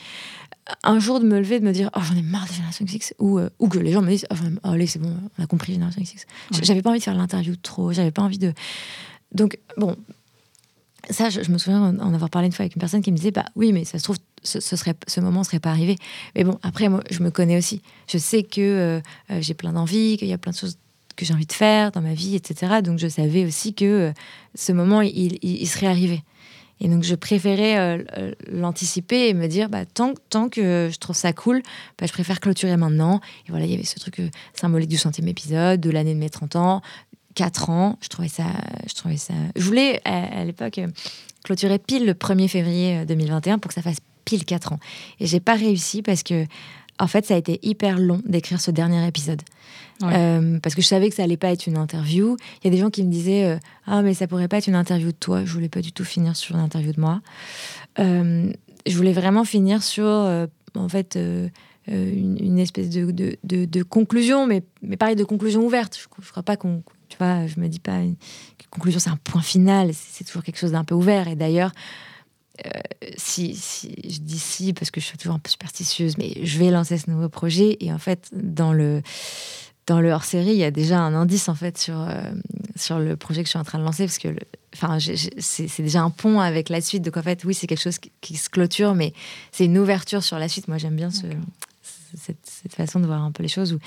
un 0.83 0.99
jour 0.99 1.21
de 1.21 1.27
me 1.27 1.39
lever, 1.39 1.61
de 1.61 1.65
me 1.65 1.73
dire 1.73 1.91
oh 1.97 2.01
j'en 2.03 2.17
ai 2.17 2.23
marre 2.23 2.47
de 2.47 2.53
Génération 2.53 2.85
X 2.87 3.15
ou, 3.19 3.39
euh, 3.39 3.51
ou 3.59 3.69
que 3.69 3.79
les 3.79 3.93
gens 3.93 4.03
me 4.03 4.09
disent 4.09 4.27
oh, 4.31 4.69
allez 4.69 4.87
c'est 4.87 4.99
bon 4.99 5.15
on 5.39 5.43
a 5.43 5.47
compris 5.47 5.73
Génération 5.73 6.01
X. 6.03 6.27
J'avais 6.63 6.83
pas 6.83 6.91
envie 6.91 6.99
de 6.99 7.05
faire 7.05 7.15
l'interview 7.15 7.57
trop, 7.57 7.93
j'avais 7.93 8.11
pas 8.11 8.23
envie 8.23 8.39
de 8.39 8.53
donc 9.33 9.59
bon 9.77 9.97
ça 11.09 11.31
je, 11.31 11.51
me 11.51 11.59
souviens 11.59 11.99
en 11.99 12.15
avoir 12.15 12.31
parlé 12.31 12.47
une 12.47 12.53
fois 12.53 12.65
avec 12.65 12.77
une 12.77 12.81
personne 12.81 13.03
qui 13.03 13.11
me 13.11 13.17
disait 13.17 13.31
bah 13.31 13.47
oui 13.57 13.73
mais 13.73 13.85
ça 13.85 13.99
se 13.99 14.05
trouve 14.05 14.17
ce, 14.43 14.61
serait, 14.61 14.95
ce 15.07 15.21
moment 15.21 15.41
ne 15.41 15.45
serait 15.45 15.61
pas 15.61 15.69
arrivé. 15.69 15.97
Mais 16.35 16.45
bon, 16.45 16.59
après, 16.63 16.89
moi, 16.89 17.03
je 17.11 17.23
me 17.23 17.31
connais 17.31 17.59
aussi. 17.59 17.83
Je 18.09 18.17
sais 18.17 18.43
que 18.43 19.03
j'ai 19.41 19.53
plein 19.53 19.75
d'envie, 19.75 20.17
qu'il 20.17 20.29
y 20.29 20.33
a 20.33 20.39
plein 20.39 20.53
de 20.53 20.57
choses 20.57 20.79
que 21.21 21.27
j'ai 21.27 21.35
envie 21.35 21.47
de 21.47 21.53
faire 21.53 21.93
dans 21.93 22.01
ma 22.01 22.15
vie, 22.15 22.35
etc. 22.35 22.81
Donc 22.83 22.99
je 22.99 23.07
savais 23.07 23.45
aussi 23.45 23.75
que 23.75 24.13
ce 24.55 24.73
moment, 24.73 25.03
il, 25.03 25.69
serait 25.69 25.87
arrivé. 25.87 26.23
Et 26.81 26.89
donc, 26.89 27.03
je 27.03 27.15
préférais 27.15 28.05
l'anticiper 28.51 29.29
et 29.29 29.35
me 29.35 29.47
dire, 29.47 29.69
bah, 29.69 29.85
tant, 29.85 30.15
tant 30.31 30.49
que 30.49 30.89
je 30.91 30.99
trouve 30.99 31.17
ça 31.17 31.33
cool, 31.33 31.63
bah, 31.99 32.07
je 32.07 32.13
préfère 32.13 32.41
clôturer 32.41 32.77
maintenant. 32.77 33.21
Et 33.47 33.51
voilà, 33.51 33.67
il 33.67 33.71
y 33.71 33.75
avait 33.75 33.85
ce 33.85 33.99
truc 33.99 34.21
symbolique 34.55 34.89
du 34.89 34.97
centième 34.97 35.29
épisode, 35.29 35.81
de 35.81 35.91
l'année 35.91 36.15
de 36.15 36.19
mes 36.19 36.31
30 36.31 36.57
ans, 36.57 36.83
4 37.35 37.71
ans. 37.71 37.99
Je 38.01 38.09
trouvais 38.09 38.29
ça. 38.29 38.45
Je, 38.87 38.95
trouvais 38.95 39.17
ça... 39.17 39.35
je 39.57 39.63
voulais, 39.63 40.01
à, 40.05 40.45
l'époque, 40.45 40.79
euh, 40.79 40.89
clôturer 41.45 41.79
pile 41.79 42.07
le 42.07 42.15
1er 42.15 42.49
février 42.49 43.05
2021 43.05 43.55
euh, 43.55 43.59
pour 43.59 43.69
que 43.69 43.75
ça 43.75 43.83
fasse 43.83 43.99
pile 44.25 44.45
4 44.45 44.73
ans. 44.73 44.81
Et 45.21 45.27
j'ai 45.27 45.41
pas 45.41 45.55
réussi 45.55 46.03
parce 46.03 46.23
que, 46.23 46.47
en 46.99 47.07
fait, 47.07 47.27
ça 47.27 47.35
a 47.35 47.37
été 47.37 47.59
hyper 47.63 47.99
long 47.99 48.21
d'écrire 48.25 48.61
ce 48.61 48.71
dernier 48.71 49.07
épisode. 49.07 49.43
Euh, 50.03 50.59
parce 50.61 50.75
que 50.75 50.83
je 50.83 50.87
savais 50.87 51.11
que 51.11 51.15
ça 51.15 51.23
allait 51.23 51.37
pas 51.37 51.53
être 51.53 51.67
une 51.67 51.77
interview. 51.77 52.37
Il 52.63 52.67
y 52.67 52.69
a 52.69 52.71
des 52.71 52.79
gens 52.79 52.91
qui 52.91 53.05
me 53.05 53.11
disaient 53.11 53.59
Ah, 53.87 54.03
mais 54.03 54.15
ça 54.15 54.27
pourrait 54.27 54.49
pas 54.49 54.59
être 54.59 54.67
une 54.67 54.75
interview 54.75 55.09
de 55.09 55.17
toi. 55.17 55.45
Je 55.45 55.53
voulais 55.53 55.69
pas 55.69 55.83
du 55.83 55.93
tout 55.93 56.05
finir 56.05 56.37
sur 56.37 56.57
une 56.57 56.63
interview 56.63 56.93
de 56.93 57.01
moi. 57.01 57.21
je 57.99 58.97
voulais 58.97 59.13
vraiment 59.13 59.45
finir 59.45 59.83
sur, 59.83 60.07
en 60.07 60.89
fait, 60.89 61.19
une, 61.87 62.59
espèce 62.59 62.89
de, 62.91 63.83
conclusion, 63.83 64.47
mais, 64.47 64.63
mais 64.83 64.97
pareil, 64.97 65.17
de 65.17 65.25
conclusion 65.25 65.65
ouverte. 65.65 65.99
Je 65.99 66.23
ne 66.23 66.31
crois 66.31 66.43
pas 66.43 66.57
qu'on 66.57 66.83
tu 67.11 67.19
vois, 67.19 67.47
je 67.47 67.61
me 67.61 67.69
dis 67.69 67.81
pas 67.81 67.99
une 67.99 68.17
conclusion, 68.71 69.01
c'est 69.01 69.11
un 69.11 69.19
point 69.23 69.43
final. 69.43 69.91
C'est 69.93 70.25
toujours 70.25 70.43
quelque 70.43 70.59
chose 70.59 70.73
d'un 70.73 70.85
peu 70.85 70.95
ouvert. 70.95 71.29
Et 71.29 71.35
d'ailleurs, 71.35 71.73
euh, 72.65 72.71
si, 73.17 73.55
je 74.09 74.21
dis 74.21 74.39
si 74.39 74.73
parce 74.73 74.91
que 74.91 75.01
je 75.01 75.07
suis 75.07 75.19
toujours 75.19 75.35
un 75.35 75.41
peu 75.41 75.51
superstitieuse, 75.51 76.17
mais 76.17 76.45
je 76.45 76.59
vais 76.59 76.71
lancer 76.71 76.97
ce 76.97 77.11
nouveau 77.11 77.29
projet. 77.29 77.77
Et 77.81 77.93
en 77.93 77.99
fait, 77.99 78.31
dans 78.33 78.73
le 78.73 79.03
dans 79.91 80.01
le 80.01 80.13
hors-série, 80.13 80.51
il 80.51 80.57
y 80.57 80.63
a 80.63 80.71
déjà 80.71 81.01
un 81.01 81.15
indice 81.15 81.49
en 81.49 81.57
fait 81.57 81.77
sur 81.77 82.01
euh, 82.01 82.23
sur 82.77 83.01
le 83.01 83.17
projet 83.17 83.43
que 83.43 83.47
je 83.47 83.51
suis 83.51 83.59
en 83.59 83.65
train 83.65 83.81
de 83.81 83.83
lancer 83.83 84.05
parce 84.05 84.19
que 84.19 84.29
c'est 85.41 85.83
déjà 85.83 86.03
un 86.03 86.11
pont 86.11 86.39
avec 86.39 86.69
la 86.69 86.81
suite. 86.81 87.03
Donc 87.03 87.17
en 87.17 87.23
fait, 87.23 87.43
oui, 87.43 87.55
c'est 87.55 87.67
quelque 87.67 87.83
chose 87.83 87.99
qui, 87.99 88.37
se 88.37 88.49
clôture, 88.49 88.95
mais 88.95 89.13
c'est 89.51 89.65
une 89.65 89.77
ouverture 89.77 90.23
sur 90.23 90.39
la 90.39 90.49
suite. 90.49 90.69
Moi, 90.69 90.79
j'aime 90.79 90.95
bien 90.95 91.11
ce, 91.11 91.27
cette, 92.17 92.75
façon 92.75 93.01
de 93.01 93.07
voir 93.07 93.23
un 93.23 93.33
peu 93.33 93.43
les 93.43 93.49
choses. 93.49 93.79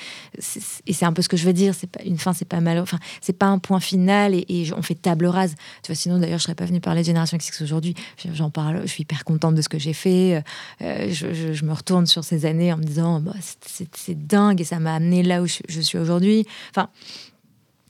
Et 0.85 0.93
c'est 0.93 1.05
un 1.05 1.13
peu 1.13 1.21
ce 1.21 1.29
que 1.29 1.37
je 1.37 1.45
veux 1.45 1.53
dire. 1.53 1.73
C'est 1.75 1.89
pas 1.89 2.03
une 2.03 2.17
fin, 2.17 2.33
c'est 2.33 2.45
pas 2.45 2.59
mal. 2.59 2.79
Enfin, 2.79 2.99
c'est 3.21 3.37
pas 3.37 3.47
un 3.47 3.59
point 3.59 3.79
final 3.79 4.33
et, 4.33 4.71
on 4.75 4.81
fait 4.81 4.95
table 4.95 5.25
rase. 5.25 5.55
Tu 5.83 5.91
vois, 5.91 5.95
sinon 5.95 6.19
d'ailleurs, 6.19 6.39
je 6.39 6.43
serais 6.43 6.55
pas 6.55 6.65
venue 6.65 6.81
parler 6.81 7.01
de 7.01 7.05
Génération 7.05 7.37
XX 7.37 7.61
aujourd'hui. 7.61 7.95
J'en 8.33 8.49
parle. 8.49 8.81
Je 8.83 8.87
suis 8.87 9.03
hyper 9.03 9.23
contente 9.23 9.55
de 9.55 9.61
ce 9.61 9.69
que 9.69 9.79
j'ai 9.79 9.93
fait. 9.93 10.43
Euh, 10.81 11.09
je, 11.11 11.65
me 11.65 11.73
retourne 11.73 12.05
sur 12.05 12.23
ces 12.23 12.45
années 12.45 12.73
en 12.73 12.77
me 12.77 12.83
disant, 12.83 13.19
bah, 13.19 13.33
c'est 13.65 14.27
dingue 14.27 14.59
et 14.61 14.63
ça 14.63 14.79
m'a 14.79 14.95
amené 14.95 15.23
là 15.23 15.41
où 15.41 15.47
je, 15.47 15.81
suis 15.81 15.97
aujourd'hui. 15.97 16.45
Enfin. 16.71 16.89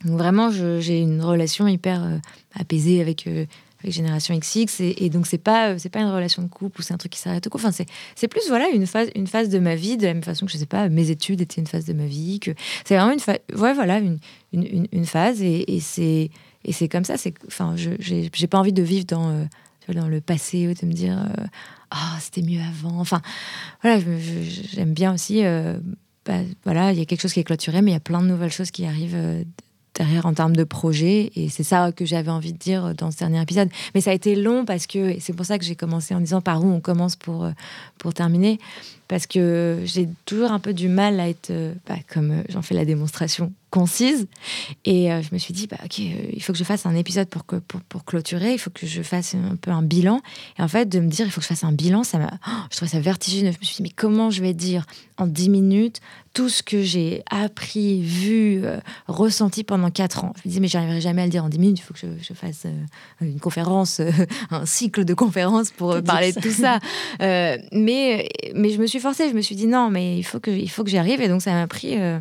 vraiment, 0.04 0.50
j'ai 0.50 1.00
une 1.00 1.22
relation 1.22 1.66
hyper 1.66 2.02
euh, 2.02 2.18
apaisée 2.54 3.00
avec, 3.00 3.26
euh, 3.26 3.46
Génération 3.90 4.36
XX. 4.38 4.80
Et, 4.80 5.10
donc, 5.10 5.26
c'est 5.26 5.38
pas, 5.38 5.70
euh, 5.70 5.74
c'est 5.78 5.88
pas 5.88 6.00
une 6.00 6.08
relation 6.08 6.42
de 6.42 6.48
couple 6.48 6.80
ou 6.80 6.82
c'est 6.82 6.94
un 6.94 6.96
truc 6.96 7.12
qui 7.12 7.18
s'arrête 7.18 7.46
au 7.46 7.50
coup. 7.50 7.58
Enfin, 7.58 7.72
c'est, 7.72 8.28
plus 8.28 8.48
voilà, 8.48 8.68
une, 8.68 8.86
phase, 8.86 9.08
une 9.14 9.26
phase 9.26 9.48
de 9.48 9.58
ma 9.58 9.74
vie, 9.74 9.96
de 9.96 10.06
la 10.06 10.14
même 10.14 10.22
façon 10.22 10.46
que 10.46 10.52
je 10.52 10.58
sais 10.58 10.66
pas, 10.66 10.88
mes 10.88 11.10
études 11.10 11.40
étaient 11.40 11.60
une 11.60 11.66
phase 11.66 11.84
de 11.84 11.92
ma 11.92 12.06
vie. 12.06 12.40
que 12.40 12.52
C'est 12.84 12.96
vraiment 12.96 13.12
une, 13.12 13.20
phase 13.20 13.38
ouais, 13.56 13.74
voilà, 13.74 13.98
une, 13.98 14.18
une, 14.52 14.86
une, 14.90 15.06
phase. 15.06 15.42
Et, 15.42 15.80
c'est, 15.80 16.30
et 16.64 16.72
c'est 16.72 16.88
comme 16.88 17.04
ça. 17.04 17.16
C'est, 17.16 17.34
enfin, 17.46 17.74
j'ai, 17.76 18.46
pas 18.48 18.58
envie 18.58 18.72
de 18.72 18.82
vivre 18.82 19.06
dans, 19.06 19.30
euh, 19.30 19.44
dans 19.92 20.08
le 20.08 20.20
passé, 20.20 20.66
de 20.66 20.86
me 20.86 20.92
dire 20.92 21.18
euh, 21.18 21.44
Ah, 21.90 22.16
c'était 22.20 22.42
mieux 22.42 22.60
avant. 22.60 22.98
Enfin, 22.98 23.20
voilà, 23.82 24.00
j'aime 24.72 24.94
bien 24.94 25.14
aussi. 25.14 25.42
Bah, 26.26 26.40
voilà, 26.64 26.92
il 26.92 26.98
y 26.98 27.02
a 27.02 27.04
quelque 27.04 27.20
chose 27.20 27.34
qui 27.34 27.40
est 27.40 27.44
clôturé, 27.44 27.82
mais 27.82 27.90
il 27.90 27.94
y 27.94 27.98
a 27.98 28.00
plein 28.00 28.22
de 28.22 28.26
nouvelles 28.26 28.52
choses 28.52 28.70
qui 28.70 28.86
arrivent 28.86 29.44
derrière 29.94 30.26
en 30.26 30.34
termes 30.34 30.56
de 30.56 30.64
projet. 30.64 31.30
Et 31.36 31.48
c'est 31.48 31.62
ça 31.62 31.92
que 31.92 32.04
j'avais 32.04 32.30
envie 32.30 32.52
de 32.52 32.58
dire 32.58 32.94
dans 32.94 33.10
ce 33.10 33.18
dernier 33.18 33.40
épisode. 33.40 33.68
Mais 33.94 34.00
ça 34.00 34.10
a 34.10 34.14
été 34.14 34.34
long 34.34 34.64
parce 34.64 34.86
que, 34.86 35.18
c'est 35.20 35.32
pour 35.32 35.46
ça 35.46 35.58
que 35.58 35.64
j'ai 35.64 35.76
commencé 35.76 36.14
en 36.14 36.20
disant 36.20 36.40
par 36.40 36.64
où 36.64 36.68
on 36.68 36.80
commence 36.80 37.16
pour, 37.16 37.44
euh, 37.44 37.50
pour 37.98 38.14
terminer 38.14 38.58
parce 39.08 39.26
que 39.26 39.80
j'ai 39.84 40.08
toujours 40.24 40.50
un 40.50 40.58
peu 40.58 40.72
du 40.72 40.88
mal 40.88 41.20
à 41.20 41.28
être, 41.28 41.50
euh, 41.50 41.74
bah, 41.86 41.96
comme 42.12 42.30
euh, 42.30 42.42
j'en 42.48 42.62
fais 42.62 42.74
la 42.74 42.84
démonstration, 42.84 43.52
concise. 43.74 44.28
Et 44.84 45.12
euh, 45.12 45.20
je 45.20 45.30
me 45.32 45.38
suis 45.38 45.52
dit, 45.52 45.66
bah, 45.66 45.78
ok, 45.84 45.98
il 45.98 46.40
faut 46.40 46.52
que 46.52 46.58
je 46.58 46.62
fasse 46.62 46.86
un 46.86 46.94
épisode 46.94 47.28
pour, 47.28 47.44
que, 47.44 47.56
pour, 47.56 47.80
pour, 47.80 48.04
clôturer, 48.04 48.52
il 48.52 48.58
faut 48.58 48.70
que 48.70 48.86
je 48.86 49.02
fasse 49.02 49.34
un 49.34 49.56
peu 49.56 49.72
un 49.72 49.82
bilan. 49.82 50.20
Et 50.60 50.62
en 50.62 50.68
fait, 50.68 50.88
de 50.88 51.00
me 51.00 51.08
dire, 51.08 51.26
il 51.26 51.32
faut 51.32 51.40
que 51.40 51.44
je 51.44 51.48
fasse 51.48 51.64
un 51.64 51.72
bilan, 51.72 52.04
ça 52.04 52.18
m'a, 52.18 52.30
oh, 52.46 52.50
je 52.70 52.76
trouvais 52.76 52.90
ça 52.92 53.00
vertigineux. 53.00 53.50
Je 53.50 53.58
me 53.58 53.64
suis 53.64 53.76
dit, 53.76 53.82
mais 53.82 53.90
comment 53.90 54.30
je 54.30 54.42
vais 54.42 54.54
dire 54.54 54.86
en 55.18 55.26
10 55.26 55.48
minutes 55.48 56.00
tout 56.34 56.48
ce 56.48 56.62
que 56.62 56.82
j'ai 56.82 57.22
appris, 57.30 58.02
vu, 58.02 58.62
ressenti 59.08 59.64
pendant 59.64 59.90
4 59.90 60.22
ans? 60.22 60.32
Je 60.36 60.42
me 60.42 60.50
disais, 60.50 60.60
mais 60.60 60.68
j'arriverai 60.68 61.00
jamais 61.00 61.22
à 61.22 61.24
le 61.24 61.32
dire 61.32 61.44
en 61.44 61.48
10 61.48 61.58
minutes, 61.58 61.80
il 61.80 61.82
faut 61.82 61.94
que 61.94 62.00
je, 62.00 62.06
je 62.22 62.32
fasse 62.32 62.66
une 63.20 63.40
conférence, 63.40 64.00
un 64.50 64.66
cycle 64.66 65.04
de 65.04 65.14
conférences 65.14 65.72
pour 65.72 66.00
parler 66.02 66.32
de 66.32 66.40
tout 66.40 66.52
ça. 66.52 66.78
mais, 67.18 68.28
mais 68.54 68.70
je 68.70 68.80
me 68.80 68.86
suis 68.86 69.00
forcée. 69.00 69.28
Je 69.30 69.34
me 69.34 69.40
suis 69.40 69.56
dit 69.56 69.66
non, 69.66 69.90
mais 69.90 70.16
il 70.16 70.22
faut 70.24 70.38
que, 70.38 70.52
il 70.52 70.70
faut 70.70 70.84
que 70.84 70.90
j'y 70.90 70.98
arrive. 70.98 71.20
Et 71.20 71.28
donc 71.28 71.42
ça 71.42 71.52
m'a 71.52 71.66
pris, 71.66 72.00
euh, 72.00 72.20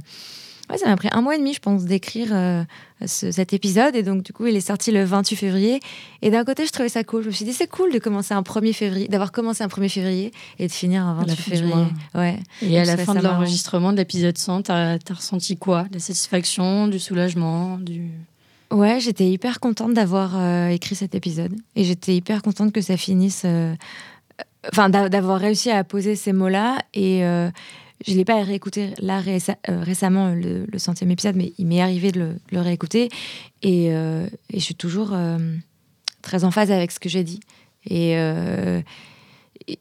ouais, 0.73 0.79
ça 0.79 0.87
m'a 0.87 0.95
pris 0.95 1.09
un 1.11 1.21
mois 1.21 1.35
et 1.35 1.37
demi, 1.37 1.53
je 1.53 1.59
pense, 1.59 1.85
d'écrire 1.85 2.29
euh, 2.31 2.63
cet 3.05 3.53
épisode. 3.53 3.95
Et 3.95 4.03
donc 4.03 4.23
du 4.23 4.33
coup, 4.33 4.47
il 4.47 4.55
est 4.55 4.61
sorti 4.61 4.91
le 4.91 5.03
28 5.03 5.35
février. 5.35 5.79
Et 6.21 6.31
d'un 6.31 6.43
côté, 6.43 6.65
je 6.65 6.71
trouvais 6.71 6.89
ça 6.89 7.03
cool. 7.03 7.23
Je 7.23 7.27
me 7.27 7.31
suis 7.31 7.45
dit 7.45 7.53
c'est 7.53 7.67
cool 7.67 7.91
de 7.91 7.99
commencer 7.99 8.33
un 8.33 8.41
1er 8.41 8.73
février, 8.73 9.07
d'avoir 9.07 9.31
commencé 9.31 9.63
un 9.63 9.67
1er 9.67 9.89
février 9.89 10.31
et 10.59 10.67
de 10.67 10.71
finir 10.71 11.03
un 11.03 11.13
28 11.15 11.35
février. 11.35 11.85
Ouais. 12.15 12.39
Et 12.61 12.79
à 12.79 12.85
la 12.85 12.97
fin 12.97 13.13
de 13.13 13.21
l'enregistrement 13.21 13.91
de 13.91 13.97
l'épisode 13.97 14.37
100, 14.37 14.63
t'as 14.63 14.95
as 14.95 15.13
ressenti 15.13 15.57
quoi? 15.57 15.85
La 15.91 15.99
satisfaction, 15.99 16.87
du 16.87 16.99
soulagement, 16.99 17.77
du 17.77 18.09
Ouais, 18.71 18.99
j'étais 18.99 19.29
hyper 19.29 19.59
contente 19.59 19.93
d'avoir 19.93 20.31
euh, 20.35 20.69
écrit 20.69 20.95
cet 20.95 21.13
épisode. 21.13 21.53
Et 21.75 21.83
j'étais 21.83 22.15
hyper 22.15 22.41
contente 22.41 22.73
que 22.73 22.81
ça 22.81 22.97
finisse 22.97 23.45
enfin 24.71 24.89
d'avoir 24.89 25.41
réussi 25.41 25.69
à 25.69 25.83
poser 25.83 26.15
ces 26.15 26.31
mots-là 26.31 26.77
et 26.93 27.23
euh, 28.07 28.11
je 28.11 28.17
l'ai 28.17 28.25
pas 28.25 28.41
réécouté 28.43 28.93
là 28.99 29.21
euh, 29.21 29.81
récemment 29.81 30.33
le, 30.33 30.65
centième 30.77 31.11
épisode 31.11 31.35
mais 31.35 31.53
il 31.57 31.67
m'est 31.67 31.81
arrivé 31.81 32.11
de 32.11 32.35
le, 32.51 32.61
réécouter. 32.61 33.09
Et, 33.61 33.93
euh, 33.93 34.27
et, 34.49 34.59
je 34.59 34.63
suis 34.63 34.75
toujours 34.75 35.15
très 36.21 36.43
en 36.43 36.51
phase 36.51 36.71
avec 36.71 36.91
ce 36.91 36.99
que 36.99 37.09
j'ai 37.09 37.23
dit. 37.23 37.39
Et 37.85 38.15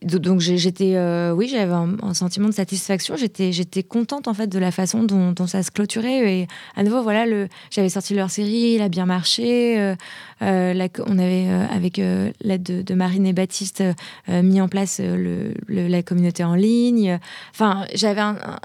donc 0.03 0.41
j'étais, 0.41 0.97
euh, 0.97 1.33
oui, 1.33 1.49
j'avais 1.49 1.73
un, 1.73 2.15
sentiment 2.15 2.49
de 2.49 2.55
satisfaction. 2.55 3.17
J'étais, 3.17 3.53
j'étais 3.53 3.83
contente 3.83 4.29
en 4.29 4.35
fait 4.35 4.47
de 4.47 4.59
la 4.59 4.71
façon 4.71 5.03
dont, 5.03 5.47
ça 5.47 5.63
se 5.63 5.71
clôturait. 5.71 6.41
Et 6.41 6.47
à 6.77 6.83
nouveau, 6.83 7.03
voilà, 7.03 7.27
le, 7.27 7.49
j'avais 7.71 7.89
sorti 7.89 8.15
leur 8.15 8.31
série, 8.31 8.75
il 8.75 8.83
a 8.83 8.89
bien 8.89 9.07
marché. 9.07 9.79
Euh, 9.81 9.95
euh, 10.43 10.89
on 11.07 11.19
avait, 11.19 11.49
avec 11.49 11.97
l'aide 11.97 12.63
de, 12.63 12.95
Marine 12.95 13.27
et 13.27 13.33
Baptiste, 13.33 13.83
mis 14.29 14.61
en 14.61 14.69
place 14.69 15.01
la 15.69 16.03
communauté 16.03 16.45
en 16.45 16.55
ligne. 16.55 17.19
Enfin, 17.53 17.87
j'avais 17.95 18.23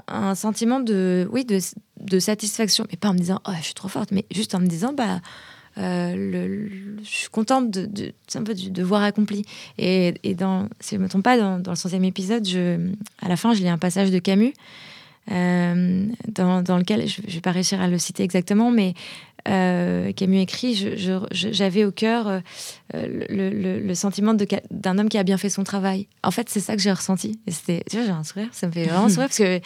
un, 0.08 0.34
sentiment 0.34 0.80
de, 0.80 1.28
oui, 1.32 1.44
de, 1.44 1.58
de, 2.00 2.18
satisfaction, 2.18 2.84
mais 2.90 2.96
pas 2.96 3.08
en 3.08 3.14
me 3.14 3.18
disant, 3.18 3.40
oh, 3.48 3.52
je 3.58 3.64
suis 3.64 3.74
trop 3.74 3.88
forte, 3.88 4.10
mais 4.12 4.24
juste 4.30 4.54
en 4.54 4.60
me 4.60 4.66
disant, 4.66 4.92
bah 4.92 5.20
euh, 5.78 6.14
le, 6.16 6.70
je 7.02 7.08
suis 7.08 7.28
contente 7.28 7.70
de, 7.70 7.86
de, 7.86 8.12
un 8.34 8.42
peu 8.42 8.54
du 8.54 8.70
devoir 8.70 9.02
accompli. 9.02 9.44
Et, 9.78 10.14
et 10.24 10.34
dans, 10.34 10.68
si 10.80 10.96
je 10.96 10.98
ne 10.98 11.04
me 11.04 11.08
trompe 11.08 11.24
pas, 11.24 11.38
dans, 11.38 11.58
dans, 11.58 11.72
le 11.72 11.76
centième 11.76 12.04
épisode, 12.04 12.46
je, 12.46 12.90
à 13.20 13.28
la 13.28 13.36
fin, 13.36 13.54
je 13.54 13.60
lis 13.60 13.68
un 13.68 13.78
passage 13.78 14.10
de 14.10 14.18
Camus, 14.18 14.54
euh, 15.30 16.06
dans, 16.26 16.62
dans, 16.62 16.78
lequel, 16.78 17.06
je 17.06 17.22
ne 17.22 17.30
vais 17.30 17.40
pas 17.40 17.52
réussir 17.52 17.80
à 17.80 17.86
le 17.86 17.98
citer 17.98 18.24
exactement, 18.24 18.70
mais 18.70 18.94
euh, 19.46 20.12
Camus 20.12 20.40
écrit, 20.40 20.74
j'avais 21.30 21.84
au 21.84 21.92
cœur 21.92 22.42
le, 22.92 23.78
le, 23.78 23.94
sentiment 23.94 24.34
d'un 24.70 24.98
homme 24.98 25.08
qui 25.08 25.16
a 25.16 25.22
bien 25.22 25.38
fait 25.38 25.48
son 25.48 25.62
travail. 25.62 26.08
En 26.24 26.32
fait, 26.32 26.48
c'est 26.48 26.60
ça 26.60 26.74
que 26.74 26.82
j'ai 26.82 26.92
ressenti. 26.92 27.38
Et 27.46 27.52
c'était, 27.52 27.84
tu 27.88 27.96
vois, 27.96 28.04
j'ai 28.04 28.12
un 28.12 28.24
sourire, 28.24 28.48
ça 28.52 28.66
me 28.66 28.72
fait 28.72 28.84
vraiment 28.84 29.08
sourire 29.08 29.28
parce 29.28 29.38
que 29.38 29.60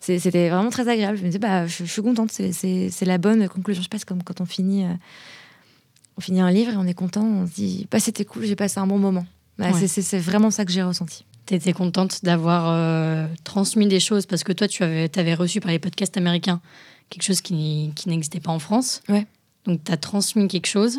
c'était 0.00 0.48
vraiment 0.48 0.70
très 0.70 0.88
agréable. 0.88 1.18
Je 1.18 1.22
me 1.22 1.28
disais, 1.28 1.38
bah, 1.38 1.66
je, 1.66 1.84
je 1.84 1.92
suis 1.92 2.02
contente, 2.02 2.30
c'est 2.32 3.04
la 3.04 3.18
bonne 3.18 3.48
conclusion. 3.48 3.82
Je 3.82 3.88
passe 3.88 4.06
comme 4.06 4.22
quand 4.22 4.40
on 4.40 4.46
finit 4.46 4.86
on 6.18 6.20
finit 6.20 6.40
un 6.40 6.50
livre 6.50 6.72
et 6.72 6.76
on 6.76 6.86
est 6.86 6.94
content, 6.94 7.24
on 7.24 7.46
se 7.46 7.52
dit 7.52 7.86
bah, 7.90 8.00
c'était 8.00 8.24
cool, 8.24 8.44
j'ai 8.44 8.56
passé 8.56 8.80
un 8.80 8.86
bon 8.88 8.98
moment. 8.98 9.24
Bah, 9.56 9.70
c'est 9.72 10.18
vraiment 10.18 10.50
ça 10.50 10.64
que 10.64 10.72
j'ai 10.72 10.82
ressenti. 10.82 11.24
Tu 11.46 11.54
étais 11.54 11.72
contente 11.72 12.24
d'avoir 12.24 12.68
euh, 12.68 13.26
transmis 13.44 13.86
des 13.86 14.00
choses 14.00 14.26
parce 14.26 14.44
que 14.44 14.52
toi, 14.52 14.68
tu 14.68 14.82
avais, 14.82 15.10
avais 15.16 15.34
reçu 15.34 15.60
par 15.60 15.70
les 15.70 15.78
podcasts 15.78 16.16
américains 16.16 16.60
quelque 17.08 17.22
chose 17.22 17.40
qui, 17.40 17.92
qui 17.96 18.08
n'existait 18.08 18.40
pas 18.40 18.52
en 18.52 18.58
France. 18.58 19.00
Ouais. 19.08 19.26
Donc, 19.64 19.82
tu 19.82 19.90
as 19.90 19.96
transmis 19.96 20.46
quelque 20.48 20.66
chose. 20.66 20.98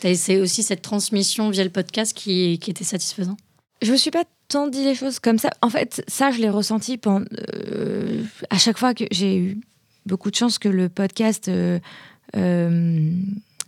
C'est 0.00 0.40
aussi 0.40 0.62
cette 0.62 0.82
transmission 0.82 1.50
via 1.50 1.64
le 1.64 1.70
podcast 1.70 2.14
qui, 2.14 2.58
qui 2.58 2.70
était 2.70 2.84
satisfaisant 2.84 3.36
Je 3.80 3.92
me 3.92 3.96
suis 3.96 4.10
pas 4.10 4.24
tant 4.48 4.68
dit 4.68 4.84
les 4.84 4.94
choses 4.94 5.20
comme 5.20 5.38
ça. 5.38 5.50
En 5.62 5.70
fait, 5.70 6.02
ça, 6.08 6.30
je 6.30 6.40
l'ai 6.40 6.50
ressenti 6.50 6.98
pendant, 6.98 7.24
euh, 7.52 8.22
à 8.50 8.58
chaque 8.58 8.78
fois 8.78 8.92
que 8.92 9.04
j'ai 9.10 9.38
eu 9.38 9.60
beaucoup 10.04 10.30
de 10.30 10.36
chance 10.36 10.58
que 10.58 10.68
le 10.68 10.88
podcast. 10.88 11.48
Euh, 11.48 11.78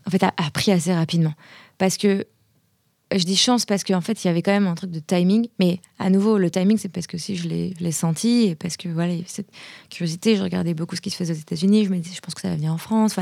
en 0.08 0.10
fait, 0.10 0.22
a 0.22 0.32
appris 0.38 0.72
assez 0.72 0.92
rapidement. 0.92 1.34
Parce 1.76 1.98
que 1.98 2.26
je 3.14 3.24
dis 3.24 3.36
chance 3.36 3.64
parce 3.64 3.84
qu'en 3.84 4.00
fait, 4.00 4.24
il 4.24 4.26
y 4.26 4.30
avait 4.30 4.42
quand 4.42 4.52
même 4.52 4.66
un 4.66 4.74
truc 4.74 4.90
de 4.90 5.00
timing. 5.00 5.48
Mais 5.58 5.80
à 5.98 6.08
nouveau, 6.08 6.38
le 6.38 6.50
timing, 6.50 6.78
c'est 6.78 6.88
parce 6.88 7.06
que 7.06 7.18
si 7.18 7.36
je 7.36 7.46
l'ai 7.46 7.92
senti 7.92 8.48
et 8.48 8.54
parce 8.54 8.78
que 8.78 8.88
voilà, 8.88 9.12
cette 9.26 9.50
curiosité, 9.90 10.36
je 10.36 10.42
regardais 10.42 10.72
beaucoup 10.72 10.96
ce 10.96 11.02
qui 11.02 11.10
se 11.10 11.16
faisait 11.16 11.34
aux 11.34 11.36
États-Unis. 11.36 11.84
Je 11.84 11.90
me 11.90 11.98
disais, 11.98 12.14
je 12.14 12.20
pense 12.20 12.34
que 12.34 12.40
ça 12.40 12.48
va 12.48 12.56
venir 12.56 12.72
en 12.72 12.78
France. 12.78 13.16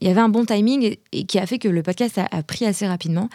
Il 0.00 0.08
y 0.08 0.10
avait 0.10 0.20
un 0.20 0.30
bon 0.30 0.46
timing 0.46 0.96
et, 1.12 1.24
qui 1.24 1.38
a 1.38 1.46
fait 1.46 1.58
que 1.58 1.68
le 1.68 1.82
podcast 1.82 2.18
a, 2.18 2.42
pris 2.42 2.64
assez 2.64 2.86
rapidement. 2.86 3.28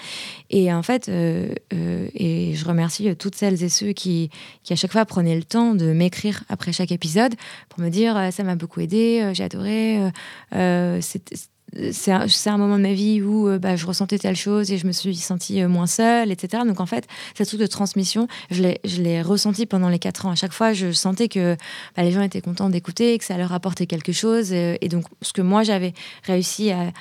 Et 0.50 0.74
en 0.74 0.82
fait, 0.82 1.10
euh, 1.10 1.54
euh, 1.74 2.08
et 2.16 2.56
je 2.56 2.66
remercie 2.66 3.16
toutes 3.16 3.36
celles 3.36 3.62
et 3.64 3.70
ceux 3.70 3.94
qui, 3.94 4.32
qui 4.64 4.74
à 4.74 4.76
chaque 4.76 4.92
fois 4.92 5.06
prenaient 5.06 5.36
le 5.36 5.44
temps 5.44 5.76
de 5.76 5.94
m'écrire 5.94 6.44
après 6.50 6.74
chaque 6.74 6.92
épisode 6.92 7.36
pour 7.70 7.82
me 7.82 7.90
dire, 7.90 8.30
ça 8.32 8.44
m'a 8.44 8.56
beaucoup 8.56 8.82
aidé, 8.82 9.32
j'ai 9.34 9.44
adoré. 9.44 10.00
c'était 11.02 11.36
c'est 11.92 12.12
un, 12.12 12.58
moment 12.58 12.78
de 12.78 12.84
ma 12.84 12.94
vie 12.94 13.22
où 13.22 13.48
euh, 13.48 13.60
bah, 13.60 13.76
je 13.76 13.86
ressentais 13.86 14.18
telle 14.18 14.36
chose 14.36 14.72
et 14.72 14.78
je 14.78 14.88
me 14.88 14.92
suis 14.92 15.16
sentie 15.16 15.62
euh, 15.62 15.68
moins 15.68 15.88
seule, 15.88 16.32
etc. 16.32 16.64
Donc 16.66 16.80
en 16.80 16.86
fait, 16.86 17.06
cette 17.36 17.48
truc 17.48 17.60
de 17.60 17.68
transmission, 17.68 18.28
je 18.50 18.64
l'ai 19.02 19.22
ressenti 19.22 19.66
pendant 19.66 19.90
les 19.90 20.00
quatre 20.00 20.26
ans. 20.26 20.32
À 20.32 20.36
chaque 20.36 20.54
fois, 20.54 20.74
je 20.74 20.92
sentais 20.92 21.28
que 21.28 21.58
bah, 21.96 22.04
les 22.04 22.12
gens 22.12 22.22
étaient 22.22 22.42
contents 22.42 22.70
d'écouter, 22.70 23.18
que 23.18 23.26
ça 23.26 23.38
leur 23.38 23.52
apportait 23.54 23.88
quelque 23.88 24.12
chose. 24.12 24.50
Euh, 24.52 24.76
et, 24.82 24.88
donc, 24.88 25.06
ce 25.22 25.34
que 25.34 25.42
moi, 25.42 25.64
j'avais 25.64 25.94
réussi 26.24 26.72
à, 26.72 26.92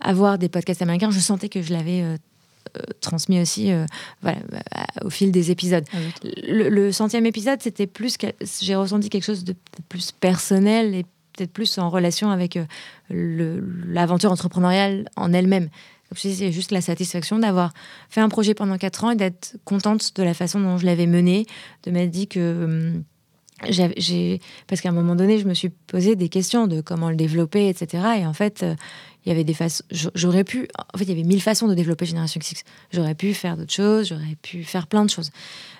avoir 0.00 0.38
des 0.38 0.48
podcasts 0.48 0.82
américains, 0.82 1.10
je 1.10 1.20
sentais 1.20 1.48
que 1.48 1.62
je 1.62 1.72
l'avais 1.72 2.04
transmis 3.00 3.40
aussi 3.40 3.72
au 5.02 5.10
fil 5.10 5.30
des 5.30 5.50
épisodes. 5.50 5.84
Ah 5.92 5.96
le, 6.24 6.68
le, 6.68 6.92
centième 6.92 7.26
épisode, 7.26 7.60
c'était 7.60 7.86
plus 7.86 8.16
j'ai 8.60 8.74
ressenti 8.74 9.08
quelque 9.08 9.24
chose 9.24 9.44
de 9.44 9.54
plus 9.88 10.12
personnel 10.12 10.94
et 10.94 11.04
peut-être 11.36 11.52
plus 11.52 11.78
en 11.78 11.90
relation 11.90 12.30
avec 12.30 12.56
euh, 12.56 13.60
l'aventure 13.86 14.32
entrepreneuriale 14.32 15.08
en 15.16 15.32
elle-même. 15.32 15.68
C'est 16.14 16.52
juste 16.52 16.70
la 16.70 16.80
satisfaction 16.80 17.38
d'avoir 17.38 17.72
fait 18.08 18.20
un 18.20 18.28
projet 18.28 18.54
pendant 18.54 18.78
quatre 18.78 19.04
ans 19.04 19.10
et 19.10 19.16
d'être 19.16 19.56
contente 19.64 20.14
de 20.16 20.22
la 20.22 20.34
façon 20.34 20.60
dont 20.60 20.78
je 20.78 20.86
l'avais 20.86 21.06
mené, 21.06 21.46
de 21.82 21.90
m'être 21.90 22.10
dit 22.10 22.28
que 22.28 22.64
hum, 22.64 23.04
parce 24.66 24.80
qu'à 24.80 24.90
un 24.90 24.92
moment 24.92 25.16
donné, 25.16 25.38
je 25.38 25.46
me 25.46 25.54
suis 25.54 25.70
posé 25.70 26.14
des 26.14 26.28
questions 26.28 26.66
de 26.66 26.80
comment 26.80 27.08
le 27.08 27.16
développer, 27.16 27.68
etc. 27.68 28.04
Et 28.18 28.26
en 28.26 28.34
fait, 28.34 28.62
euh, 28.62 28.74
il 29.24 29.30
y 29.30 29.32
avait 29.32 29.44
des 29.44 29.54
façons. 29.54 29.82
J'aurais 29.90 30.44
pu. 30.44 30.68
En 30.92 30.98
fait, 30.98 31.04
il 31.04 31.10
y 31.10 31.12
avait 31.12 31.22
mille 31.22 31.42
façons 31.42 31.66
de 31.66 31.74
développer 31.74 32.04
Génération 32.06 32.38
X. 32.38 32.64
J'aurais 32.92 33.14
pu 33.14 33.32
faire 33.32 33.56
d'autres 33.56 33.72
choses. 33.72 34.08
J'aurais 34.08 34.36
pu 34.40 34.62
faire 34.62 34.86
plein 34.86 35.04
de 35.04 35.10
choses. 35.10 35.30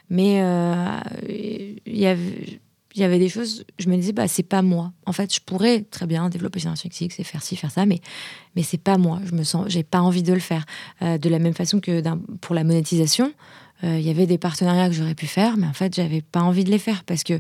Mais 0.09 0.41
euh, 0.41 0.99
il 1.29 1.99
y 1.99 2.07
avait 2.07 2.61
il 2.97 3.03
y 3.03 3.05
avait 3.05 3.19
des 3.19 3.29
choses, 3.29 3.65
je 3.79 3.91
me 3.91 3.97
disais, 3.97 4.13
bah, 4.13 4.27
c'est 4.27 4.43
pas 4.43 4.63
moi. 4.63 4.91
En 5.05 5.13
fait, 5.13 5.33
je 5.35 5.41
pourrais 5.41 5.83
très 5.83 6.07
bien 6.07 6.31
développer 6.31 6.61
Génération 6.61 6.89
XX 6.89 7.21
et 7.21 7.25
faire 7.25 7.43
ci, 7.43 7.55
faire 7.55 7.71
ça, 7.71 7.85
mais, 7.85 8.01
c'est 8.63 8.81
pas 8.81 8.97
moi. 8.97 9.21
Je 9.27 9.35
me 9.35 9.45
sens, 9.45 9.67
j'ai 9.69 9.83
pas 9.83 10.01
envie 10.01 10.23
de 10.23 10.33
le 10.33 10.41
faire. 10.41 10.65
Euh, 11.03 11.19
de 11.19 11.29
la 11.29 11.39
même 11.39 11.53
façon 11.53 11.79
que 11.79 12.03
pour 12.41 12.55
la 12.55 12.65
monétisation, 12.65 13.35
euh, 13.85 13.99
il 13.99 14.07
y 14.07 14.09
avait 14.09 14.27
des 14.27 14.39
partenariats 14.39 14.89
que 14.89 14.95
j'aurais 14.95 15.15
pu 15.15 15.27
faire, 15.27 15.59
mais 15.59 15.67
en 15.67 15.75
fait, 15.75 15.95
j'avais 15.95 16.23
pas 16.23 16.41
envie 16.41 16.65
de 16.65 16.71
les 16.71 16.79
faire 16.79 17.05
parce 17.05 17.23
que 17.23 17.39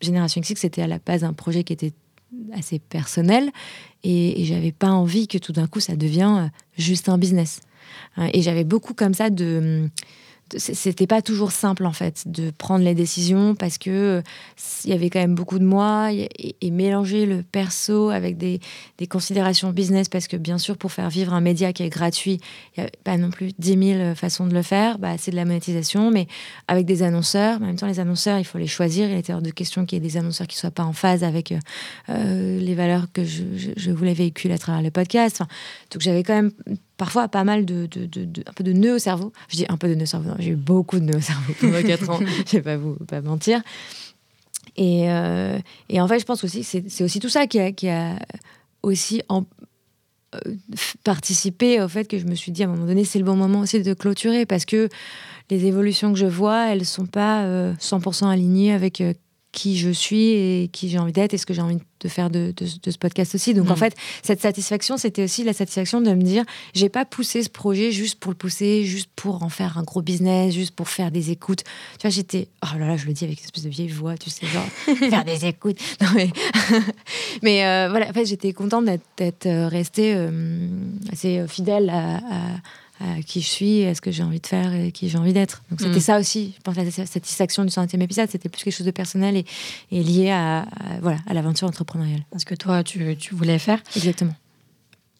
Génération 0.00 0.40
XX, 0.40 0.60
c'était 0.60 0.82
à 0.82 0.88
la 0.88 0.98
base 0.98 1.22
un 1.22 1.34
projet 1.34 1.62
qui 1.62 1.72
était 1.72 1.92
assez 2.52 2.80
personnel 2.80 3.50
et, 4.02 4.40
et 4.40 4.44
j'avais 4.44 4.72
pas 4.72 4.90
envie 4.90 5.28
que 5.28 5.38
tout 5.38 5.52
d'un 5.52 5.68
coup, 5.68 5.78
ça 5.78 5.94
devienne 5.94 6.36
euh, 6.36 6.48
juste 6.76 7.08
un 7.08 7.16
business. 7.16 7.60
Et 8.32 8.42
j'avais 8.42 8.64
beaucoup 8.64 8.94
comme 8.94 9.14
ça 9.14 9.30
de 9.30 9.88
c'était 10.56 11.06
pas 11.06 11.22
toujours 11.22 11.52
simple 11.52 11.86
en 11.86 11.92
fait 11.92 12.24
de 12.26 12.50
prendre 12.50 12.84
les 12.84 12.94
décisions 12.94 13.54
parce 13.54 13.78
que 13.78 14.22
il 14.84 14.90
y 14.90 14.92
avait 14.92 15.10
quand 15.10 15.20
même 15.20 15.34
beaucoup 15.34 15.58
de 15.58 15.64
moi 15.64 16.12
et, 16.12 16.70
mélanger 16.70 17.26
le 17.26 17.42
perso 17.42 18.10
avec 18.10 18.36
des, 18.38 18.60
considérations 19.08 19.70
business 19.70 20.08
parce 20.08 20.28
que 20.28 20.36
bien 20.36 20.58
sûr 20.58 20.76
pour 20.76 20.92
faire 20.92 21.10
vivre 21.10 21.34
un 21.34 21.40
média 21.40 21.72
qui 21.72 21.82
est 21.82 21.88
gratuit 21.88 22.40
il 22.76 22.82
n'y 22.82 22.86
a 22.86 22.90
pas 23.04 23.16
non 23.16 23.30
plus 23.30 23.52
10 23.58 23.94
000 23.96 24.14
façons 24.14 24.46
de 24.46 24.54
le 24.54 24.62
faire. 24.62 24.98
Bah, 24.98 25.16
c'est 25.18 25.30
de 25.30 25.36
la 25.36 25.44
monétisation 25.44 26.10
mais 26.10 26.26
avec 26.68 26.86
des 26.86 27.02
annonceurs 27.02 27.56
en 27.60 27.66
même 27.66 27.76
temps 27.76 27.86
les 27.86 28.00
annonceurs 28.00 28.38
il 28.38 28.44
faut 28.44 28.58
les 28.58 28.66
choisir. 28.66 29.10
Il 29.10 29.16
était 29.16 29.32
hors 29.32 29.42
de 29.42 29.50
question 29.50 29.84
qu'il 29.84 30.02
y 30.02 30.06
ait 30.06 30.08
des 30.08 30.16
annonceurs 30.16 30.46
qui 30.46 30.56
soient 30.56 30.70
pas 30.70 30.84
en 30.84 30.92
phase 30.92 31.24
avec 31.24 31.54
euh, 32.08 32.58
les 32.58 32.74
valeurs 32.74 33.06
que 33.12 33.24
je, 33.24 33.42
je, 33.76 33.90
voulais 33.90 34.14
véhiculer 34.14 34.54
à 34.54 34.58
travers 34.58 34.82
le 34.82 34.90
podcast. 34.90 35.42
Donc 35.90 36.00
j'avais 36.00 36.22
quand 36.22 36.34
même 36.34 36.52
parfois 37.00 37.28
pas 37.28 37.44
mal 37.44 37.64
de, 37.64 37.86
de, 37.86 38.42
un 38.46 38.52
peu 38.52 38.62
de 38.62 38.74
nœuds 38.74 38.96
au 38.96 38.98
cerveau. 38.98 39.32
Je 39.48 39.56
dis 39.56 39.64
un 39.70 39.78
peu 39.78 39.88
de 39.88 39.94
nœuds 39.94 40.02
au 40.02 40.06
cerveau, 40.06 40.32
j'ai 40.38 40.50
eu 40.50 40.56
beaucoup 40.56 41.00
de 41.00 41.04
nœuds 41.04 41.16
au 41.16 41.20
cerveau 41.22 41.54
pendant 41.58 41.82
4 41.86 42.10
ans, 42.10 42.20
je 42.46 42.58
vais 42.58 42.62
pas 42.62 42.76
vous 42.76 42.96
pas 43.08 43.22
mentir. 43.22 43.62
Et, 44.76 45.10
euh, 45.10 45.58
et, 45.88 45.98
en 45.98 46.06
fait, 46.06 46.18
je 46.18 46.26
pense 46.26 46.44
aussi 46.44 46.60
que 46.60 46.82
c'est 46.88 47.02
aussi 47.02 47.18
tout 47.18 47.30
ça 47.30 47.46
qui 47.46 47.58
a, 47.58 47.72
qui 47.72 47.88
a 47.88 48.18
aussi 48.82 49.22
en, 49.30 49.46
euh, 50.34 50.40
participé 51.02 51.80
au 51.80 51.88
fait 51.88 52.04
que 52.04 52.18
je 52.18 52.26
me 52.26 52.34
suis 52.34 52.52
dit 52.52 52.62
à 52.64 52.66
un 52.66 52.68
moment 52.68 52.84
donné, 52.84 53.06
c'est 53.06 53.18
le 53.18 53.24
bon 53.24 53.34
moment 53.34 53.60
aussi 53.60 53.82
de 53.82 53.94
clôturer 53.94 54.44
parce 54.44 54.66
que 54.66 54.90
les 55.48 55.64
évolutions 55.64 56.12
que 56.12 56.18
je 56.18 56.26
vois, 56.26 56.68
elles 56.68 56.84
sont 56.84 57.06
pas 57.06 57.46
100% 57.78 58.26
euh, 58.26 58.28
alignées 58.28 58.74
avec 58.74 59.02
qui 59.52 59.76
je 59.76 59.90
suis 59.90 60.30
et 60.30 60.70
qui 60.72 60.88
j'ai 60.88 60.98
envie 60.98 61.12
d'être 61.12 61.34
et 61.34 61.38
ce 61.38 61.46
que 61.46 61.54
j'ai 61.54 61.62
envie 61.62 61.78
de 62.00 62.08
faire 62.08 62.30
de, 62.30 62.54
ce 62.58 62.98
podcast 62.98 63.34
aussi. 63.34 63.52
Donc 63.52 63.68
en 63.70 63.74
mm. 63.74 63.78
fait, 63.78 63.96
cette 64.22 64.40
satisfaction, 64.40 64.96
c'était 64.96 65.24
aussi 65.24 65.44
la 65.44 65.52
satisfaction 65.52 66.00
de 66.00 66.12
me 66.12 66.22
dire, 66.22 66.44
j'ai 66.72 66.88
pas 66.88 67.04
poussé 67.04 67.42
ce 67.42 67.50
projet 67.50 67.90
juste 67.90 68.18
pour 68.18 68.30
le 68.30 68.36
pousser, 68.36 68.84
juste 68.84 69.10
pour 69.16 69.42
en 69.42 69.48
faire 69.48 69.76
un 69.76 69.82
gros 69.82 70.02
business, 70.02 70.54
juste 70.54 70.74
pour 70.74 70.88
faire 70.88 71.10
des 71.10 71.30
écoutes. 71.30 71.64
Tu 71.64 72.02
vois, 72.02 72.10
j'étais, 72.10 72.48
oh 72.62 72.78
là 72.78 72.86
là, 72.86 72.96
je 72.96 73.06
le 73.06 73.12
dis 73.12 73.24
avec 73.24 73.38
une 73.38 73.44
espèce 73.44 73.64
de 73.64 73.68
vieille 73.68 73.88
voix, 73.88 74.16
tu 74.16 74.30
sais, 74.30 74.46
genre 74.46 74.66
faire 75.10 75.24
des 75.24 75.46
écoutes. 75.46 75.78
Non, 76.00 76.08
mais, 76.14 76.30
mais 77.42 77.64
euh, 77.64 77.88
voilà, 77.90 78.08
en 78.08 78.12
fait, 78.12 78.24
j'étais 78.24 78.52
contente 78.52 78.84
d'être 78.84 79.46
euh, 79.46 79.68
restée 79.68 80.14
euh, 80.14 80.68
assez 81.12 81.44
fidèle 81.48 81.90
à 81.90 82.20
qui 83.26 83.40
je 83.40 83.48
suis, 83.48 83.84
à 83.84 83.94
ce 83.94 84.00
que 84.00 84.10
j'ai 84.10 84.22
envie 84.22 84.40
de 84.40 84.46
faire 84.46 84.74
et 84.74 84.92
qui 84.92 85.08
j'ai 85.08 85.18
envie 85.18 85.32
d'être. 85.32 85.62
Donc 85.70 85.80
c'était 85.80 85.96
mm. 85.96 86.00
ça 86.00 86.18
aussi, 86.18 86.54
je 86.56 86.62
pense, 86.62 86.76
la 86.76 86.90
satisfaction 86.90 87.64
du 87.64 87.70
centième 87.70 88.02
épisode, 88.02 88.28
c'était 88.30 88.48
plus 88.48 88.62
quelque 88.62 88.74
chose 88.74 88.86
de 88.86 88.90
personnel 88.90 89.36
et, 89.36 90.02
lié 90.02 90.30
à, 90.30 90.66
voilà, 91.00 91.18
à 91.26 91.34
l'aventure 91.34 91.66
entrepreneuriale. 91.66 92.24
Parce 92.30 92.44
que 92.44 92.54
toi, 92.54 92.82
tu, 92.84 93.16
tu 93.16 93.34
voulais 93.34 93.58
faire. 93.58 93.82
Exactement. 93.96 94.34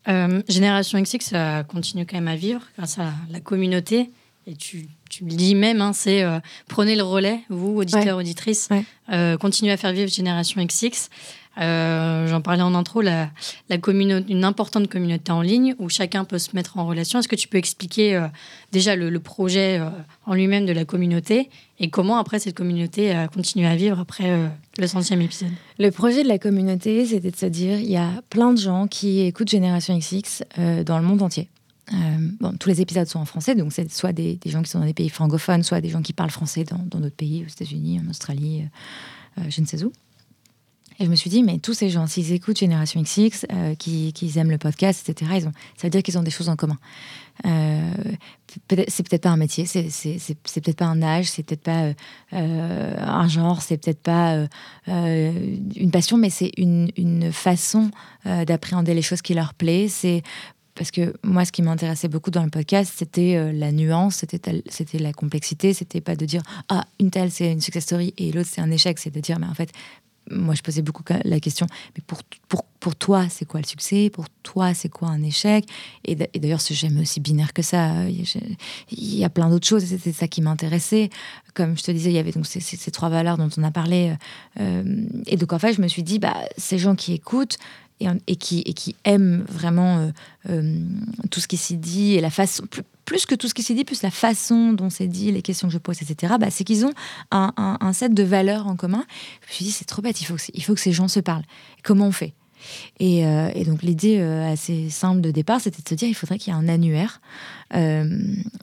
Euh, 0.09 0.43
Génération 0.49 1.01
XX, 1.01 1.25
ça 1.25 1.65
continue 1.65 2.07
quand 2.07 2.17
même 2.17 2.29
à 2.29 2.37
vivre 2.37 2.63
grâce 2.77 2.99
à 2.99 3.13
la 3.31 3.41
communauté. 3.41 4.11
Et 4.47 4.55
tu, 4.55 4.89
tu 5.11 5.25
le 5.25 5.31
dis 5.31 5.55
même, 5.55 5.81
hein, 5.81 5.93
c'est 5.93 6.23
euh, 6.23 6.41
prenez 6.67 6.97
le 6.97 7.03
relais, 7.03 7.41
vous, 7.51 7.77
auditeurs, 7.77 8.17
auditrices, 8.17 8.69
euh, 9.13 9.37
continuez 9.37 9.71
à 9.71 9.77
faire 9.77 9.93
vivre 9.93 10.11
Génération 10.11 10.65
XX. 10.65 11.11
Euh, 11.59 12.29
j'en 12.29 12.41
parlais 12.41 12.63
en 12.63 12.75
intro, 12.75 13.01
la, 13.01 13.31
la 13.69 13.77
une 13.89 14.45
importante 14.45 14.89
communauté 14.89 15.33
en 15.33 15.43
ligne 15.43 15.75
où 15.79 15.89
chacun 15.89 16.25
peut 16.25 16.39
se 16.39 16.55
mettre 16.55 16.79
en 16.79 16.87
relation. 16.87 17.19
Est-ce 17.19 17.29
que 17.29 17.37
tu 17.37 17.49
peux 17.49 17.59
expliquer 17.59 18.15
euh, 18.15 18.29
déjà 18.73 18.95
le, 18.95 19.19
projet 19.19 19.79
euh, 19.81 19.89
en 20.27 20.35
lui-même 20.35 20.65
de 20.65 20.73
la 20.73 20.85
communauté 20.85 21.51
et 21.81 21.91
comment 21.91 22.19
après 22.19 22.39
cette 22.39 22.57
communauté 22.57 23.13
a 23.13 23.27
continué 23.29 23.67
à 23.67 23.75
vivre 23.75 23.99
après 23.99 24.51
le 24.79 24.87
centième 24.87 25.21
épisode? 25.23 25.51
Le 25.79 25.91
projet 25.91 26.23
de 26.23 26.29
la 26.29 26.39
communauté, 26.39 27.05
c'était 27.07 27.31
de 27.31 27.37
se 27.37 27.47
dire 27.47 27.79
il 27.79 27.91
y 27.91 27.97
a 27.97 28.23
plein 28.31 28.53
de 28.53 28.59
gens 28.59 28.87
qui 28.87 29.21
écoutent 29.21 29.49
Génération 29.49 29.99
XX 29.99 30.45
dans 30.85 30.99
le 30.99 31.05
monde 31.05 31.23
entier. 31.23 31.49
bon, 32.39 32.53
tous 32.59 32.69
les 32.69 32.81
épisodes 32.83 33.07
sont 33.07 33.19
en 33.19 33.25
français, 33.25 33.55
donc 33.55 33.73
c'est 33.73 33.91
soit 33.91 34.13
des, 34.13 34.39
gens 34.45 34.63
qui 34.63 34.71
sont 34.71 34.79
dans 34.79 34.87
des 34.87 34.95
pays 34.95 35.09
francophones, 35.09 35.63
soit 35.63 35.81
des 35.81 35.89
gens 35.89 36.03
qui 36.03 36.13
parlent 36.13 36.31
français 36.31 36.65
dans 36.65 37.01
d'autres 37.01 37.17
pays, 37.17 37.45
aux 37.47 37.51
États-Unis, 37.51 38.01
en 38.07 38.11
Australie, 38.11 38.65
je 39.49 39.61
ne 39.61 39.67
sais 39.67 39.83
où. 39.83 39.93
Et 41.01 41.07
je 41.07 41.11
me 41.11 41.17
suis 41.17 41.31
dit, 41.31 41.43
mais 41.43 41.59
tous 41.59 41.73
ces 41.73 41.89
gens, 41.89 42.07
s'ils 42.07 42.31
écoutent 42.33 42.59
Génération 42.59 43.01
XX, 43.01 43.47
euh, 43.51 43.75
qui, 43.75 44.33
aiment 44.37 44.51
le 44.51 44.59
podcast, 44.59 45.09
etc., 45.09 45.33
ils 45.37 45.49
ont, 45.49 45.53
ça 45.79 45.87
veut 45.87 45.91
dire 45.91 46.03
qu'ils 46.03 46.19
ont 46.19 46.23
des 46.23 46.31
choses 46.31 46.51
en 46.51 46.57
commun. 46.57 46.77
Euh, 47.47 47.91
c'est 48.89 49.09
peut-être 49.09 49.23
pas 49.23 49.31
un 49.31 49.39
métier, 49.39 49.65
c'est 49.65 49.83
peut-être 49.83 50.77
pas 50.77 50.85
un 50.85 51.01
âge, 51.01 51.31
c'est 51.31 51.43
peut-être 51.43 51.63
pas 51.63 51.95
euh, 52.35 52.97
un 52.99 53.29
genre, 53.29 53.63
c'est 53.63 53.79
peut-être 53.79 54.03
pas 54.03 54.47
une 54.87 55.91
passion, 55.91 56.19
mais 56.19 56.29
c'est 56.29 56.53
une, 56.59 56.91
une, 56.99 57.33
façon 57.33 57.91
d'appréhender 58.27 58.93
les 58.93 59.01
choses 59.01 59.23
qui 59.23 59.33
leur 59.33 59.55
plaît. 59.55 59.89
C'est 59.89 60.23
parce 60.75 60.91
que 60.91 61.15
moi, 61.23 61.47
ce 61.47 61.53
qui 61.53 61.63
m'intéressait 61.63 62.09
beaucoup 62.09 62.31
dans 62.31 62.45
le 62.45 62.51
podcast, 62.51 62.93
c'était 62.95 63.53
la 63.55 63.73
nuance, 63.73 64.23
c'était 64.69 64.99
la 64.99 65.13
complexité. 65.15 65.73
C'était 65.73 66.03
pas 66.03 66.17
de 66.17 66.27
dire 66.27 66.43
ah 66.69 66.85
une 66.99 67.11
telle 67.11 67.31
c'est 67.31 67.51
une 67.51 67.61
success 67.63 67.85
story 67.85 68.13
et 68.19 68.33
l'autre 68.33 68.51
c'est 68.53 68.61
un 68.61 68.71
échec. 68.71 68.99
C'est 68.99 69.15
de 69.15 69.21
dire 69.21 69.39
mais 69.39 69.47
en 69.47 69.55
fait 69.55 69.73
moi, 70.31 70.55
je 70.55 70.63
posais 70.63 70.83
beaucoup 70.83 71.03
la 71.25 71.41
question, 71.41 71.67
mais 71.97 72.03
pour, 72.07 72.23
pour, 72.49 72.65
pour 72.79 72.97
toi, 72.97 73.29
c'est 73.29 73.45
quoi 73.45 73.61
le 73.61 73.67
succès? 73.67 74.11
Pour 74.11 74.27
toi, 74.43 74.75
c'est 74.75 74.89
quoi 74.89 75.09
un 75.09 75.23
échec? 75.23 75.67
Et 76.05 76.15
d'ailleurs, 76.15 76.61
c'est 76.61 76.75
jamais 76.75 77.01
aussi 77.01 77.21
binaire 77.21 77.53
que 77.53 77.63
ça. 77.63 78.09
Il 78.09 79.17
y 79.17 79.25
a 79.25 79.31
plein 79.31 79.51
d'autres 79.51 79.67
choses, 79.67 79.85
c'était 79.85 80.13
ça 80.13 80.29
qui 80.29 80.43
m'intéressait. 80.43 81.11
Comme 81.55 81.77
je 81.77 81.83
te 81.83 81.91
disais, 81.91 82.11
il 82.11 82.15
y 82.15 82.19
avait 82.19 82.33
donc 82.33 82.47
ces, 82.47 82.61
ces, 82.61 82.91
trois 82.91 83.09
valeurs 83.09 83.37
dont 83.37 83.49
on 83.57 83.63
a 83.63 83.71
parlé. 83.71 84.15
Euh, 84.61 85.05
et 85.27 85.37
donc, 85.37 85.53
en 85.53 85.59
fait, 85.59 85.73
je 85.73 85.83
me 85.83 85.89
suis 85.89 86.03
dit, 86.03 86.19
bah, 86.19 86.37
ces 86.57 86.79
gens 86.79 86.95
qui 86.95 87.13
écoutent, 87.13 87.59
et, 88.01 88.37
qui, 88.37 88.61
et 88.61 88.75
aiment 89.05 89.45
vraiment 89.49 89.99
euh, 89.99 90.11
euh, 90.49 90.81
tout 91.31 91.41
ce 91.41 91.49
qui 91.49 91.57
s'y 91.57 91.77
dit 91.77 92.15
et 92.15 92.21
la 92.21 92.31
façon, 92.31 92.65
plus 93.05 93.27
que 93.27 93.35
tout 93.35 93.49
ce 93.49 93.55
qui 93.55 93.63
s'est 93.63 93.75
dit, 93.75 93.85
plus 93.85 94.03
la 94.03 94.11
façon 94.11 94.73
dont 94.73 94.91
c'est 94.91 95.07
dit, 95.07 95.33
les 95.33 95.43
questions 95.43 95.69
que 95.69 95.75
je 95.75 95.79
pose, 95.79 96.01
etc., 96.03 96.35
bah, 96.39 96.51
c'est 96.51 96.65
qu'ils 96.65 96.87
ont 96.87 96.93
un, 97.31 97.93
set 97.93 98.15
de 98.15 98.23
valeurs 98.23 98.67
en 98.67 98.77
commun. 98.77 99.05
Je 99.43 99.49
me 99.49 99.55
suis 99.55 99.65
dit, 99.65 99.73
c'est 99.73 99.85
trop 99.85 100.03
bête, 100.03 100.21
il 100.21 100.25
faut, 100.25 100.35
que, 100.35 100.43
il 100.55 100.63
faut 100.63 100.75
que 100.75 100.81
ces 100.81 100.93
gens 100.93 101.09
se 101.09 101.21
parlent. 101.21 101.45
Comment 101.83 102.07
on 102.07 102.13
fait? 102.13 102.35
Et, 102.99 103.21
et 103.21 103.65
donc 103.65 103.83
l'idée 103.83 104.21
assez 104.21 104.91
simple 104.91 105.23
de 105.23 105.31
départ, 105.31 105.63
c'était 105.63 105.83
de 105.83 105.89
se 105.89 105.95
dire 105.95 106.09
il 106.09 106.15
faudrait 106.15 106.39
qu'il 106.39 106.53
y 106.53 106.57
ait 106.57 106.59
un 106.59 106.69
annuaire 106.69 107.23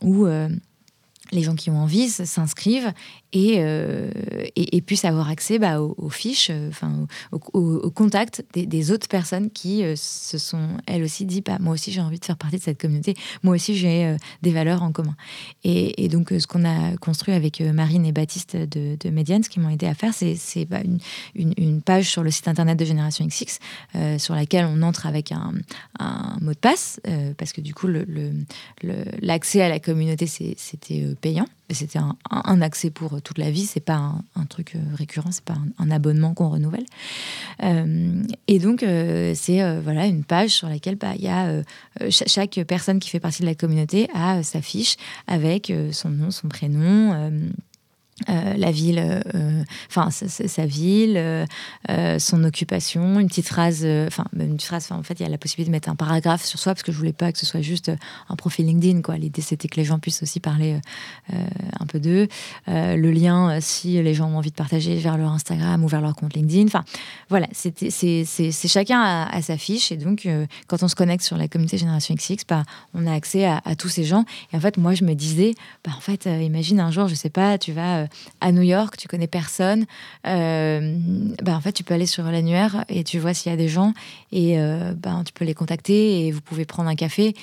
où 0.03 0.27
les 1.31 1.43
gens 1.43 1.55
qui 1.55 1.69
ont 1.69 1.77
envie 1.77 2.09
s'inscrivent 2.09 2.93
euh, 3.35 4.09
et, 4.55 4.81
puissent 4.81 5.05
avoir 5.05 5.29
accès 5.29 5.59
bah, 5.59 5.81
aux, 5.81 6.09
fiches, 6.09 6.49
euh, 6.49 6.69
enfin 6.69 7.07
au, 7.31 7.91
contact 7.91 8.45
des, 8.53 8.91
autres 8.91 9.09
personnes 9.09 9.51
qui 9.51 9.83
euh, 9.83 9.95
se 9.97 10.37
sont 10.37 10.77
elles 10.85 11.03
aussi 11.03 11.25
dit 11.25 11.41
bah, 11.41 11.57
moi 11.59 11.73
aussi 11.73 11.91
j'ai 11.91 11.99
envie 11.99 12.19
de 12.19 12.25
faire 12.25 12.37
partie 12.37 12.57
de 12.57 12.61
cette 12.61 12.79
communauté, 12.79 13.15
moi 13.43 13.55
aussi 13.55 13.75
j'ai 13.75 14.15
des 14.41 14.51
valeurs 14.51 14.81
en 14.81 14.93
commun. 14.93 15.15
Et, 15.63 16.07
donc 16.07 16.29
ce 16.29 16.47
qu'on 16.47 16.63
a 16.63 16.95
construit 16.97 17.33
avec 17.33 17.59
Marine 17.59 18.05
et 18.05 18.13
Baptiste 18.13 18.55
de, 18.55 18.95
de 18.97 19.09
Median, 19.09 19.43
ce 19.43 19.49
qui 19.49 19.59
m'ont 19.59 19.69
aidé 19.69 19.87
à 19.87 19.93
faire, 19.93 20.13
c'est 20.13 20.65
bah, 20.65 20.79
une, 21.35 21.81
page 21.81 22.09
sur 22.09 22.23
le 22.23 22.31
site 22.31 22.47
internet 22.47 22.79
de 22.79 22.85
Génération 22.85 23.27
XX 23.27 23.59
sur 24.17 24.35
laquelle 24.35 24.65
on 24.65 24.81
entre 24.83 25.05
avec 25.05 25.33
un, 25.33 25.53
mot 26.41 26.53
de 26.53 26.57
passe 26.57 27.01
parce 27.37 27.51
que 27.51 27.61
du 27.61 27.73
coup 27.73 27.87
l'accès 29.21 29.61
à 29.61 29.69
la 29.69 29.79
communauté 29.79 30.27
c'était 30.27 31.15
payant 31.19 31.47
c'était 31.73 31.99
un, 31.99 32.61
accès 32.61 32.89
pour 32.89 33.21
toute 33.21 33.37
la 33.37 33.51
vie, 33.51 33.65
c'est 33.65 33.81
pas 33.81 34.13
un, 34.35 34.45
truc 34.45 34.75
euh, 34.75 34.79
récurrent, 34.95 35.31
c'est 35.31 35.43
pas 35.43 35.57
un, 35.77 35.91
abonnement 35.91 36.33
qu'on 36.33 36.49
renouvelle. 36.49 36.85
Euh, 37.63 38.23
et 38.47 38.59
donc, 38.59 38.83
euh, 38.83 39.33
c'est 39.35 39.79
voilà 39.81 40.05
une 40.05 40.23
page 40.23 40.51
sur 40.51 40.69
laquelle 40.69 40.95
bah, 40.95 41.13
il 41.15 41.23
y 41.23 41.27
a 41.27 41.61
chaque 42.09 42.59
personne 42.67 42.99
qui 42.99 43.09
fait 43.09 43.19
partie 43.19 43.41
de 43.41 43.47
la 43.47 43.55
communauté 43.55 44.07
a 44.13 44.43
sa 44.43 44.61
fiche 44.61 44.95
avec 45.27 45.73
son 45.91 46.09
nom, 46.09 46.31
son 46.31 46.47
prénom 46.47 47.31
euh, 48.29 48.55
la 48.57 48.71
ville, 48.71 48.97
euh, 48.97 49.63
enfin 49.89 50.09
sa, 50.09 50.65
ville, 50.65 51.17
euh, 51.17 52.17
son 52.17 52.43
occupation, 52.43 53.19
une 53.19 53.27
petite 53.27 53.45
phrase, 53.45 53.85
enfin 54.07 54.25
une 54.35 54.59
phrase. 54.59 54.91
En 54.91 55.03
fait, 55.03 55.19
il 55.19 55.23
y 55.23 55.25
a 55.25 55.29
la 55.29 55.37
possibilité 55.37 55.69
de 55.69 55.75
mettre 55.75 55.89
un 55.89 55.95
paragraphe 55.95 56.43
sur 56.43 56.57
soi 56.57 56.73
parce 56.73 56.81
que 56.81 56.91
je 56.91 56.97
voulais 56.97 57.13
pas 57.13 57.31
que 57.31 57.37
ce 57.37 57.45
soit 57.45 57.61
juste 57.61 57.91
un 58.29 58.35
profil 58.35 58.65
LinkedIn. 58.65 59.03
Quoi, 59.03 59.17
l'idée 59.17 59.43
c'était 59.43 59.67
que 59.67 59.75
les 59.75 59.83
gens 59.83 59.99
puissent 59.99 60.23
aussi 60.23 60.39
parler 60.39 60.79
un 61.31 61.85
peu 61.85 61.99
d'eux. 61.99 62.27
le 62.65 63.11
lien, 63.11 63.59
si 63.61 64.01
les 64.01 64.15
gens 64.15 64.31
ont 64.31 64.37
envie 64.37 64.49
de 64.49 64.55
partager 64.55 64.95
vers 64.95 65.17
leur 65.17 65.31
Instagram 65.31 65.83
ou 65.83 65.87
vers 65.87 66.01
leur 66.01 66.15
compte 66.15 66.33
LinkedIn. 66.33 66.65
Enfin, 66.65 66.83
voilà, 67.29 67.47
c'est 67.53 68.67
chacun 68.67 69.27
à, 69.31 69.41
sa 69.43 69.57
fiche 69.57 69.91
et 69.91 69.97
donc 69.97 70.27
quand 70.65 70.81
on 70.81 70.87
se 70.87 70.95
connecte 70.95 71.23
sur 71.23 71.37
la 71.37 71.47
communauté 71.47 71.77
Génération 71.77 72.15
XX, 72.15 72.43
bah, 72.49 72.63
on 72.95 73.05
a 73.05 73.13
accès 73.13 73.45
à, 73.45 73.61
à, 73.63 73.75
tous 73.75 73.89
ces 73.89 74.05
gens. 74.05 74.25
Et 74.51 74.57
en 74.57 74.59
fait, 74.59 74.77
moi, 74.77 74.95
je 74.95 75.03
me 75.03 75.13
disais, 75.13 75.53
bah, 75.85 75.91
en 75.95 76.01
fait, 76.01 76.25
imagine 76.25 76.79
un 76.79 76.89
jour, 76.89 77.07
je 77.07 77.13
sais 77.13 77.29
pas, 77.29 77.59
tu 77.59 77.73
vas 77.73 78.06
à 78.41 78.51
New 78.51 78.61
York, 78.61 78.97
tu 78.97 79.07
connais 79.07 79.27
personne, 79.27 79.85
euh, 80.25 80.97
bah, 81.43 81.55
en 81.55 81.61
fait, 81.61 81.73
tu 81.73 81.83
peux 81.83 81.93
aller 81.93 82.05
sur 82.05 82.23
l'annuaire 82.23 82.85
et 82.89 83.03
tu 83.03 83.19
vois 83.19 83.33
s'il 83.33 83.51
y 83.51 83.53
a 83.53 83.57
des 83.57 83.67
gens 83.67 83.93
et 84.31 84.59
euh, 84.59 84.93
bah, 84.95 85.21
tu 85.25 85.33
peux 85.33 85.45
les 85.45 85.53
contacter 85.53 86.25
et 86.25 86.31
vous 86.31 86.41
pouvez 86.41 86.65
prendre 86.65 86.89
un 86.89 86.95
café. 86.95 87.33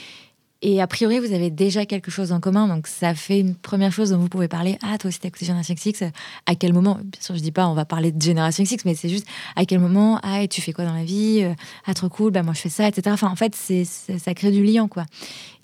Et 0.67 0.81
a 0.81 0.87
priori, 0.87 1.19
vous 1.19 1.35
avez 1.35 1.51
déjà 1.51 1.85
quelque 1.85 2.11
chose 2.11 2.33
en 2.33 2.41
commun. 2.41 2.69
Donc, 2.69 2.87
ça 2.87 3.15
fait 3.15 3.41
une 3.41 3.55
première 3.55 3.93
chose 3.93 4.11
dont 4.11 4.19
vous 4.19 4.31
pouvez 4.31 4.49
parler. 4.49 4.79
Ah, 4.83 4.97
toi 4.97 5.09
aussi, 5.09 5.19
t'as 5.21 5.29
écouté 5.29 5.45
Génération 5.45 5.75
X. 5.75 6.05
À 6.47 6.55
quel 6.55 6.73
moment 6.73 6.95
Bien 6.95 7.21
sûr, 7.21 7.37
je 7.37 7.43
dis 7.43 7.53
pas, 7.53 7.69
on 7.69 7.75
va 7.75 7.85
parler 7.85 8.12
de 8.12 8.23
Génération 8.23 8.65
X, 8.65 8.83
mais 8.87 8.95
c'est 8.95 9.11
juste 9.11 9.27
à 9.57 9.67
quel 9.67 9.79
moment 9.79 10.19
Ah, 10.23 10.43
et 10.43 10.49
tu 10.49 10.62
fais 10.62 10.73
quoi 10.73 10.87
dans 10.87 10.95
la 10.95 11.05
vie 11.05 11.47
Ah, 11.85 11.93
trop 11.93 12.09
cool, 12.09 12.33
bah, 12.33 12.43
moi, 12.43 12.55
je 12.55 12.61
fais 12.61 12.71
ça, 12.71 12.89
etc. 12.89 13.11
Enfin, 13.12 13.29
en 13.29 13.37
fait, 13.37 13.55
c'est, 13.55 13.85
ça 13.85 14.33
crée 14.33 14.53
du 14.53 14.65
lien, 14.65 14.89
quoi. 14.89 15.05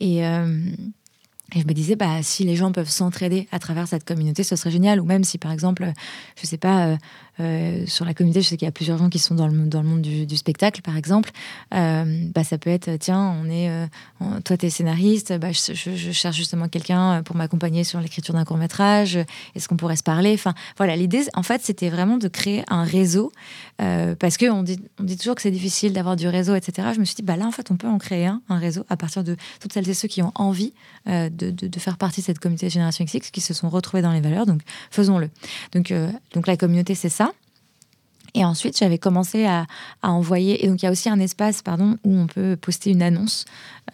Et. 0.01 0.26
Euh, 0.26 0.61
et 1.55 1.61
je 1.61 1.66
me 1.66 1.72
disais, 1.72 1.96
bah, 1.96 2.22
si 2.22 2.44
les 2.44 2.55
gens 2.55 2.70
peuvent 2.70 2.90
s'entraider 2.90 3.48
à 3.51 3.59
travers 3.59 3.88
cette 3.88 4.05
communauté, 4.05 4.44
ce 4.44 4.55
serait 4.55 4.70
génial. 4.70 5.01
Ou 5.01 5.05
même 5.05 5.24
si, 5.24 5.36
par 5.36 5.51
exemple, 5.51 5.92
je 6.40 6.46
sais 6.46 6.59
pas, 6.59 6.86
euh, 6.86 6.96
euh, 7.40 7.84
sur 7.86 8.05
la 8.05 8.14
communauté, 8.14 8.40
je 8.40 8.48
sais 8.48 8.57
qu'il 8.57 8.66
y 8.66 8.68
a 8.68 8.72
plusieurs 8.72 8.98
gens 8.98 9.09
qui 9.09 9.18
sont 9.18 9.34
dans 9.34 9.48
le, 9.48 9.66
dans 9.66 9.82
le 9.82 9.88
monde 9.88 10.03
du, 10.03 10.36
spectacle, 10.36 10.80
par 10.82 10.96
exemple. 10.96 11.30
Euh, 11.74 12.24
bah, 12.32 12.44
ça 12.44 12.57
peut 12.57 12.70
être, 12.70 12.96
tiens, 13.01 13.34
on 13.42 13.51
est, 13.51 13.68
toi, 14.44 14.57
tu 14.57 14.66
es 14.66 14.70
scénariste, 14.70 15.36
bah, 15.38 15.51
je, 15.51 16.12
cherche 16.12 16.36
justement 16.36 16.68
quelqu'un 16.68 17.22
pour 17.24 17.34
m'accompagner 17.34 17.82
sur 17.82 18.01
l'écriture 18.01 18.34
d'un 18.34 18.44
court 18.44 18.57
métrage. 18.57 19.16
Est-ce 19.57 19.68
qu'on 19.68 19.76
pourrait 19.76 19.96
se 19.96 20.05
parler? 20.05 20.32
Enfin, 20.34 20.55
voilà, 20.76 20.94
l'idée, 20.94 21.22
en 21.34 21.42
fait, 21.42 21.62
c'était 21.64 21.90
vraiment 21.90 22.16
de 22.16 22.28
créer 22.28 22.62
un 22.68 22.84
réseau. 22.84 23.32
parce 23.78 24.36
qu'on 24.36 24.62
dit, 24.62 24.78
on 25.01 25.05
dit 25.05 25.16
toujours 25.16 25.34
que 25.34 25.42
c'est 25.42 25.51
difficile 25.51 25.92
d'avoir 25.92 26.14
du 26.14 26.28
réseau, 26.28 26.55
etc. 26.55 26.88
Je 26.94 27.01
me 27.01 27.05
suis 27.05 27.16
dit, 27.16 27.22
bah, 27.22 27.36
là, 27.36 27.46
en 27.46 27.51
fait, 27.53 27.72
on 27.72 27.76
peut 27.76 27.88
en 27.88 27.98
créer 27.98 28.26
un, 28.26 28.40
un 28.48 28.59
réseau, 28.59 28.84
à 28.88 28.96
partir 28.96 29.24
de 29.24 29.36
toutes 29.59 29.72
celles 29.72 29.88
et 29.88 29.94
ceux 29.94 30.09
qui 30.09 30.22
ont 30.22 30.32
envie 30.36 30.74
de 31.43 31.80
faire 31.80 31.97
partie 31.97 32.20
de 32.20 32.26
cette 32.26 32.38
communauté 32.38 32.70
Génération 32.70 33.05
XX 33.05 33.30
qui 33.30 33.41
se 33.41 33.55
sont 33.55 33.68
retrouvés 33.68 34.03
dans 34.03 34.12
les 34.12 34.20
valeurs. 34.20 34.47
Donc, 34.47 34.61
faisons-le. 34.91 35.30
Donc, 35.72 35.91
euh, 35.91 36.11
donc 36.34 36.47
la 36.47 36.57
communauté, 36.57 36.95
c'est 36.95 37.09
ça. 37.09 37.32
Et 38.34 38.45
ensuite, 38.45 38.78
j'avais 38.78 38.99
commencé 38.99 39.47
à, 39.47 39.66
envoyer. 40.03 40.64
Et 40.64 40.68
donc, 40.68 40.82
il 40.82 40.84
y 40.84 40.88
a 40.88 40.93
aussi 40.93 41.09
un 41.09 41.18
espace, 41.18 41.62
pardon, 41.62 41.97
où 42.05 42.16
on 42.16 42.26
peut 42.26 42.57
poster 42.57 42.91
une 42.91 43.03
annonce, 43.03 43.45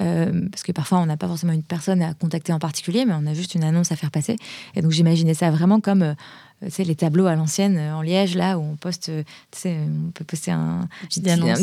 euh, 0.01 0.49
parce 0.51 0.63
que 0.63 0.73
parfois, 0.73 0.99
on 0.99 1.07
n'a 1.07 1.17
pas 1.17 1.27
forcément 1.27 1.53
une 1.53 1.63
personne 1.63 2.03
à 2.03 2.13
contacter 2.15 2.53
en 2.53 2.59
particulier, 2.59 3.05
mais 3.07 3.15
on 3.15 3.27
a 3.27 3.35
juste 3.35 3.55
une 3.55 3.65
annonce 3.65 3.93
à 3.93 3.97
faire 3.97 4.11
passer. 4.11 4.37
Et 4.75 4.83
donc, 4.83 4.91
j'imaginais 4.91 5.35
ça 5.35 5.51
vraiment 5.51 5.81
comme 5.81 6.15
euh, 6.63 6.69
tu 6.75 6.83
les 6.83 6.95
tableaux 6.95 7.27
à 7.27 7.35
l'ancienne 7.35 7.77
euh, 7.79 7.95
en 7.95 8.03
Liège, 8.03 8.35
là 8.35 8.59
où 8.59 8.63
on 8.63 8.77
poste, 8.77 9.11
sais, 9.53 9.77
on 9.77 10.11
peut 10.11 10.25
poster 10.25 10.51
un, 10.51 10.89
une, 11.03 11.09
petite 11.09 11.29
annonce. 11.29 11.59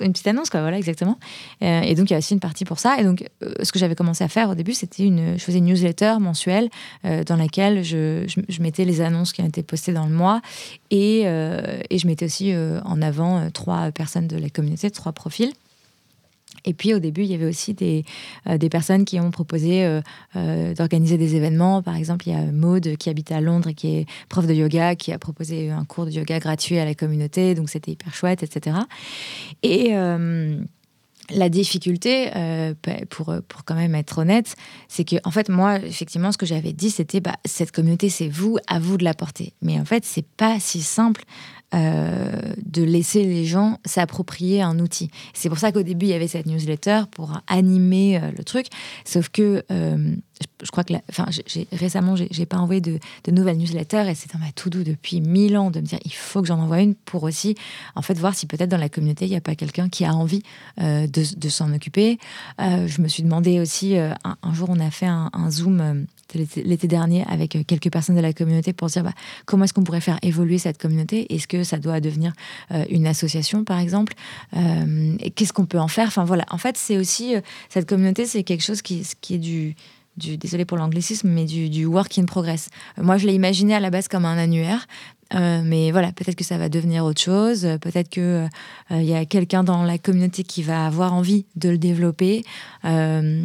Une, 0.00 0.12
petite 0.12 0.26
annonce, 0.26 0.50
quoi, 0.50 0.60
voilà, 0.60 0.76
exactement. 0.76 1.18
Euh, 1.62 1.80
et 1.80 1.94
donc, 1.94 2.10
il 2.10 2.12
y 2.12 2.16
a 2.16 2.18
aussi 2.18 2.34
une 2.34 2.40
partie 2.40 2.64
pour 2.64 2.78
ça. 2.78 2.98
Et 2.98 3.04
donc, 3.04 3.24
euh, 3.42 3.52
ce 3.62 3.72
que 3.72 3.78
j'avais 3.78 3.94
commencé 3.94 4.24
à 4.24 4.28
faire 4.28 4.50
au 4.50 4.54
début, 4.54 4.74
c'était 4.74 5.04
une, 5.04 5.38
je 5.38 5.42
faisais 5.42 5.58
une 5.58 5.66
newsletter 5.66 6.16
mensuelle 6.20 6.68
dans 7.04 7.36
laquelle 7.36 7.82
je, 7.82 8.26
je, 8.48 8.62
mettais 8.62 8.84
les 8.84 9.00
annonces 9.00 9.32
qui 9.32 9.42
ont 9.42 9.46
été 9.46 9.62
postées 9.62 9.92
dans 9.92 10.06
le 10.06 10.12
mois 10.12 10.40
et, 10.90 11.22
et 11.22 11.98
je 11.98 12.06
mettais 12.06 12.24
aussi 12.24 12.54
en 12.54 13.02
avant 13.02 13.50
trois 13.50 13.90
personnes 13.92 14.26
de 14.26 14.36
la 14.36 14.48
communauté, 14.50 14.90
trois 14.90 15.12
profils. 15.12 15.52
Et 16.66 16.74
puis 16.74 16.92
au 16.92 16.98
début, 16.98 17.22
il 17.22 17.30
y 17.30 17.34
avait 17.34 17.46
aussi 17.46 17.72
des, 17.72 18.04
euh, 18.48 18.58
des 18.58 18.68
personnes 18.68 19.04
qui 19.04 19.18
ont 19.20 19.30
proposé 19.30 19.84
euh, 19.84 20.00
euh, 20.34 20.74
d'organiser 20.74 21.16
des 21.16 21.36
événements. 21.36 21.80
Par 21.80 21.96
exemple, 21.96 22.28
il 22.28 22.32
y 22.32 22.36
a 22.36 22.44
Maude 22.52 22.96
qui 22.96 23.08
habite 23.08 23.32
à 23.32 23.40
Londres 23.40 23.68
et 23.68 23.74
qui 23.74 23.96
est 23.96 24.06
prof 24.28 24.46
de 24.46 24.52
yoga, 24.52 24.96
qui 24.96 25.12
a 25.12 25.18
proposé 25.18 25.70
un 25.70 25.84
cours 25.84 26.06
de 26.06 26.10
yoga 26.10 26.38
gratuit 26.40 26.78
à 26.78 26.84
la 26.84 26.94
communauté. 26.94 27.54
Donc 27.54 27.70
c'était 27.70 27.92
hyper 27.92 28.12
chouette, 28.12 28.42
etc. 28.42 28.76
Et 29.62 29.92
la 31.30 31.48
difficulté, 31.48 32.30
pour, 33.10 33.34
pour 33.48 33.64
quand 33.64 33.74
même 33.74 33.94
être 33.94 34.18
honnête, 34.18 34.54
c'est 34.88 35.04
que, 35.04 35.16
en 35.24 35.30
fait, 35.30 35.48
moi, 35.48 35.78
effectivement, 35.78 36.32
ce 36.32 36.38
que 36.38 36.46
j'avais 36.46 36.72
dit, 36.72 36.90
c'était 36.90 37.20
bah, 37.20 37.36
cette 37.44 37.72
communauté, 37.72 38.08
c'est 38.08 38.28
vous, 38.28 38.58
à 38.66 38.78
vous 38.78 38.96
de 38.96 39.04
la 39.04 39.14
porter. 39.14 39.52
Mais 39.62 39.78
en 39.78 39.84
fait, 39.84 40.04
c'est 40.04 40.26
pas 40.26 40.58
si 40.60 40.82
simple 40.82 41.24
euh, 41.74 42.54
de 42.64 42.82
laisser 42.84 43.24
les 43.24 43.44
gens 43.44 43.78
s'approprier 43.84 44.62
un 44.62 44.78
outil. 44.78 45.10
C'est 45.34 45.48
pour 45.48 45.58
ça 45.58 45.72
qu'au 45.72 45.82
début, 45.82 46.06
il 46.06 46.10
y 46.10 46.14
avait 46.14 46.28
cette 46.28 46.46
newsletter 46.46 47.02
pour 47.10 47.40
animer 47.48 48.18
euh, 48.18 48.30
le 48.36 48.44
truc. 48.44 48.66
Sauf 49.04 49.30
que 49.30 49.64
euh, 49.72 50.14
je 50.62 50.70
crois 50.70 50.84
que, 50.84 50.94
enfin, 51.10 51.26
j'ai, 51.46 51.66
récemment, 51.72 52.14
j'ai, 52.16 52.46
pas 52.46 52.56
envoyé 52.56 52.80
de, 52.80 52.98
nouvelles 53.30 53.58
newsletters 53.58 54.08
et 54.08 54.14
c'est 54.14 54.32
dans 54.32 54.38
ma 54.38 54.52
tout 54.52 54.70
doux 54.70 54.84
depuis 54.84 55.20
mille 55.20 55.56
ans 55.56 55.70
de 55.70 55.80
me 55.80 55.86
dire 55.86 55.98
il 56.04 56.12
faut 56.12 56.40
que 56.40 56.48
j'en 56.48 56.58
envoie 56.58 56.80
une 56.80 56.94
pour 56.94 57.22
aussi, 57.24 57.54
en 57.94 58.02
fait, 58.02 58.14
voir 58.14 58.34
si 58.34 58.46
peut-être 58.46 58.70
dans 58.70 58.78
la 58.78 58.88
communauté 58.88 59.26
il 59.26 59.30
n'y 59.30 59.36
a 59.36 59.40
pas 59.40 59.54
quelqu'un 59.54 59.88
qui 59.88 60.04
a 60.04 60.12
envie 60.12 60.42
de, 60.78 61.48
s'en 61.48 61.72
occuper. 61.72 62.18
je 62.58 63.00
me 63.00 63.08
suis 63.08 63.22
demandé 63.22 63.60
aussi, 63.60 63.96
un, 63.96 64.54
jour, 64.54 64.68
on 64.70 64.80
a 64.80 64.90
fait 64.90 65.06
un, 65.06 65.30
zoom 65.50 66.06
l'été 66.34 66.88
dernier 66.88 67.24
avec 67.28 67.56
quelques 67.66 67.90
personnes 67.90 68.16
de 68.16 68.20
la 68.20 68.32
communauté 68.32 68.72
pour 68.72 68.88
dire 68.88 69.04
bah, 69.04 69.12
comment 69.44 69.64
est-ce 69.64 69.72
qu'on 69.72 69.84
pourrait 69.84 70.00
faire 70.00 70.18
évoluer 70.22 70.58
cette 70.58 70.78
communauté? 70.78 71.32
Est-ce 71.34 71.46
que 71.46 71.64
ça 71.64 71.78
doit 71.78 72.00
devenir 72.00 72.32
euh, 72.72 72.84
une 72.90 73.06
association, 73.06 73.64
par 73.64 73.78
exemple? 73.78 74.14
Euh, 74.56 75.16
Qu'est-ce 75.34 75.52
qu'on 75.52 75.66
peut 75.66 75.78
en 75.78 75.88
faire? 75.88 76.08
Enfin 76.08 76.24
voilà, 76.24 76.44
en 76.50 76.58
fait, 76.58 76.76
c'est 76.76 76.96
aussi 76.96 77.36
euh, 77.36 77.40
cette 77.68 77.88
communauté, 77.88 78.26
c'est 78.26 78.42
quelque 78.42 78.64
chose 78.64 78.82
qui 78.82 79.04
est 79.30 79.38
du, 79.38 79.76
du, 80.16 80.36
désolé 80.38 80.64
pour 80.64 80.78
l'anglicisme, 80.78 81.28
mais 81.28 81.44
du, 81.44 81.68
du, 81.68 81.86
work 81.86 82.18
in 82.18 82.24
progress. 82.24 82.68
Moi, 83.00 83.18
je 83.18 83.26
l'ai 83.26 83.34
imaginé 83.34 83.74
à 83.74 83.80
la 83.80 83.90
base 83.90 84.08
comme 84.08 84.24
un 84.24 84.38
annuaire, 84.38 84.86
euh, 85.34 85.62
mais 85.64 85.90
voilà, 85.90 86.12
peut-être 86.12 86.36
que 86.36 86.44
ça 86.44 86.58
va 86.58 86.68
devenir 86.68 87.04
autre 87.04 87.20
chose. 87.20 87.66
Peut-être 87.80 88.08
que 88.08 88.46
il 88.90 88.96
euh, 88.96 89.02
y 89.02 89.14
a 89.14 89.24
quelqu'un 89.24 89.64
dans 89.64 89.82
la 89.82 89.98
communauté 89.98 90.44
qui 90.44 90.62
va 90.62 90.86
avoir 90.86 91.12
envie 91.12 91.46
de 91.56 91.68
le 91.68 91.78
développer. 91.78 92.44
Euh, 92.84 93.42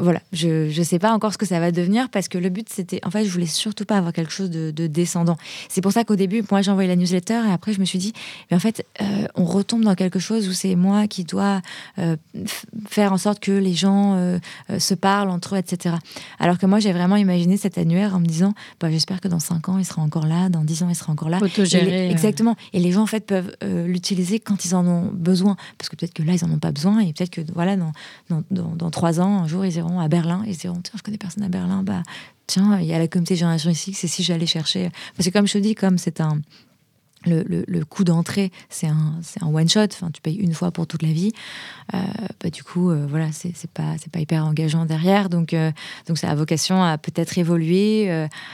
voilà, 0.00 0.20
je 0.32 0.76
ne 0.76 0.84
sais 0.84 0.98
pas 0.98 1.12
encore 1.12 1.32
ce 1.32 1.38
que 1.38 1.46
ça 1.46 1.60
va 1.60 1.70
devenir 1.70 2.08
parce 2.08 2.28
que 2.28 2.38
le 2.38 2.48
but 2.48 2.68
c'était, 2.70 3.00
en 3.04 3.10
fait, 3.10 3.24
je 3.24 3.30
voulais 3.30 3.46
surtout 3.46 3.84
pas 3.84 3.98
avoir 3.98 4.12
quelque 4.12 4.32
chose 4.32 4.50
de, 4.50 4.70
descendant. 4.86 5.36
C'est 5.68 5.80
pour 5.80 5.92
ça 5.92 6.04
qu'au 6.04 6.16
début, 6.16 6.42
moi 6.50 6.62
j'ai 6.62 6.70
envoyé 6.70 6.88
la 6.88 6.96
newsletter 6.96 7.40
et 7.48 7.52
après 7.52 7.72
je 7.72 7.80
me 7.80 7.84
suis 7.84 7.98
dit, 7.98 8.12
mais 8.50 8.56
en 8.56 8.60
fait, 8.60 8.86
on 9.34 9.44
retombe 9.44 9.82
dans 9.82 9.94
quelque 9.94 10.18
chose 10.18 10.48
où 10.48 10.52
c'est 10.52 10.74
moi 10.74 11.06
qui 11.06 11.24
dois 11.24 11.60
faire 12.88 13.12
en 13.12 13.18
sorte 13.18 13.40
que 13.40 13.52
les 13.52 13.74
gens 13.74 14.38
se 14.78 14.94
parlent 14.94 15.30
entre 15.30 15.54
eux, 15.54 15.58
etc. 15.58 15.96
Alors 16.38 16.58
que 16.58 16.66
moi 16.66 16.80
j'ai 16.80 16.92
vraiment 16.92 17.16
imaginé 17.16 17.56
cet 17.56 17.78
annuaire 17.78 18.16
en 18.16 18.20
me 18.20 18.26
disant, 18.26 18.54
bah, 18.80 18.90
j'espère 18.90 19.20
que 19.20 19.28
dans 19.28 19.38
5 19.38 19.68
ans 19.68 19.78
il 19.78 19.84
sera 19.84 20.02
encore 20.02 20.26
là, 20.26 20.48
dans 20.48 20.64
10 20.64 20.82
ans 20.84 20.88
il 20.88 20.96
sera 20.96 21.01
encore 21.10 21.28
là. 21.28 21.38
Exactement. 22.10 22.56
Et 22.72 22.80
les 22.80 22.92
gens 22.92 23.02
en 23.02 23.06
fait 23.06 23.26
peuvent 23.26 23.54
euh, 23.62 23.86
l'utiliser 23.86 24.40
quand 24.40 24.64
ils 24.64 24.74
en 24.74 24.86
ont 24.86 25.10
besoin, 25.12 25.56
parce 25.78 25.88
que 25.88 25.96
peut-être 25.96 26.14
que 26.14 26.22
là 26.22 26.34
ils 26.34 26.44
en 26.44 26.50
ont 26.50 26.58
pas 26.58 26.72
besoin. 26.72 27.00
Et 27.00 27.12
peut-être 27.12 27.30
que 27.30 27.40
voilà 27.54 27.76
dans, 27.76 27.92
dans, 28.50 28.90
trois 28.90 29.20
ans 29.20 29.42
un 29.42 29.46
jour 29.46 29.64
ils 29.64 29.76
iront 29.76 30.00
à 30.00 30.08
Berlin. 30.08 30.42
Ils 30.46 30.56
diront 30.56 30.80
tiens 30.82 30.94
je 30.96 31.02
connais 31.02 31.18
personne 31.18 31.42
à 31.42 31.48
Berlin. 31.48 31.82
Bah 31.82 32.02
tiens 32.46 32.78
il 32.80 32.86
y 32.86 32.92
a 32.92 32.98
la 32.98 33.08
communauté 33.08 33.36
génération 33.36 33.70
ici 33.70 33.92
c'est 33.94 34.08
si 34.08 34.22
j'allais 34.22 34.46
chercher. 34.46 34.90
Parce 35.16 35.28
que 35.28 35.32
comme 35.32 35.46
je 35.46 35.54
te 35.54 35.58
dis 35.58 35.74
comme 35.74 35.98
c'est 35.98 36.20
un 36.20 36.40
le, 37.26 37.84
coût 37.84 38.04
d'entrée, 38.04 38.50
c'est 38.70 38.86
un, 38.86 39.20
un 39.40 39.46
one-shot, 39.46 39.84
enfin, 39.92 40.10
tu 40.12 40.20
payes 40.20 40.36
une 40.36 40.54
fois 40.54 40.70
pour 40.70 40.86
toute 40.86 41.02
la 41.02 41.12
vie. 41.12 41.32
Euh, 41.94 41.98
bah, 42.42 42.50
du 42.50 42.62
coup, 42.62 42.90
euh, 42.90 43.06
voilà, 43.08 43.28
c'est 43.32 43.52
pas, 43.70 43.96
pas 44.10 44.20
hyper 44.20 44.44
engageant 44.44 44.86
derrière. 44.86 45.28
Donc, 45.28 45.52
euh, 45.52 45.70
donc 46.06 46.18
ça 46.18 46.30
a 46.30 46.34
vocation 46.34 46.82
à 46.82 46.98
peut-être 46.98 47.36
évoluer. 47.38 48.10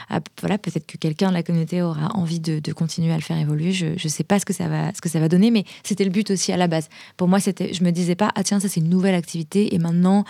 à, 0.09 0.19
voilà, 0.41 0.57
peut-être 0.57 0.85
que 0.85 0.97
quelqu'un 0.97 1.29
de 1.29 1.33
la 1.33 1.43
communauté 1.43 1.81
aura 1.81 2.09
envie 2.15 2.39
de, 2.39 2.59
continuer 2.73 3.11
à 3.11 3.15
le 3.15 3.21
faire 3.21 3.37
évoluer. 3.37 3.71
Je 3.71 3.87
ne 3.91 4.09
sais 4.09 4.23
pas 4.23 4.39
ce 4.39 4.45
que, 4.45 4.53
ça 4.53 4.67
va, 4.67 4.93
ce 4.93 5.01
que 5.01 5.09
ça 5.09 5.19
va 5.19 5.27
donner, 5.27 5.51
mais 5.51 5.65
c'était 5.83 6.03
le 6.03 6.11
but 6.11 6.29
aussi 6.31 6.51
à 6.51 6.57
la 6.57 6.67
base. 6.67 6.87
Pour 7.17 7.27
moi, 7.27 7.39
je 7.39 7.83
me 7.83 7.91
disais 7.91 8.15
pas, 8.15 8.31
ah 8.35 8.43
tiens, 8.43 8.59
ça 8.59 8.69
c'est 8.69 8.79
une 8.79 8.89
nouvelle 8.89 9.15
activité 9.15 9.73
et 9.73 9.79
maintenant 9.79 10.23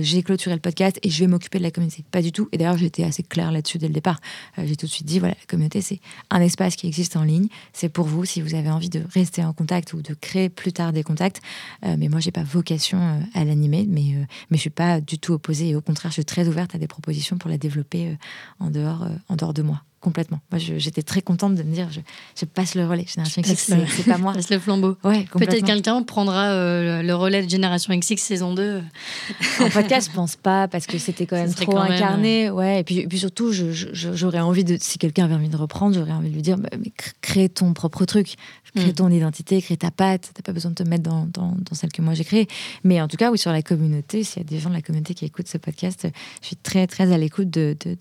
j'ai 0.00 0.22
clôturé 0.22 0.54
le 0.54 0.60
podcast 0.60 0.98
et 1.02 1.10
je 1.10 1.20
vais 1.20 1.26
m'occuper 1.26 1.58
de 1.58 1.62
la 1.62 1.70
communauté. 1.70 2.04
Pas 2.10 2.22
du 2.22 2.32
tout. 2.32 2.48
Et 2.52 2.58
d'ailleurs, 2.58 2.78
j'étais 2.78 3.04
assez 3.04 3.22
claire 3.22 3.50
là-dessus 3.50 3.78
dès 3.78 3.88
le 3.88 3.94
départ. 3.94 4.20
j'ai 4.58 4.76
tout 4.76 4.86
de 4.86 4.90
suite 4.90 5.06
dit, 5.06 5.18
voilà, 5.18 5.34
la 5.38 5.46
communauté, 5.46 5.80
c'est 5.80 6.00
un 6.30 6.40
espace 6.40 6.76
qui 6.76 6.86
existe 6.86 7.16
en 7.16 7.22
ligne. 7.22 7.48
C'est 7.72 7.85
pour 7.88 8.06
vous 8.06 8.24
si 8.24 8.40
vous 8.40 8.54
avez 8.54 8.70
envie 8.70 8.88
de 8.88 9.02
rester 9.12 9.44
en 9.44 9.52
contact 9.52 9.92
ou 9.92 10.02
de 10.02 10.14
créer 10.14 10.48
plus 10.48 10.72
tard 10.72 10.92
des 10.92 11.02
contacts. 11.02 11.40
Euh, 11.84 11.96
mais 11.98 12.08
moi, 12.08 12.20
j'ai 12.20 12.30
pas 12.30 12.42
vocation 12.42 12.98
euh, 12.98 13.20
à 13.34 13.44
l'animer, 13.44 13.86
mais, 13.88 14.14
euh, 14.14 14.24
mais 14.50 14.56
je 14.56 14.62
suis 14.62 14.70
pas 14.70 15.00
du 15.00 15.18
tout 15.18 15.32
opposée. 15.32 15.68
Et 15.68 15.76
au 15.76 15.80
contraire, 15.80 16.10
je 16.10 16.14
suis 16.16 16.24
très 16.24 16.48
ouverte 16.48 16.74
à 16.74 16.78
des 16.78 16.88
propositions 16.88 17.38
pour 17.38 17.50
la 17.50 17.58
développer 17.58 18.16
en, 18.60 18.70
dehors, 18.70 19.06
en 19.28 19.36
dehors 19.36 19.54
de 19.54 19.62
moi 19.62 19.82
complètement. 20.06 20.38
Moi, 20.52 20.60
j'étais 20.60 21.02
très 21.02 21.20
contente 21.20 21.56
de 21.56 21.64
me 21.64 21.72
dire, 21.72 21.88
je, 21.90 22.44
passe 22.44 22.76
le 22.76 22.86
relais. 22.86 23.04
Génération 23.08 23.42
XX, 23.42 23.74
c'est 23.88 24.04
pas 24.04 24.18
moi. 24.18 24.32
passe 24.34 24.50
le 24.50 24.60
flambeau. 24.60 24.96
Ouais, 25.02 25.26
Peut-être 25.32 25.64
quelqu'un 25.64 26.00
prendra 26.04 26.50
euh, 26.50 27.02
le 27.02 27.12
relais 27.16 27.44
de 27.44 27.50
Génération 27.50 27.92
XX 27.92 28.22
saison 28.22 28.54
2. 28.54 28.82
en 29.60 29.68
podcast, 29.70 30.08
je 30.08 30.14
pense 30.14 30.36
pas, 30.36 30.68
parce 30.68 30.86
que 30.86 30.98
c'était 30.98 31.26
quand 31.26 31.34
même 31.34 31.52
trop 31.52 31.76
incarné. 31.76 32.50
ouais. 32.50 32.78
Et 32.80 32.84
puis, 32.84 33.08
puis 33.08 33.18
surtout, 33.18 33.50
j'aurais 33.52 34.38
envie 34.38 34.62
de, 34.62 34.76
si 34.80 34.98
quelqu'un 34.98 35.24
avait 35.24 35.34
envie 35.34 35.48
de 35.48 35.56
reprendre, 35.56 35.96
j'aurais 35.96 36.12
envie 36.12 36.30
de 36.30 36.34
lui 36.34 36.42
dire, 36.42 36.56
bah, 36.56 36.68
mais 36.78 36.92
crée 37.20 37.48
ton 37.48 37.72
propre 37.72 38.04
truc. 38.04 38.36
Crée 38.76 38.90
mm. 38.90 38.94
ton 38.94 39.10
identité, 39.10 39.60
crée 39.60 39.76
ta 39.76 39.90
patte. 39.90 40.30
T'as 40.34 40.42
pas 40.42 40.52
besoin 40.52 40.70
de 40.70 40.76
te 40.76 40.82
mettre 40.84 41.02
dans, 41.02 41.26
dans, 41.26 41.56
celle 41.72 41.90
que 41.90 42.02
moi 42.02 42.14
j'ai 42.14 42.24
créée. 42.24 42.46
Mais 42.84 43.00
en 43.00 43.08
tout 43.08 43.16
cas, 43.16 43.32
oui, 43.32 43.38
sur 43.38 43.50
la 43.50 43.62
communauté, 43.62 44.22
s'il 44.22 44.42
y 44.42 44.46
a 44.46 44.48
des 44.48 44.60
gens 44.60 44.68
de 44.68 44.74
la 44.74 44.82
communauté 44.82 45.14
qui 45.14 45.24
écoutent 45.24 45.48
ce 45.48 45.58
podcast, 45.58 46.06
je 46.42 46.46
suis 46.46 46.56
très, 46.56 46.86
très 46.86 47.12
à 47.12 47.18
l'écoute 47.18 47.50
de, 47.50 47.76
de, 47.84 47.96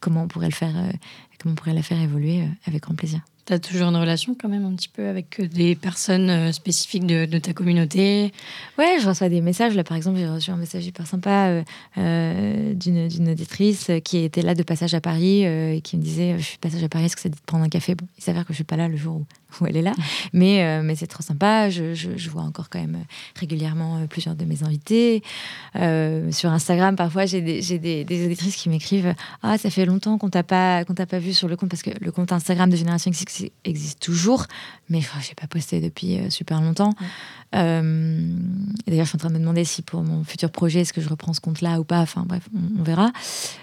comment 0.00 0.22
on 0.22 0.28
pourrait 0.28 0.48
le 0.48 0.54
faire. 0.54 0.74
Euh, 0.76 0.90
on 1.46 1.54
pourrait 1.54 1.74
la 1.74 1.82
faire 1.82 2.00
évoluer 2.00 2.42
euh, 2.42 2.46
avec 2.66 2.82
grand 2.82 2.94
plaisir. 2.94 3.20
Tu 3.46 3.52
as 3.52 3.58
toujours 3.58 3.88
une 3.88 3.96
relation 3.96 4.34
quand 4.40 4.48
même 4.48 4.64
un 4.64 4.74
petit 4.74 4.88
peu 4.88 5.06
avec 5.06 5.38
euh, 5.38 5.46
des 5.46 5.74
personnes 5.74 6.30
euh, 6.30 6.52
spécifiques 6.52 7.06
de, 7.06 7.38
ta 7.38 7.52
communauté? 7.52 8.32
Ouais, 8.78 8.96
je 9.00 9.06
reçois 9.06 9.28
des 9.28 9.42
messages. 9.42 9.74
Là, 9.74 9.84
par 9.84 9.96
exemple, 9.96 10.18
j'ai 10.18 10.28
reçu 10.28 10.50
un 10.50 10.56
message 10.56 10.86
hyper 10.86 11.06
sympa 11.06 11.62
d'une 11.96 13.28
auditrice 13.28 13.90
qui 14.04 14.18
était 14.18 14.42
là 14.42 14.54
de 14.54 14.62
passage 14.62 14.94
à 14.94 15.00
Paris 15.00 15.44
et 15.44 15.80
qui 15.82 15.96
me 15.96 16.02
disait 16.02 16.36
Je 16.38 16.44
suis 16.44 16.58
passage 16.58 16.82
à 16.82 16.88
Paris, 16.88 17.04
est-ce 17.04 17.16
que 17.16 17.22
ça 17.22 17.28
dit 17.28 17.38
de 17.38 17.44
prendre 17.44 17.64
un 17.64 17.68
café? 17.68 17.94
Bon, 17.94 18.06
il 18.16 18.24
s'avère 18.24 18.44
que 18.44 18.52
je 18.52 18.56
suis 18.56 18.64
pas 18.64 18.76
là 18.76 18.88
le 18.88 18.96
jour 18.96 19.16
où 19.16 19.26
où 19.60 19.66
elle 19.66 19.76
est 19.76 19.82
là. 19.82 19.94
Mais, 20.32 20.62
euh, 20.64 20.82
mais 20.82 20.94
c'est 20.94 21.06
trop 21.06 21.22
sympa. 21.22 21.70
Je, 21.70 21.94
je, 21.94 22.30
vois 22.30 22.42
encore 22.42 22.68
quand 22.70 22.80
même 22.80 23.04
régulièrement 23.38 23.98
euh, 23.98 24.06
plusieurs 24.06 24.34
de 24.34 24.44
mes 24.44 24.62
invités. 24.62 25.22
Euh, 25.76 26.30
sur 26.32 26.50
Instagram, 26.50 26.96
parfois, 26.96 27.26
j'ai 27.26 27.40
des, 27.40 27.60
des, 27.78 28.04
des, 28.04 28.26
auditrices 28.26 28.56
qui 28.56 28.68
m'écrivent 28.68 29.14
Ah, 29.42 29.58
ça 29.58 29.70
fait 29.70 29.86
longtemps 29.86 30.18
qu'on 30.18 30.30
t'a 30.30 30.42
pas, 30.42 30.84
qu'on 30.84 30.94
t'a 30.94 31.06
pas 31.06 31.18
vu 31.18 31.32
sur 31.32 31.48
le 31.48 31.56
compte, 31.56 31.70
parce 31.70 31.82
que 31.82 31.90
le 32.00 32.12
compte 32.12 32.32
Instagram 32.32 32.70
de 32.70 32.76
Génération 32.76 33.10
X 33.10 33.44
existe 33.64 34.00
toujours, 34.00 34.46
mais 34.88 35.00
je 35.00 35.28
n'ai 35.28 35.34
pas 35.40 35.46
posté 35.46 35.80
depuis 35.80 36.18
super 36.30 36.60
longtemps. 36.60 36.94
D'ailleurs, 37.54 39.04
je 39.04 39.08
suis 39.08 39.16
en 39.16 39.18
train 39.18 39.28
de 39.28 39.34
me 39.34 39.38
demander 39.38 39.64
si 39.64 39.82
pour 39.82 40.02
mon 40.02 40.24
futur 40.24 40.50
projet, 40.50 40.80
est-ce 40.80 40.92
que 40.92 41.00
je 41.00 41.08
reprends 41.08 41.32
ce 41.32 41.40
compte-là 41.40 41.80
ou 41.80 41.84
pas. 41.84 42.00
Enfin, 42.00 42.24
bref, 42.26 42.48
on, 42.78 42.82
verra. 42.82 43.12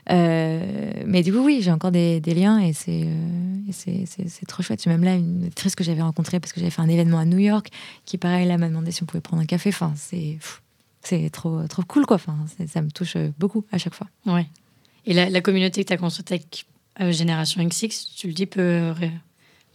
mais 0.10 1.22
du 1.24 1.32
coup, 1.32 1.40
oui, 1.40 1.60
j'ai 1.62 1.72
encore 1.72 1.92
des, 1.92 2.20
liens 2.22 2.60
et 2.60 2.74
c'est 2.74 3.08
c'est 3.72 4.46
trop 4.48 4.64
chouette. 4.64 4.86
Même 4.88 5.04
là, 5.04 5.16
une 5.16 5.44
auditrice 5.46 5.76
que 5.76 5.84
j'avais 5.84 6.02
rencontré 6.02 6.40
parce 6.40 6.54
que 6.54 6.60
j'avais 6.60 6.72
fait 6.72 6.82
un 6.82 6.90
événement 6.90 7.20
à 7.20 7.26
New 7.26 7.40
York, 7.40 7.70
qui 8.06 8.18
pareil 8.18 8.48
là 8.48 8.58
m'a 8.58 8.68
demandé 8.68 8.92
si 8.92 9.04
on 9.04 9.06
pouvait 9.06 9.22
prendre 9.22 9.42
un 9.42 9.46
café. 9.46 9.70
Enfin, 9.70 9.94
c'est 9.96 10.40
c'est 11.04 11.30
trop 11.30 11.68
trop 11.68 11.84
cool 11.84 12.06
quoi. 12.06 12.16
Enfin, 12.16 12.38
ça 12.68 12.82
me 12.82 12.90
touche 12.90 13.18
beaucoup 13.40 13.66
à 13.72 13.78
chaque 13.78 13.94
fois. 13.94 14.08
Ouais. 14.26 14.48
Et 15.06 15.14
la, 15.14 15.42
communauté 15.42 15.84
que 15.84 15.88
tu 15.88 15.94
as 15.94 15.98
construite 15.98 16.32
avec 16.32 16.66
euh, 17.00 17.12
Génération 17.12 17.64
XX, 17.64 18.16
tu 18.16 18.28
le 18.28 18.34
dis, 18.34 18.46
peut, 18.46 18.94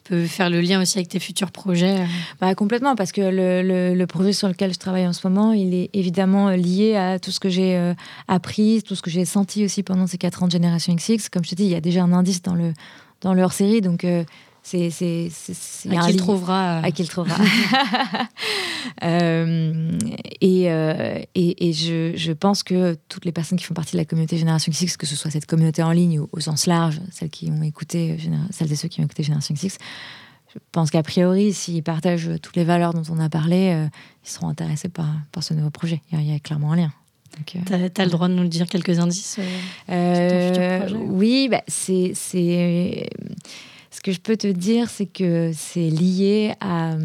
peut 0.08 0.26
faire 0.26 0.50
le 0.50 0.60
lien 0.60 0.80
aussi 0.80 0.98
avec 0.98 1.08
tes 1.08 1.18
futurs 1.18 1.50
projets 1.50 2.00
euh 2.00 2.04
bah, 2.40 2.54
Complètement, 2.54 2.94
parce 2.94 3.12
que 3.12 3.20
le, 3.20 3.94
le, 3.94 4.06
projet 4.06 4.32
sur 4.32 4.48
lequel 4.48 4.72
je 4.72 4.78
travaille 4.78 5.06
en 5.06 5.12
ce 5.12 5.26
moment, 5.26 5.52
il 5.52 5.74
est 5.74 5.90
évidemment 5.92 6.50
lié 6.50 6.96
à 6.96 7.18
tout 7.18 7.30
ce 7.30 7.40
que 7.40 7.48
j'ai 7.48 7.76
euh, 7.76 7.94
appris, 8.28 8.82
tout 8.82 8.94
ce 8.94 9.02
que 9.02 9.10
j'ai 9.10 9.24
senti 9.24 9.64
aussi 9.64 9.82
pendant 9.82 10.06
ces 10.06 10.18
quatre 10.18 10.42
ans 10.42 10.46
de 10.46 10.52
Génération 10.52 10.94
XX. 10.94 11.28
Comme 11.28 11.44
je 11.44 11.50
te 11.50 11.54
dis, 11.54 11.64
il 11.64 11.70
y 11.70 11.74
a 11.74 11.80
déjà 11.80 12.02
un 12.02 12.12
indice 12.12 12.42
dans 12.42 12.54
le, 12.54 12.72
dans 13.20 13.34
leur 13.34 13.52
série, 13.52 13.80
donc 13.80 14.04
c'est, 14.66 14.90
c'est, 14.90 15.96
à, 15.96 16.08
qui 16.08 16.16
trouvera. 16.16 16.78
à 16.78 16.90
qui 16.90 17.02
le 17.02 17.08
trouvera. 17.08 17.36
Euh, 19.02 19.98
et, 20.40 20.70
euh, 20.70 21.18
et, 21.34 21.68
et 21.68 21.72
je, 21.72 22.12
je, 22.14 22.32
pense 22.32 22.62
que 22.62 22.96
toutes 23.08 23.24
les 23.24 23.32
personnes 23.32 23.58
qui 23.58 23.64
font 23.64 23.74
partie 23.74 23.92
de 23.92 23.98
la 23.98 24.04
communauté 24.04 24.38
Génération 24.38 24.72
X, 24.72 24.96
que 24.96 25.06
ce 25.06 25.16
soit 25.16 25.30
cette 25.30 25.44
communauté 25.44 25.82
en 25.82 25.90
ligne 25.90 26.20
ou 26.20 26.28
au 26.32 26.40
sens 26.40 26.66
large, 26.66 27.00
celles 27.10 27.28
qui 27.28 27.50
ont 27.50 27.62
écouté, 27.62 28.16
celles 28.50 28.72
et 28.72 28.76
ceux 28.76 28.88
qui 28.88 29.00
ont 29.00 29.04
écouté 29.04 29.22
Génération 29.22 29.54
X, 29.54 29.76
je 30.54 30.58
pense 30.72 30.90
qu'a 30.90 31.02
priori, 31.02 31.52
s'ils 31.52 31.82
partagent 31.82 32.30
toutes 32.40 32.56
les 32.56 32.64
valeurs 32.64 32.94
dont 32.94 33.02
on 33.10 33.18
a 33.18 33.28
parlé, 33.28 33.72
euh, 33.74 33.86
ils 34.24 34.30
seront 34.30 34.48
intéressés 34.48 34.88
par, 34.88 35.08
par 35.30 35.42
ce 35.42 35.52
nouveau 35.52 35.70
projet. 35.70 36.00
Il 36.12 36.22
y 36.22 36.34
a, 36.34 36.38
clairement 36.38 36.72
un 36.72 36.76
lien. 36.76 36.92
Tu 37.44 37.58
as, 37.70 38.04
le 38.04 38.10
droit 38.10 38.28
de 38.28 38.34
nous 38.34 38.48
dire 38.48 38.66
quelques 38.66 38.98
indices 38.98 39.38
Oui, 39.88 41.48
bah, 41.50 41.62
c'est 41.66 42.14
ce 43.96 44.02
que 44.02 44.12
je 44.12 44.20
peux 44.20 44.36
te 44.36 44.46
dire, 44.46 44.90
c'est 44.90 45.06
que 45.06 45.52
c'est 45.54 45.88
lié 45.88 46.52
à... 46.60 46.96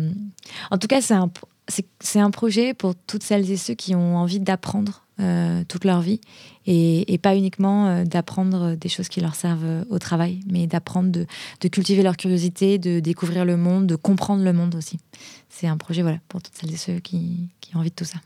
En 0.71 0.77
tout 0.77 0.87
cas, 0.87 0.99
c'est 0.99 1.13
un, 1.13 1.31
c'est, 1.69 2.19
un 2.19 2.31
projet 2.31 2.73
pour 2.73 2.95
toutes 2.95 3.23
celles 3.23 3.49
et 3.49 3.55
ceux 3.55 3.75
qui 3.75 3.95
ont 3.95 4.17
envie 4.17 4.41
d'apprendre 4.41 5.05
euh, 5.21 5.63
toute 5.69 5.85
leur 5.85 6.01
vie 6.01 6.19
et, 6.65 7.17
pas 7.21 7.37
uniquement 7.37 7.87
euh, 7.87 8.03
d'apprendre 8.03 8.75
des 8.75 8.89
choses 8.89 9.07
qui 9.07 9.21
leur 9.21 9.35
servent 9.35 9.63
euh, 9.63 9.85
au 9.89 9.99
travail, 9.99 10.41
mais 10.47 10.67
d'apprendre 10.67 11.11
de, 11.11 11.25
de, 11.61 11.67
cultiver 11.69 12.03
leur 12.03 12.17
curiosité, 12.17 12.77
de 12.77 12.99
découvrir 12.99 13.45
le 13.45 13.55
monde, 13.55 13.87
de 13.87 13.95
comprendre 13.95 14.43
le 14.43 14.51
monde 14.51 14.75
aussi. 14.75 14.99
C'est 15.47 15.67
un 15.67 15.77
projet 15.77 16.01
voilà, 16.01 16.17
pour 16.27 16.41
toutes 16.41 16.55
celles 16.55 16.73
et 16.73 16.77
ceux 16.77 16.99
qui, 16.99 17.47
qui 17.61 17.73
ont 17.77 17.79
envie 17.79 17.91
de 17.91 17.95
tout 17.95 18.03
ça. 18.03 18.17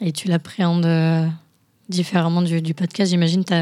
Et 0.00 0.12
tu 0.12 0.28
l'appréhendes 0.28 0.86
différemment 1.88 2.42
du, 2.42 2.62
du 2.62 2.72
podcast, 2.72 3.10
j'imagine. 3.10 3.44
Tu 3.44 3.54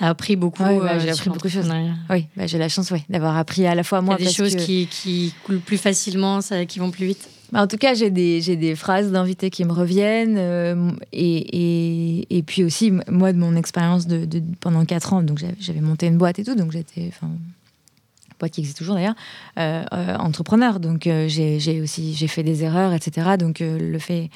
T'as 0.00 0.08
appris 0.08 0.34
beaucoup. 0.34 0.62
bah, 0.62 0.70
euh, 0.70 0.98
j'ai 0.98 1.10
appris 1.10 1.28
beaucoup 1.28 1.48
de 1.48 1.52
choses. 1.52 1.70
Oui, 2.08 2.26
bah, 2.34 2.46
j'ai 2.46 2.56
la 2.56 2.70
chance 2.70 2.90
d'avoir 3.10 3.36
appris 3.36 3.66
à 3.66 3.74
la 3.74 3.84
fois 3.84 4.00
moi. 4.00 4.16
Il 4.18 4.24
y 4.24 4.26
a 4.26 4.30
des 4.30 4.34
choses 4.34 4.56
qui, 4.56 4.88
qui, 4.90 5.34
coulent 5.44 5.60
plus 5.60 5.76
facilement, 5.76 6.40
ça, 6.40 6.64
qui 6.64 6.78
vont 6.78 6.90
plus 6.90 7.06
vite. 7.06 7.28
Bah, 7.52 7.62
en 7.62 7.66
tout 7.66 7.76
cas, 7.76 7.92
j'ai 7.92 8.10
des, 8.10 8.40
des 8.56 8.74
phrases 8.76 9.12
d'invités 9.12 9.50
qui 9.50 9.62
me 9.66 9.72
reviennent. 9.72 10.36
Euh, 10.38 10.90
et, 11.12 12.20
et, 12.22 12.38
et, 12.38 12.42
puis 12.42 12.64
aussi, 12.64 12.92
moi, 13.08 13.34
de 13.34 13.38
mon 13.38 13.54
expérience 13.56 14.06
de, 14.06 14.24
de, 14.24 14.42
pendant 14.60 14.86
4 14.86 15.12
ans, 15.12 15.22
donc 15.22 15.38
j'avais 15.60 15.80
monté 15.82 16.06
une 16.06 16.16
boîte 16.16 16.38
et 16.38 16.44
tout, 16.44 16.54
donc 16.54 16.72
j'étais 16.72 17.10
qui 18.48 18.60
existe 18.60 18.78
toujours 18.78 18.94
d'ailleurs, 18.94 19.14
euh, 19.58 19.84
entrepreneur. 20.16 20.80
Donc 20.80 21.02
j'ai 21.04 21.80
aussi 21.80 22.14
j'ai 22.14 22.28
fait 22.28 22.42
des 22.42 22.64
erreurs, 22.64 22.92
etc. 22.92 23.36
Donc 23.38 23.60
le 23.60 23.98
fait 23.98 24.30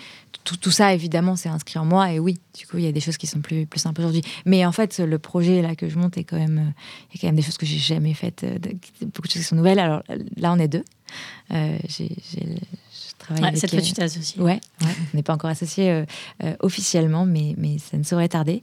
tout, 0.44 0.70
ça, 0.70 0.92
évidemment, 0.92 1.36
c'est 1.36 1.48
inscrit 1.48 1.78
en 1.78 1.84
moi. 1.84 2.12
Et 2.12 2.18
oui, 2.18 2.38
du 2.56 2.66
coup, 2.66 2.76
il 2.76 2.84
y 2.84 2.86
a 2.86 2.92
des 2.92 3.00
choses 3.00 3.16
qui 3.16 3.26
sont 3.26 3.40
plus, 3.40 3.66
plus 3.66 3.80
simples 3.80 4.00
aujourd'hui. 4.00 4.22
Mais 4.44 4.66
en 4.66 4.72
fait, 4.72 4.98
le 4.98 5.18
projet 5.18 5.62
là 5.62 5.74
que 5.74 5.88
je 5.88 5.98
monte 5.98 6.18
est 6.18 6.24
quand 6.24 6.38
même, 6.38 6.58
euh, 6.58 6.82
il 7.14 7.20
quand 7.20 7.28
même 7.28 7.36
des 7.36 7.42
choses 7.42 7.56
que 7.56 7.66
j'ai 7.66 7.78
jamais 7.78 8.14
faites, 8.14 8.44
euh, 8.44 8.58
beaucoup 9.02 9.26
de 9.26 9.32
choses 9.32 9.42
qui 9.42 9.48
sont 9.48 9.56
nouvelles. 9.56 9.78
Alors 9.78 10.02
là, 10.36 10.52
on 10.52 10.58
est 10.58 10.68
deux. 10.68 10.84
Euh, 11.52 11.78
j'ai, 11.88 12.10
cette 13.54 13.70
fois, 13.70 13.80
tu 13.80 13.92
t'es 13.92 14.02
associée. 14.02 14.40
Ouais, 14.40 14.60
on 14.82 15.16
n'est 15.16 15.22
pas 15.22 15.32
encore 15.32 15.50
associés 15.50 16.04
officiellement, 16.60 17.24
mais, 17.24 17.54
mais 17.56 17.78
ça 17.78 17.96
ne 17.96 18.02
saurait 18.02 18.28
tarder. 18.28 18.62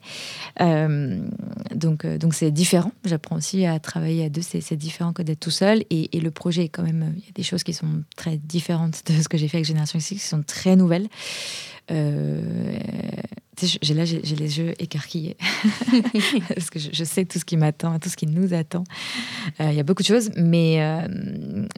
donc, 0.59 2.05
donc 2.05 2.33
c'est 2.33 2.51
différent. 2.51 2.91
J'apprends 3.05 3.37
aussi 3.37 3.65
à 3.65 3.79
travailler 3.79 4.25
à 4.25 4.29
deux. 4.29 4.41
C'est, 4.41 4.75
différent 4.75 5.13
que 5.13 5.23
d'être 5.23 5.39
tout 5.39 5.51
seul. 5.51 5.83
Et, 5.89 6.15
et, 6.15 6.21
le 6.21 6.31
projet 6.31 6.65
est 6.65 6.69
quand 6.69 6.83
même. 6.83 7.13
Il 7.17 7.25
y 7.25 7.29
a 7.29 7.33
des 7.33 7.43
choses 7.43 7.63
qui 7.63 7.73
sont 7.73 8.03
très 8.15 8.37
différentes 8.37 9.01
de 9.07 9.21
ce 9.21 9.27
que 9.27 9.37
j'ai 9.37 9.47
fait 9.47 9.57
avec 9.57 9.65
Génération 9.65 9.97
X, 9.97 10.09
qui 10.09 10.19
sont 10.19 10.43
très 10.43 10.75
nouvelles. 10.75 11.07
Euh, 11.91 12.41
j'ai 13.81 13.93
là, 13.93 14.05
j'ai 14.05 14.21
les 14.21 14.57
yeux 14.57 14.73
écarquillés 14.81 15.37
parce 16.47 16.71
que 16.71 16.79
je, 16.79 17.03
sais 17.03 17.25
tout 17.25 17.37
ce 17.37 17.45
qui 17.45 17.57
m'attend, 17.57 17.99
tout 17.99 18.09
ce 18.09 18.17
qui 18.17 18.25
nous 18.25 18.53
attend. 18.53 18.83
Euh, 19.59 19.69
il 19.69 19.75
y 19.75 19.79
a 19.79 19.83
beaucoup 19.83 20.01
de 20.01 20.07
choses, 20.07 20.31
mais 20.35 20.81
euh, 20.81 21.07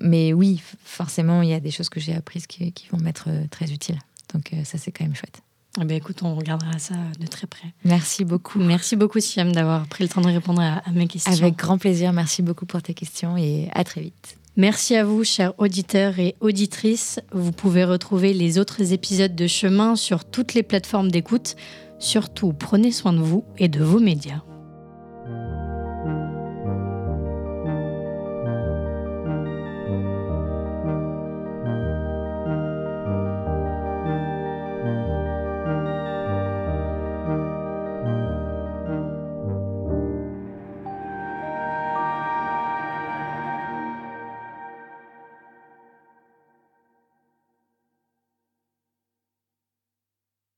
mais 0.01 0.31
oui, 0.31 0.61
forcément, 0.85 1.41
il 1.41 1.49
y 1.49 1.53
a 1.53 1.59
des 1.59 1.71
choses 1.71 1.89
que 1.89 1.99
j'ai 1.99 2.13
apprises 2.13 2.47
qui, 2.47 2.71
qui, 2.71 2.87
vont 2.89 2.99
m'être 2.99 3.27
très 3.49 3.71
utiles. 3.71 3.99
Donc 4.33 4.51
ça, 4.63 4.77
c'est 4.77 4.91
quand 4.91 5.03
même 5.03 5.15
chouette. 5.15 5.41
Eh 5.81 5.85
bien, 5.85 5.97
écoute, 5.97 6.21
on 6.21 6.35
regardera 6.35 6.77
ça 6.77 6.95
de 7.19 7.27
très 7.27 7.47
près. 7.47 7.67
Merci 7.83 8.23
beaucoup. 8.23 8.59
Merci 8.59 8.95
beaucoup, 8.95 9.19
Siam, 9.19 9.51
d'avoir 9.51 9.85
pris 9.87 10.03
le 10.03 10.09
temps 10.09 10.21
de 10.21 10.27
répondre 10.27 10.61
à 10.61 10.83
mes 10.93 11.07
questions. 11.07 11.33
Avec 11.33 11.57
grand 11.57 11.77
plaisir. 11.77 12.13
Merci 12.13 12.43
beaucoup 12.43 12.65
pour 12.65 12.81
tes 12.81 12.93
questions 12.93 13.35
et 13.35 13.69
à 13.73 13.83
très 13.83 14.01
vite. 14.01 14.37
Merci 14.55 14.95
à 14.95 15.03
vous, 15.03 15.23
chers 15.23 15.53
auditeurs 15.57 16.19
et 16.19 16.35
auditrices. 16.39 17.19
Vous 17.31 17.51
pouvez 17.51 17.85
retrouver 17.85 18.33
les 18.33 18.59
autres 18.59 18.93
épisodes 18.93 19.33
de 19.33 19.47
Chemin 19.47 19.95
sur 19.95 20.25
toutes 20.25 20.53
les 20.53 20.61
plateformes 20.61 21.09
d'écoute. 21.09 21.55
Surtout, 21.97 22.53
prenez 22.53 22.91
soin 22.91 23.13
de 23.13 23.17
vous 23.17 23.45
et 23.57 23.67
de 23.67 23.83
vos 23.83 23.99
médias. 23.99 24.43